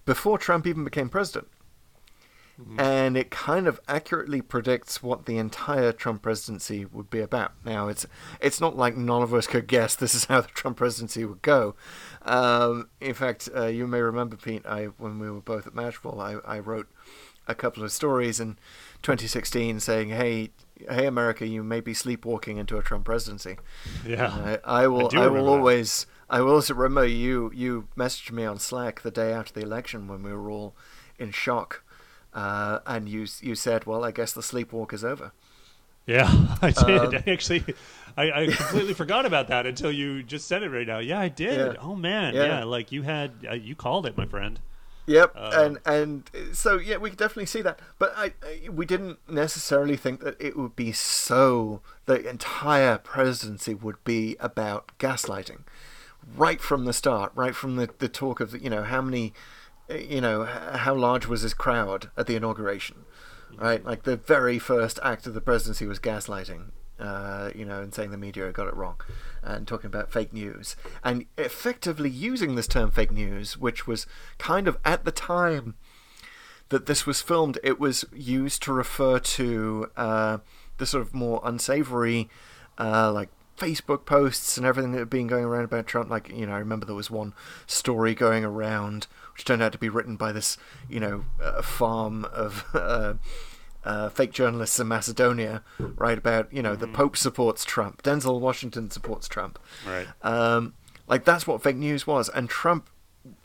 [0.05, 1.47] before Trump even became president
[2.77, 7.53] and it kind of accurately predicts what the entire Trump presidency would be about.
[7.65, 8.05] Now, it's
[8.39, 11.41] it's not like none of us could guess this is how the Trump presidency would
[11.41, 11.75] go.
[12.23, 16.19] Um, in fact, uh, you may remember, Pete, I when we were both at Mashable,
[16.19, 16.87] I, I wrote
[17.47, 18.57] a couple of stories in
[19.03, 20.51] 2016 saying, "Hey,
[20.89, 23.57] hey, America, you may be sleepwalking into a Trump presidency."
[24.05, 24.59] Yeah.
[24.65, 25.09] I, I will.
[25.13, 25.51] I, remember will that.
[25.51, 26.05] always.
[26.29, 27.51] I will also remember you.
[27.53, 30.75] You messaged me on Slack the day after the election when we were all
[31.19, 31.83] in shock,
[32.33, 35.31] uh, and you you said, "Well, I guess the sleepwalk is over."
[36.05, 36.29] Yeah,
[36.61, 36.87] I did.
[36.87, 37.63] Um, I actually,
[38.17, 40.99] I, I completely forgot about that until you just said it right now.
[40.99, 41.75] Yeah, I did.
[41.75, 41.79] Yeah.
[41.79, 42.45] Oh man, Yeah.
[42.45, 42.63] yeah.
[42.63, 44.59] Like you had, uh, you called it, my friend.
[45.07, 47.79] Yep, Um, and and so yeah, we could definitely see that.
[47.97, 51.81] But I, I we didn't necessarily think that it would be so.
[52.05, 55.61] The entire presidency would be about gaslighting,
[56.35, 59.33] right from the start, right from the the talk of you know how many, uh,
[59.99, 63.05] you know how large was his crowd at the inauguration,
[63.57, 63.83] right?
[63.83, 66.71] Like the very first act of the presidency was gaslighting.
[66.99, 69.01] Uh, you know, and saying the media got it wrong,
[69.41, 74.05] and talking about fake news, and effectively using this term fake news, which was
[74.37, 75.73] kind of at the time
[76.69, 80.37] that this was filmed, it was used to refer to uh,
[80.77, 82.29] the sort of more unsavory,
[82.77, 86.09] uh, like Facebook posts and everything that had been going around about Trump.
[86.09, 87.33] Like, you know, I remember there was one
[87.67, 90.57] story going around which turned out to be written by this,
[90.89, 92.65] you know, uh, farm of.
[92.73, 93.13] Uh,
[93.83, 96.15] uh, fake journalists in Macedonia, right?
[96.19, 100.05] About you know the Pope supports Trump, Denzel Washington supports Trump, Right.
[100.21, 100.75] um,
[101.07, 102.91] like that's what fake news was, and Trump,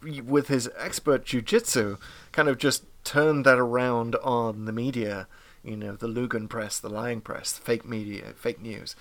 [0.03, 1.99] with his expert jujitsu,
[2.33, 5.27] kind of just turned that around on the media.
[5.65, 8.95] You know, the Lügenpresse, the lying press, the fake media, fake news,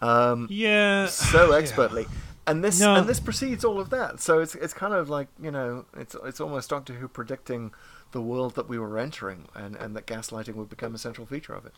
[0.00, 1.06] um, Yeah.
[1.06, 2.06] so expertly.
[2.46, 2.94] And this No.
[2.94, 4.20] and this precedes all of that.
[4.20, 7.72] So it's it's kind of like you know it's it's almost Doctor Who predicting
[8.12, 11.52] the world that we were entering, and, and that gaslighting would become a central feature
[11.54, 11.72] of it.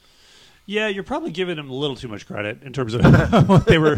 [0.66, 3.02] Yeah, you're probably giving them a little too much credit in terms of
[3.48, 3.96] what they were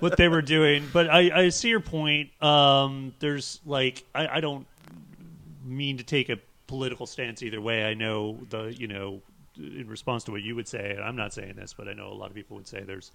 [0.00, 0.88] what they were doing.
[0.92, 2.30] But I, I see your point.
[2.42, 4.66] Um, there's like I, I don't
[5.64, 7.84] mean to take a political stance either way.
[7.84, 9.22] I know the you know
[9.56, 12.08] in response to what you would say, and I'm not saying this, but I know
[12.08, 13.12] a lot of people would say there's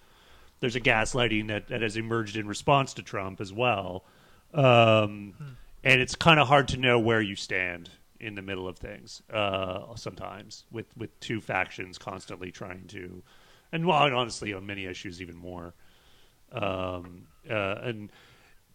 [0.60, 4.04] there's a gaslighting that, that has emerged in response to Trump as well.
[4.54, 5.34] Um,
[5.84, 7.90] and it's kind of hard to know where you stand
[8.20, 13.22] in the middle of things uh, sometimes with, with two factions constantly trying to,
[13.72, 15.74] and well, and honestly, on many issues, even more.
[16.52, 18.12] Um, uh, and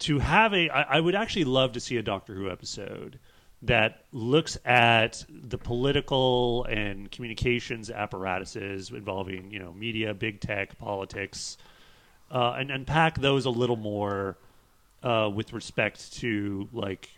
[0.01, 3.19] to have a, I, I would actually love to see a Doctor Who episode
[3.63, 11.57] that looks at the political and communications apparatuses involving, you know, media, big tech, politics,
[12.33, 14.37] uh, and unpack those a little more
[15.03, 17.11] uh, with respect to like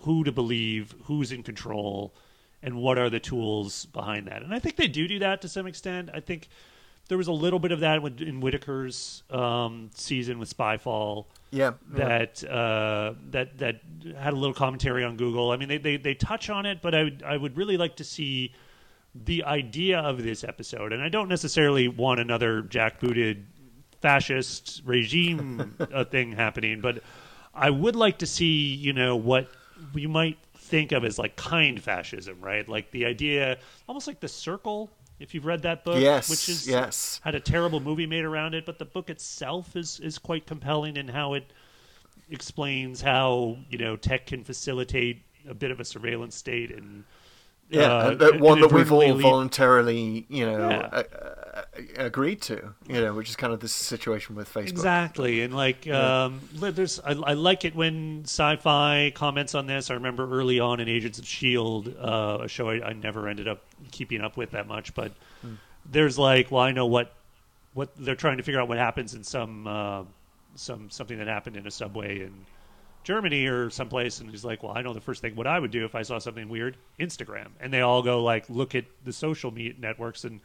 [0.00, 2.14] who to believe, who's in control,
[2.62, 4.42] and what are the tools behind that.
[4.42, 6.10] And I think they do do that to some extent.
[6.14, 6.48] I think
[7.08, 11.26] there was a little bit of that in Whittaker's um, season with Spyfall.
[11.50, 12.08] Yeah, yeah.
[12.08, 13.80] That uh, that that
[14.18, 15.50] had a little commentary on Google.
[15.50, 17.96] I mean, they, they, they touch on it, but I would I would really like
[17.96, 18.52] to see
[19.24, 20.92] the idea of this episode.
[20.92, 23.44] And I don't necessarily want another jackbooted
[24.00, 27.02] fascist regime uh, thing happening, but
[27.54, 29.48] I would like to see you know what
[29.94, 32.68] you might think of as like kind fascism, right?
[32.68, 33.58] Like the idea,
[33.88, 37.20] almost like the Circle if you've read that book, yes, which is yes.
[37.24, 40.96] had a terrible movie made around it, but the book itself is is quite compelling
[40.96, 41.52] in how it
[42.30, 47.04] explains how you know tech can facilitate a bit of a surveillance state and
[47.68, 50.88] yeah, uh, one that we've all lead- voluntarily you know Yeah.
[50.92, 51.45] uh,
[51.96, 54.68] agreed to, you know, which is kind of the situation with Facebook.
[54.68, 59.90] Exactly, and like um, there's, I, I like it when sci-fi comments on this.
[59.90, 63.48] I remember early on in Agents of Shield, uh, a show I, I never ended
[63.48, 65.12] up keeping up with that much, but
[65.90, 67.12] there's like, well, I know what
[67.74, 70.02] what they're trying to figure out what happens in some uh,
[70.54, 72.32] some something that happened in a subway in
[73.04, 75.70] Germany or someplace, and he's like, well, I know the first thing what I would
[75.70, 79.12] do if I saw something weird, Instagram, and they all go like, look at the
[79.12, 80.40] social media networks and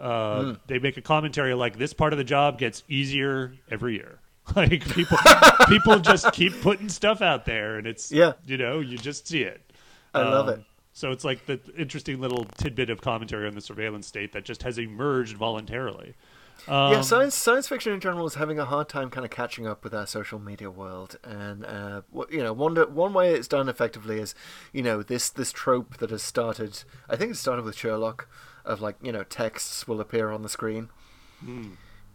[0.00, 4.18] uh, they make a commentary like this part of the job gets easier every year.
[4.54, 5.16] Like people,
[5.68, 8.32] people just keep putting stuff out there, and it's Yeah.
[8.44, 9.62] you know, you just see it.
[10.12, 10.60] Um, I love it.
[10.92, 14.62] So it's like the interesting little tidbit of commentary on the surveillance state that just
[14.62, 16.14] has emerged voluntarily.
[16.68, 19.66] Um, yeah, science science fiction in general is having a hard time kind of catching
[19.66, 23.68] up with our social media world, and uh, you know, one one way it's done
[23.70, 24.34] effectively is,
[24.74, 26.84] you know, this this trope that has started.
[27.08, 28.28] I think it started with Sherlock,
[28.64, 30.88] of like you know texts will appear on the screen,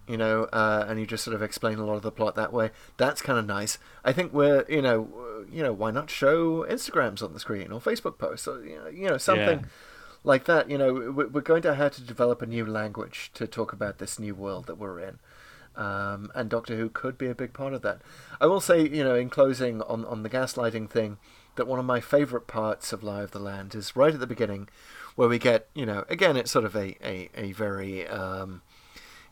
[0.07, 2.51] you know, uh, and you just sort of explain a lot of the plot that
[2.51, 2.71] way.
[2.97, 3.77] That's kind of nice.
[4.03, 7.79] I think we're you know you know why not show Instagrams on the screen or
[7.79, 9.65] Facebook posts or you know, something Yeah.
[10.23, 10.69] like that.
[10.69, 13.99] You know, we- we're going to have to develop a new language to talk about
[13.99, 15.19] this new world that we're in.
[15.75, 18.01] Um, and Doctor Who could be a big part of that.
[18.41, 21.19] I will say, you know, in closing on, on the gaslighting thing,
[21.55, 24.27] that one of my favourite parts of Lie of the Land is right at the
[24.27, 24.67] beginning,
[25.19, 28.61] where we get, you know, again, it's sort of a, a, a very, um,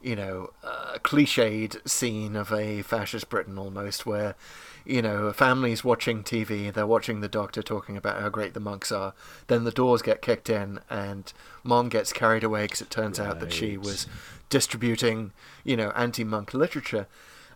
[0.01, 4.35] you know, uh, cliched scene of a fascist Britain almost, where,
[4.83, 8.59] you know, a family's watching TV, they're watching the doctor talking about how great the
[8.59, 9.13] monks are,
[9.47, 11.31] then the doors get kicked in, and
[11.63, 14.07] mom gets carried away because it turns out that she was
[14.49, 15.31] distributing,
[15.63, 17.07] you know, anti-monk literature.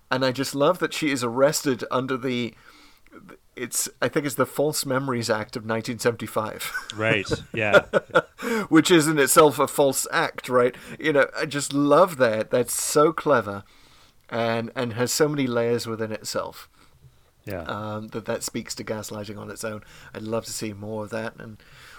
[0.09, 2.53] And I just love that she is arrested under the
[3.55, 6.71] it's I think it's the False Memories Act of 1975.
[6.95, 7.81] right, yeah,
[8.69, 10.75] which is in itself a false act, right?
[10.99, 12.51] You know, I just love that.
[12.51, 13.63] That's so clever,
[14.29, 16.69] and and has so many layers within itself.
[17.45, 17.63] yeah.
[17.63, 19.83] Um, that that speaks to gaslighting on its own.
[20.13, 21.57] I'd love to see more of that, and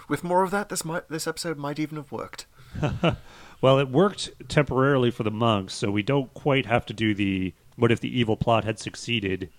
[0.09, 2.45] with more of that, this might this episode might even have worked.
[3.61, 7.53] Well, it worked temporarily for the monks, so we don't quite have to do the
[7.77, 9.49] what if the evil plot had succeeded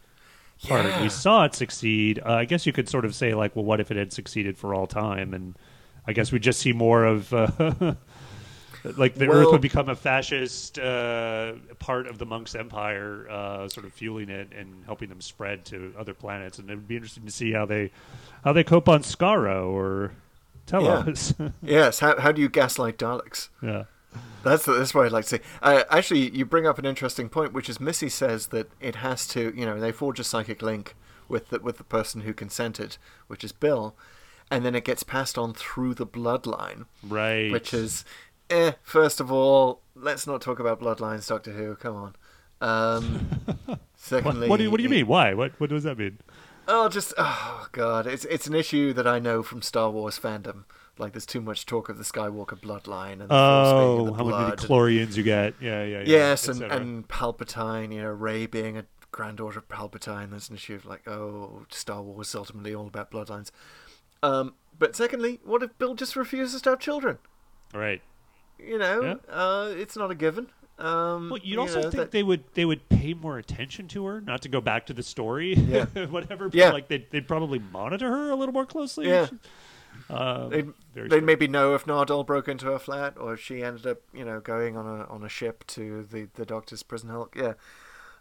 [0.65, 0.85] part.
[0.85, 1.03] Yeah.
[1.03, 2.21] We saw it succeed.
[2.25, 4.59] Uh, I guess you could sort of say like, well, what if it had succeeded
[4.59, 5.35] for all time?
[5.35, 5.57] And
[6.07, 7.33] I guess we just see more of.
[7.33, 7.95] Uh,
[8.99, 13.87] Like the Earth would become a fascist uh, part of the monks' empire, uh, sort
[13.87, 17.25] of fueling it and helping them spread to other planets, and it would be interesting
[17.25, 17.91] to see how they
[18.45, 20.13] how they cope on Skaro or
[20.67, 21.33] Telos.
[21.63, 22.01] Yes.
[22.01, 23.49] How how do you gaslight Daleks?
[23.63, 23.85] yeah.
[24.43, 25.41] That's that's what I'd like to see.
[25.63, 29.27] Uh, actually, you bring up an interesting point, which is Missy says that it has
[29.29, 30.95] to, you know, they forge a psychic link
[31.29, 33.95] with the, with the person who consented, which is Bill,
[34.51, 37.51] and then it gets passed on through the bloodline, Right.
[37.51, 38.05] which is,
[38.51, 38.73] eh.
[38.83, 41.75] First of all, let's not talk about bloodlines, Doctor Who.
[41.77, 42.17] Come on.
[42.61, 43.29] Um,
[43.67, 45.07] What, secondly, what, do you, what do you mean?
[45.07, 45.33] Why?
[45.33, 46.19] What what does that mean?
[46.69, 50.65] Oh, just oh god, it's it's an issue that I know from Star Wars fandom.
[50.99, 54.13] Like, there's too much talk of the Skywalker bloodline and the Force being Oh, the
[54.15, 55.55] how many and- chlorians you get?
[55.61, 56.05] Yeah, yeah, yeah.
[56.07, 60.75] Yes, and, and Palpatine, you know, Rey being a granddaughter of Palpatine, there's an issue
[60.77, 63.51] of like, oh, Star Wars is ultimately all about bloodlines.
[64.23, 67.19] Um, but secondly, what if Bill just refuses to have children?
[67.75, 68.01] right.
[68.57, 69.15] You know, Yeah.
[69.35, 70.47] uh, it's not a given.
[70.79, 73.89] Um, Well, you'd you also know, think that- they would they would pay more attention
[73.89, 75.85] to her, not to go back to the story, Yeah.
[76.07, 76.49] whatever.
[76.49, 76.71] But Yeah.
[76.71, 79.09] like they'd, they'd probably monitor her a little more closely.
[79.09, 79.27] Yeah.
[80.09, 81.25] Um, They'd, very they'd strange.
[81.25, 84.41] maybe know if Nardole broke into her flat, or if she ended up, you know,
[84.41, 87.35] going on a on a ship to the the Doctor's prison hulk.
[87.37, 87.55] Yeah.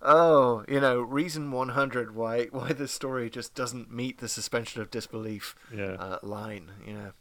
[0.01, 4.81] Oh, you know, reason one hundred why why this story just doesn't meet the suspension
[4.81, 5.95] of disbelief Yeah.
[5.99, 6.71] uh, line.
[6.85, 7.11] You know.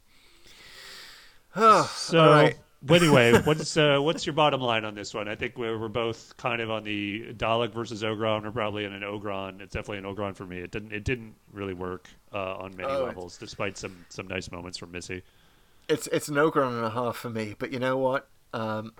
[1.54, 2.56] Oh, So right.
[2.84, 5.28] Well, anyway, what's uh, what's your bottom line on this one?
[5.28, 8.42] I think we're, we're both kind of on the Dalek versus Ogron.
[8.42, 9.60] We're probably in an Ogron.
[9.60, 10.58] It's definitely an Ogron for me.
[10.58, 14.50] It didn't it didn't really work uh, on many Oh, levels, despite some some nice
[14.50, 15.22] moments from Missy.
[15.88, 18.28] It's it's an ogron and a half for me, but you know what?
[18.52, 18.94] Um,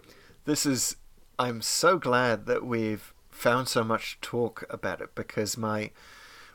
[0.45, 0.97] this is.
[1.39, 5.91] I'm so glad that we've found so much talk about it because my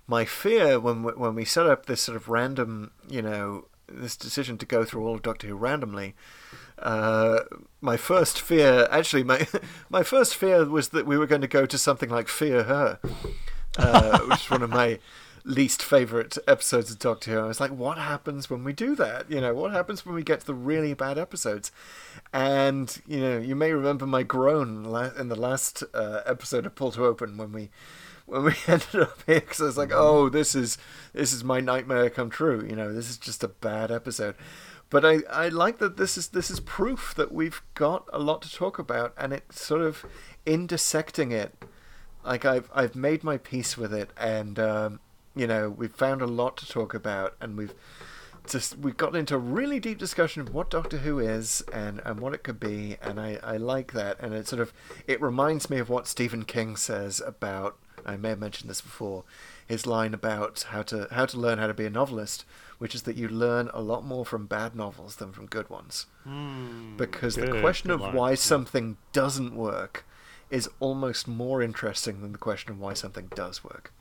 [0.08, 4.16] my fear when we, when we set up this sort of random, you know, this
[4.16, 6.16] decision to go through all of Doctor Who randomly.
[6.80, 7.40] Uh,
[7.82, 9.48] my first fear, actually, my
[9.90, 13.00] my first fear was that we were going to go to something like Fear Her,
[13.78, 15.00] uh, which is one of my
[15.48, 17.40] least favorite episodes of Doctor Who.
[17.40, 19.32] I was like, what happens when we do that?
[19.32, 21.72] You know, what happens when we get to the really bad episodes?
[22.34, 24.86] And you know, you may remember my groan
[25.18, 27.70] in the last uh, episode of Pull to Open when we
[28.26, 30.78] when we ended up here because I was like, oh, this is
[31.14, 32.66] this is my nightmare come true.
[32.68, 34.36] You know, this is just a bad episode.
[34.90, 38.42] But I, I like that this is this is proof that we've got a lot
[38.42, 40.06] to talk about, and it's sort of
[40.46, 41.56] in dissecting it
[42.28, 45.00] like I've I've made my peace with it, and um,
[45.38, 47.74] you know we've found a lot to talk about, and we've
[48.48, 52.20] just we've gotten into a really deep discussion of what Doctor Who is and and
[52.20, 54.74] what it could be, and I I like that, and it sort of
[55.06, 59.26] it reminds me of what Stephen King says about I may have mentioned this before,
[59.66, 62.46] his line about how to how to learn how to be a novelist,
[62.78, 66.06] which is that you learn a lot more from bad novels than from good ones,
[66.24, 70.06] hmm, because the question of line, why something doesn't work
[70.50, 73.92] is almost more interesting than the question of why something does work.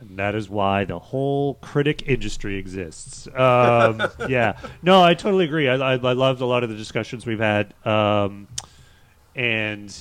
[0.00, 3.26] And that is why the whole critic industry exists.
[3.34, 5.68] Um, yeah, no, I totally agree.
[5.68, 8.46] I, I, I loved a lot of the discussions we've had, um,
[9.34, 9.92] and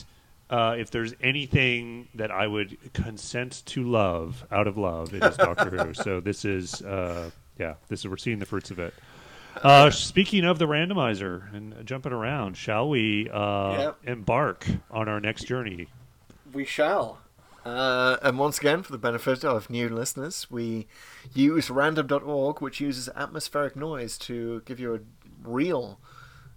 [0.49, 5.35] uh, if there's anything that I would consent to love out of love, it is
[5.37, 5.93] Doctor Who.
[5.93, 8.93] So this is, uh, yeah, this is we're seeing the fruits of it.
[9.63, 13.97] Uh, speaking of the randomizer and jumping around, shall we uh, Yep.
[14.03, 15.87] embark on our next journey?
[16.53, 17.17] We shall.
[17.67, 20.87] Uh, and once again, for the benefit of new listeners, we
[21.33, 24.99] use random.org, which uses atmospheric noise to give you a
[25.43, 25.99] real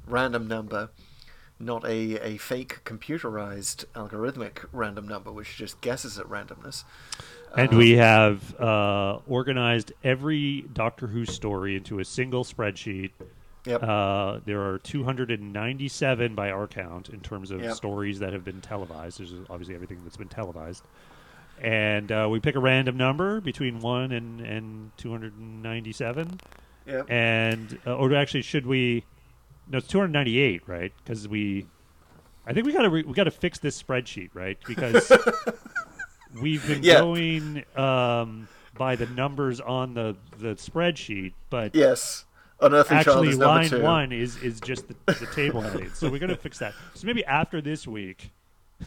[0.06, 0.90] random number,
[1.58, 6.84] not a, a fake computerized algorithmic random number, which just guesses at randomness.
[7.56, 13.10] And we have uh, organized every Doctor Who story into a single spreadsheet.
[13.66, 13.82] Yep.
[13.82, 17.74] Uh, there are 297 by our count in terms of Yep.
[17.74, 19.18] stories that have been televised.
[19.20, 20.84] There's obviously everything that's been televised.
[21.60, 26.40] And uh, we pick a random number between 1 and, and 297.
[26.86, 27.10] yep.
[27.10, 29.04] And, uh, or actually, should we.
[29.68, 30.92] No, it's 298, right?
[31.04, 31.66] Because we.
[32.46, 34.58] I think we got to re- we got to fix this spreadsheet, right?
[34.66, 35.12] Because
[36.40, 37.00] we've been Yeah.
[37.00, 42.24] going um, by the numbers on the the spreadsheet, but yes.
[42.62, 43.82] Unearthly Child actually line two.
[43.82, 45.90] one is is just the, the table heading.
[45.94, 46.74] So we're gonna fix that.
[46.94, 48.30] So maybe after this week,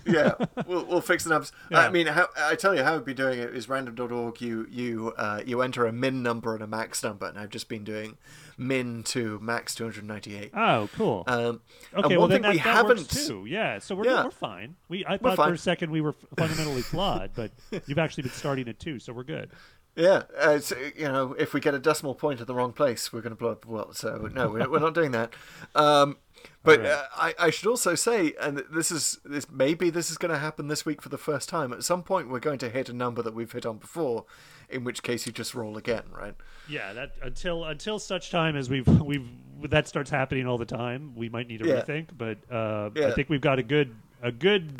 [0.06, 0.34] yeah,
[0.68, 1.52] we'll, we'll fix the numbers.
[1.70, 1.80] Yeah.
[1.80, 4.42] I mean, how, I tell you how I've been doing it is random.org.
[4.42, 7.68] You you uh, you enter a min number and a max number, and I've just
[7.70, 8.18] been doing
[8.58, 10.52] min to max 298.
[10.56, 11.24] oh, cool.
[11.28, 11.62] Um,
[11.96, 12.98] okay, one well then thing we that, that haven't.
[13.00, 13.46] works too.
[13.48, 14.24] Yeah, so we're Yeah.
[14.26, 14.76] we're fine.
[14.90, 17.52] We I thought for a second we were fundamentally flawed, but
[17.88, 19.50] you've actually been starting at two, so we're good.
[19.96, 23.14] Yeah, uh, uh, you know, if we get a decimal point at the wrong place,
[23.14, 23.96] we're going to blow up the world.
[23.96, 25.34] So no, we're, we're not doing that.
[25.76, 26.18] Um,
[26.64, 26.92] but Alright.
[26.94, 30.40] uh, I, I should also say, and this is this maybe this is going to
[30.40, 31.72] happen this week for the first time.
[31.72, 34.26] At some point, we're going to hit a number that we've hit on before,
[34.70, 36.34] in which case you just roll again, right?
[36.68, 39.28] Yeah, that until until such time as we've we've
[39.70, 41.82] that starts happening all the time, we might need to Yeah.
[41.84, 42.08] rethink.
[42.18, 44.74] But uh, I think we've got a good a good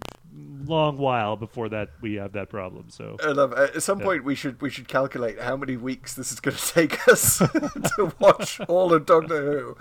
[0.66, 2.86] long while before that we have that problem.
[2.90, 3.52] So I love.
[3.54, 4.06] uh, At some Yeah.
[4.06, 7.38] point, we should we should calculate how many weeks this is going to take us
[7.98, 9.78] to watch all of Doctor Who,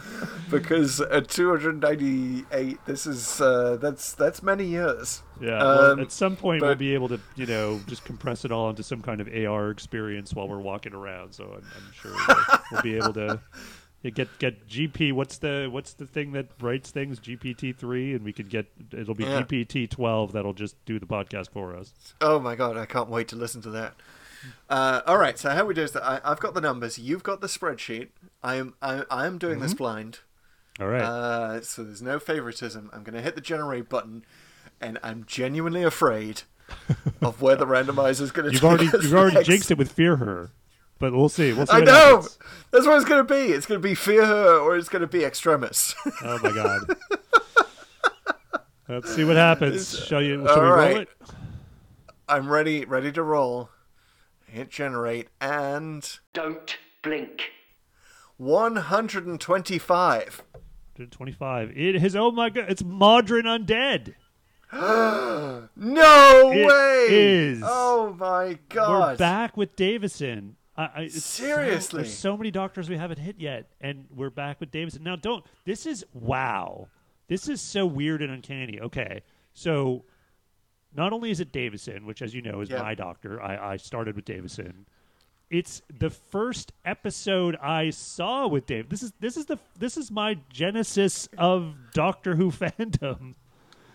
[0.50, 5.22] because at 298, this is uh, that's that's many years.
[5.40, 8.52] yeah, well, Um, at some point we'll be able to you know just compress it
[8.52, 11.32] all into some kind of AR experience while we're walking around.
[11.32, 13.40] So I'm, I'm sure we'll, we'll be able to.
[14.02, 15.12] yeah, Get get GP.
[15.12, 17.20] What's the what's the thing that writes things?
[17.20, 19.42] GPT three, and we could get it'll be Yeah.
[19.42, 21.92] GPT twelve that'll just do the podcast for us.
[22.20, 23.94] Oh my god, I can't wait to listen to that.
[24.68, 27.22] Uh, all right, so how we do is that I, I've got the numbers, you've
[27.22, 28.08] got the spreadsheet.
[28.42, 30.18] I am I, I am doing this blind,
[30.80, 31.00] All right.
[31.02, 32.90] uh, so there's no favoritism.
[32.92, 34.24] I'm going to hit the generate button,
[34.80, 36.42] and I'm genuinely afraid
[37.22, 38.52] of where the randomizer is going to.
[38.52, 40.50] You've already us you've already jinxed it with fear her,
[41.02, 41.52] but we'll see.
[41.52, 41.72] We'll see.
[41.72, 41.92] I know.
[41.92, 42.38] happens.
[42.70, 43.52] That's what it's going to be.
[43.52, 45.96] It's going to be fear her, or it's going to be extremis.
[46.24, 46.82] Oh my god.
[48.88, 49.98] Let's see what happens.
[49.98, 50.46] Shall you?
[50.46, 50.96] Shall all we roll right.
[50.98, 51.08] it?
[52.28, 53.70] I'm ready, ready to roll.
[54.46, 57.50] Hit generate and Don't blink.
[58.36, 60.42] 125.
[60.52, 61.70] 125.
[61.76, 64.14] It is oh my god, it's Mawdryn Undead.
[65.76, 67.06] No It way!
[67.10, 67.62] is.
[67.64, 68.90] Oh my god!
[68.90, 70.56] We're back with Davison.
[70.76, 72.02] I, I, it's so- Seriously?
[72.02, 75.02] there's so many doctors we haven't hit yet, and we're back with Davison.
[75.02, 75.44] Now, don't.
[75.64, 76.88] This is wow.
[77.28, 78.80] This is so weird and uncanny.
[78.80, 79.22] Okay,
[79.54, 80.04] so
[80.94, 82.82] not only is it Davison, which, as you know, is Yeah.
[82.82, 83.40] my doctor.
[83.42, 84.86] I, I started with Davison.
[85.50, 88.88] It's the first episode I saw with Dave.
[88.88, 93.34] This is this is the this is my genesis of Doctor Who fandom.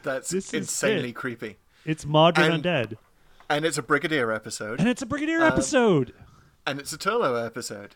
[0.03, 1.13] That's this insanely it.
[1.15, 1.57] creepy.
[1.85, 2.97] It's Mawdryn And- Undead,
[3.49, 6.13] And it's a Brigadier episode, and it's a Brigadier Um, episode.
[6.68, 7.95] And it's a Turlough episode.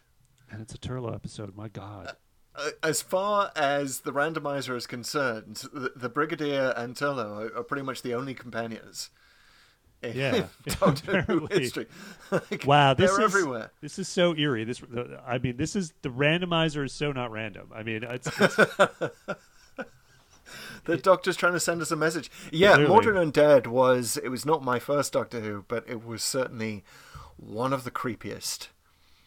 [0.49, 1.55] And it's a Turlough episode.
[1.57, 2.15] My God.
[2.55, 7.63] Uh, as far as the randomizer is concerned, the, the Brigadier and Turlough are, are
[7.63, 9.09] pretty much the only companions.
[10.01, 10.45] In Yeah,
[10.79, 11.87] Doctor Who history.
[12.31, 13.71] Like, Wow, this they're is everywhere.
[13.81, 14.63] this is so eerie.
[14.63, 14.81] This,
[15.27, 17.69] I mean, this is the randomizer is so not random.
[17.75, 18.55] I mean, it's, it's
[20.85, 22.31] The Doctor's trying to send us a message.
[22.51, 22.89] Yeah, Clearly.
[22.91, 24.17] Mawdryn Undead was.
[24.17, 26.83] It was not my first Doctor Who, but it was certainly
[27.41, 28.67] one of the creepiest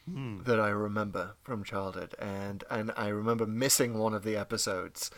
[0.09, 0.43] Hmm.
[0.45, 5.11] that I remember from childhood, and and I remember missing one of the episodes,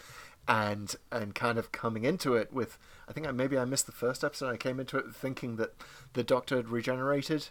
[0.47, 2.79] and and kind of coming into it with.
[3.09, 4.49] I think I, maybe I missed the first episode.
[4.53, 5.75] I came into it thinking that
[6.13, 7.49] the Doctor had regenerated,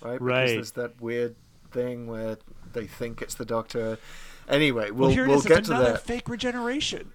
[0.00, 0.20] right?
[0.20, 0.40] Right.
[0.46, 1.34] Because there's that weird
[1.72, 2.38] thing where
[2.72, 3.98] they think it's the Doctor.
[4.48, 5.46] Anyway, we'll well, here it we'll is.
[5.46, 6.02] get It's to another that.
[6.02, 7.10] fake regeneration.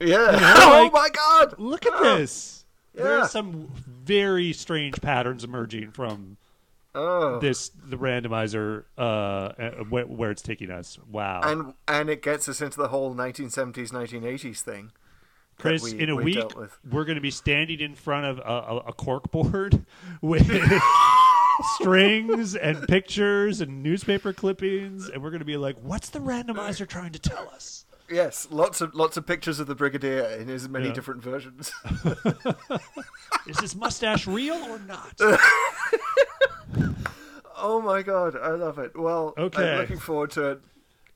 [0.00, 0.16] Yeah.
[0.32, 1.54] know, oh my God!
[1.58, 2.18] Look at Oh.
[2.18, 2.64] this.
[2.96, 3.02] Yeah.
[3.04, 6.38] There's some very strange patterns emerging from
[6.96, 7.38] Oh.
[7.40, 10.98] this the randomizer uh, uh, where, where it's taking us.
[11.10, 14.92] Wow, and and it gets us into the whole 1970s 1980s thing
[15.58, 16.52] Chris, we- in a we week
[16.90, 19.86] we're going to be standing in front of a, a, a cork board
[20.20, 20.50] with
[21.74, 26.86] strings and pictures and newspaper clippings, and we're going to be like, "What's the randomizer
[26.86, 30.68] trying to tell us?" Yes lots of lots of pictures of the brigadier in as
[30.68, 30.92] many Yeah.
[30.92, 31.72] different versions
[33.46, 35.14] Is this mustache real or not?
[37.56, 39.72] oh my god i love it well Okay.
[39.72, 40.60] i'm looking forward to it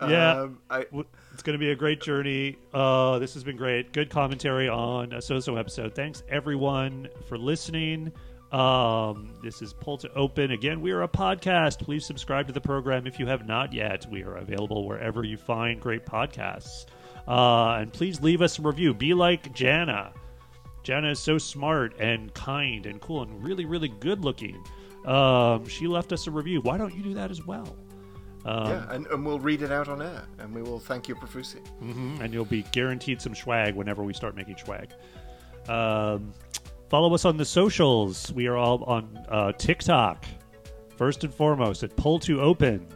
[0.09, 0.41] Yeah.
[0.43, 1.05] um, I, W-
[1.35, 2.57] It's going to be a great journey.
[2.73, 3.93] Uh, this has been great.
[3.93, 5.95] Good commentary on a so-so episode.
[5.95, 8.11] Thanks everyone for listening.
[8.53, 10.51] Um, this is Pull to Open.
[10.51, 11.79] Again, we are a podcast.
[11.79, 14.07] Please subscribe to the program if you have not yet.
[14.11, 16.87] We are available wherever you find great podcasts.
[17.29, 18.93] Uh, and please leave us a review.
[18.93, 20.13] Be like Jana.
[20.83, 24.65] Jana is so smart and kind and cool and really, really good looking.
[25.05, 26.61] Um, she left us a review.
[26.61, 27.77] Why don't you do that as well?
[28.47, 31.15] Um, yeah and, and we'll read it out on air and we will thank you
[31.15, 34.89] profusely Mhm, and you'll be guaranteed some swag whenever we start making swag.
[35.69, 36.33] Um,
[36.91, 38.33] follow us on the socials.
[38.33, 40.27] We are all on uh, TikTok,
[40.97, 42.87] first and foremost at Pull to Open.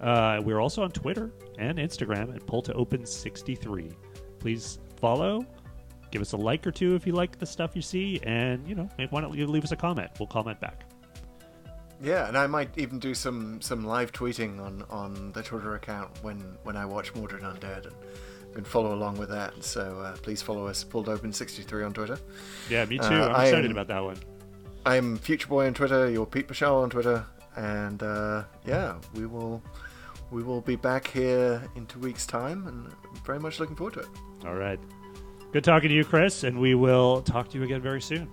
[0.00, 3.90] Uh, we're also on Twitter and Instagram at Pull to Open 63.
[4.38, 5.44] Please follow.
[6.10, 8.74] Give us a like or two if you like the stuff you see, and you
[8.74, 10.10] know, why don't you leave us a comment?
[10.18, 10.84] We'll comment back.
[12.02, 16.10] yeah and i might even do some some live tweeting on on the twitter account
[16.22, 17.94] when when i watch Mawdryn Undead and
[18.50, 21.84] you can follow along with that so uh, please follow us Pull to Open 63
[21.84, 22.18] on twitter
[22.68, 23.04] Yeah, me too.
[23.04, 24.16] Uh, I'm excited am- about that one.
[24.86, 26.10] I'm Future Boy on Twitter.
[26.10, 27.24] You're Pete Michelle on Twitter,
[27.54, 29.62] and uh, yeah, we will
[30.30, 32.90] we will be back here in two weeks' time, and
[33.26, 34.06] very much looking forward to it.
[34.46, 34.80] All right.
[35.52, 38.30] Good talking to you, Chris, and we will talk to you again very soon.